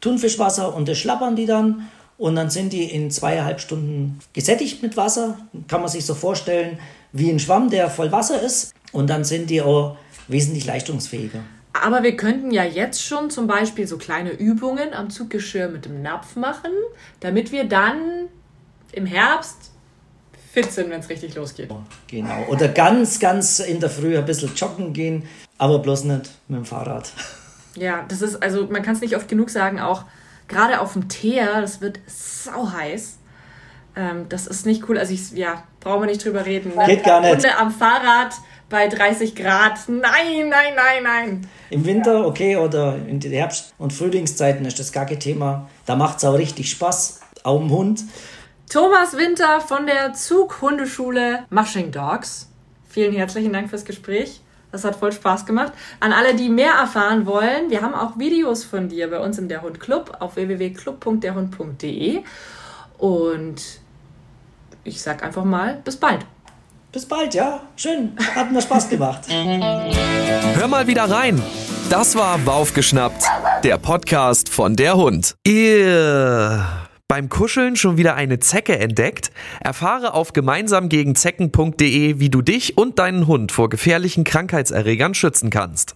Thunfischwasser 0.00 0.74
und 0.74 0.88
das 0.88 0.98
schlappern 0.98 1.36
die 1.36 1.46
dann. 1.46 1.88
Und 2.16 2.36
dann 2.36 2.48
sind 2.48 2.72
die 2.72 2.84
in 2.84 3.10
zweieinhalb 3.10 3.60
Stunden 3.60 4.20
gesättigt 4.32 4.82
mit 4.82 4.96
Wasser. 4.96 5.38
Kann 5.66 5.80
man 5.80 5.90
sich 5.90 6.06
so 6.06 6.14
vorstellen 6.14 6.78
wie 7.12 7.30
ein 7.30 7.40
Schwamm, 7.40 7.70
der 7.70 7.90
voll 7.90 8.12
Wasser 8.12 8.40
ist. 8.40 8.72
Und 8.92 9.10
dann 9.10 9.24
sind 9.24 9.50
die 9.50 9.62
auch 9.62 9.96
wesentlich 10.28 10.64
leistungsfähiger. 10.64 11.40
Aber 11.72 12.04
wir 12.04 12.16
könnten 12.16 12.52
ja 12.52 12.64
jetzt 12.64 13.02
schon 13.02 13.30
zum 13.30 13.48
Beispiel 13.48 13.86
so 13.86 13.98
kleine 13.98 14.30
Übungen 14.30 14.94
am 14.94 15.10
Zuggeschirr 15.10 15.68
mit 15.68 15.86
dem 15.86 16.02
Napf 16.02 16.36
machen, 16.36 16.70
damit 17.18 17.50
wir 17.50 17.64
dann 17.64 18.28
im 18.92 19.06
Herbst 19.06 19.72
fit 20.54 20.70
sind, 20.72 20.88
wenn 20.90 21.00
es 21.00 21.08
richtig 21.08 21.34
losgeht. 21.34 21.68
Genau. 22.06 22.46
Oder 22.48 22.68
ganz, 22.68 23.18
ganz 23.18 23.58
in 23.58 23.80
der 23.80 23.90
Früh 23.90 24.16
ein 24.16 24.24
bisschen 24.24 24.54
joggen 24.54 24.92
gehen, 24.92 25.24
aber 25.58 25.80
bloß 25.80 26.04
nicht 26.04 26.30
mit 26.48 26.58
dem 26.58 26.64
Fahrrad. 26.64 27.10
Ja, 27.76 28.04
das 28.08 28.22
ist, 28.22 28.40
also 28.40 28.68
man 28.68 28.82
kann 28.82 28.94
es 28.94 29.00
nicht 29.00 29.16
oft 29.16 29.28
genug 29.28 29.50
sagen, 29.50 29.80
auch 29.80 30.04
gerade 30.46 30.80
auf 30.80 30.92
dem 30.92 31.08
Teer, 31.08 31.60
das 31.60 31.80
wird 31.80 31.98
sau 32.06 32.70
heiß. 32.70 33.18
Ähm, 33.96 34.26
das 34.28 34.46
ist 34.46 34.64
nicht 34.64 34.88
cool. 34.88 34.96
Also 34.96 35.12
ich, 35.12 35.32
ja, 35.32 35.64
brauchen 35.80 36.02
wir 36.02 36.06
nicht 36.06 36.24
drüber 36.24 36.46
reden. 36.46 36.74
Ne? 36.76 36.86
Geht 36.86 37.04
gar 37.04 37.20
nicht. 37.20 37.32
Hunde 37.32 37.56
am 37.56 37.72
Fahrrad 37.72 38.34
bei 38.68 38.86
30 38.88 39.34
Grad. 39.34 39.88
Nein, 39.88 40.48
nein, 40.48 40.74
nein, 40.76 41.02
nein. 41.02 41.48
Im 41.70 41.84
Winter, 41.84 42.26
okay, 42.26 42.56
oder 42.56 42.96
in 42.96 43.18
den 43.18 43.32
Herbst- 43.32 43.74
und 43.78 43.92
Frühlingszeiten 43.92 44.64
ist 44.66 44.78
das 44.78 44.92
gar 44.92 45.06
kein 45.06 45.20
Thema. 45.20 45.68
Da 45.86 45.96
macht 45.96 46.18
es 46.18 46.24
auch 46.24 46.34
richtig 46.34 46.70
Spaß. 46.70 47.20
Auch 47.42 47.60
im 47.60 47.70
Hund. 47.70 48.04
Thomas 48.70 49.16
Winter 49.16 49.60
von 49.60 49.86
der 49.86 50.14
Zughundeschule 50.14 51.44
Mushing 51.50 51.90
Dogs. 51.92 52.48
Vielen 52.88 53.14
herzlichen 53.14 53.52
Dank 53.52 53.70
fürs 53.70 53.84
Gespräch. 53.84 54.40
Das 54.72 54.84
hat 54.84 54.96
voll 54.96 55.12
Spaß 55.12 55.46
gemacht. 55.46 55.72
An 56.00 56.12
alle, 56.12 56.34
die 56.34 56.48
mehr 56.48 56.72
erfahren 56.72 57.26
wollen, 57.26 57.70
wir 57.70 57.82
haben 57.82 57.94
auch 57.94 58.18
Videos 58.18 58.64
von 58.64 58.88
dir 58.88 59.08
bei 59.08 59.20
uns 59.20 59.38
im 59.38 59.48
Der 59.48 59.62
Hund 59.62 59.78
Club 59.78 60.16
auf 60.18 60.34
www.club.derhund.de. 60.34 62.22
Und 62.98 63.62
ich 64.82 65.00
sag 65.00 65.22
einfach 65.22 65.44
mal, 65.44 65.80
bis 65.84 65.96
bald. 65.96 66.26
Bis 66.90 67.06
bald, 67.06 67.34
ja. 67.34 67.60
Schön. 67.76 68.16
Hat 68.34 68.50
mir 68.50 68.62
Spaß 68.62 68.88
gemacht. 68.88 69.22
Hör 69.28 70.68
mal 70.68 70.86
wieder 70.86 71.10
rein. 71.10 71.40
Das 71.90 72.16
war 72.16 72.44
Waufgeschnappt, 72.44 73.24
der 73.62 73.78
Podcast 73.78 74.48
von 74.48 74.74
der 74.74 74.96
Hund. 74.96 75.34
Ihr 75.46 76.83
beim 77.14 77.28
Kuscheln 77.28 77.76
schon 77.76 77.96
wieder 77.96 78.16
eine 78.16 78.40
Zecke 78.40 78.76
entdeckt? 78.76 79.30
Erfahre 79.60 80.14
auf 80.14 80.32
gemeinsamgegenzecken.de, 80.32 82.18
wie 82.18 82.28
du 82.28 82.42
dich 82.42 82.76
und 82.76 82.98
deinen 82.98 83.28
Hund 83.28 83.52
vor 83.52 83.68
gefährlichen 83.68 84.24
Krankheitserregern 84.24 85.14
schützen 85.14 85.48
kannst. 85.48 85.94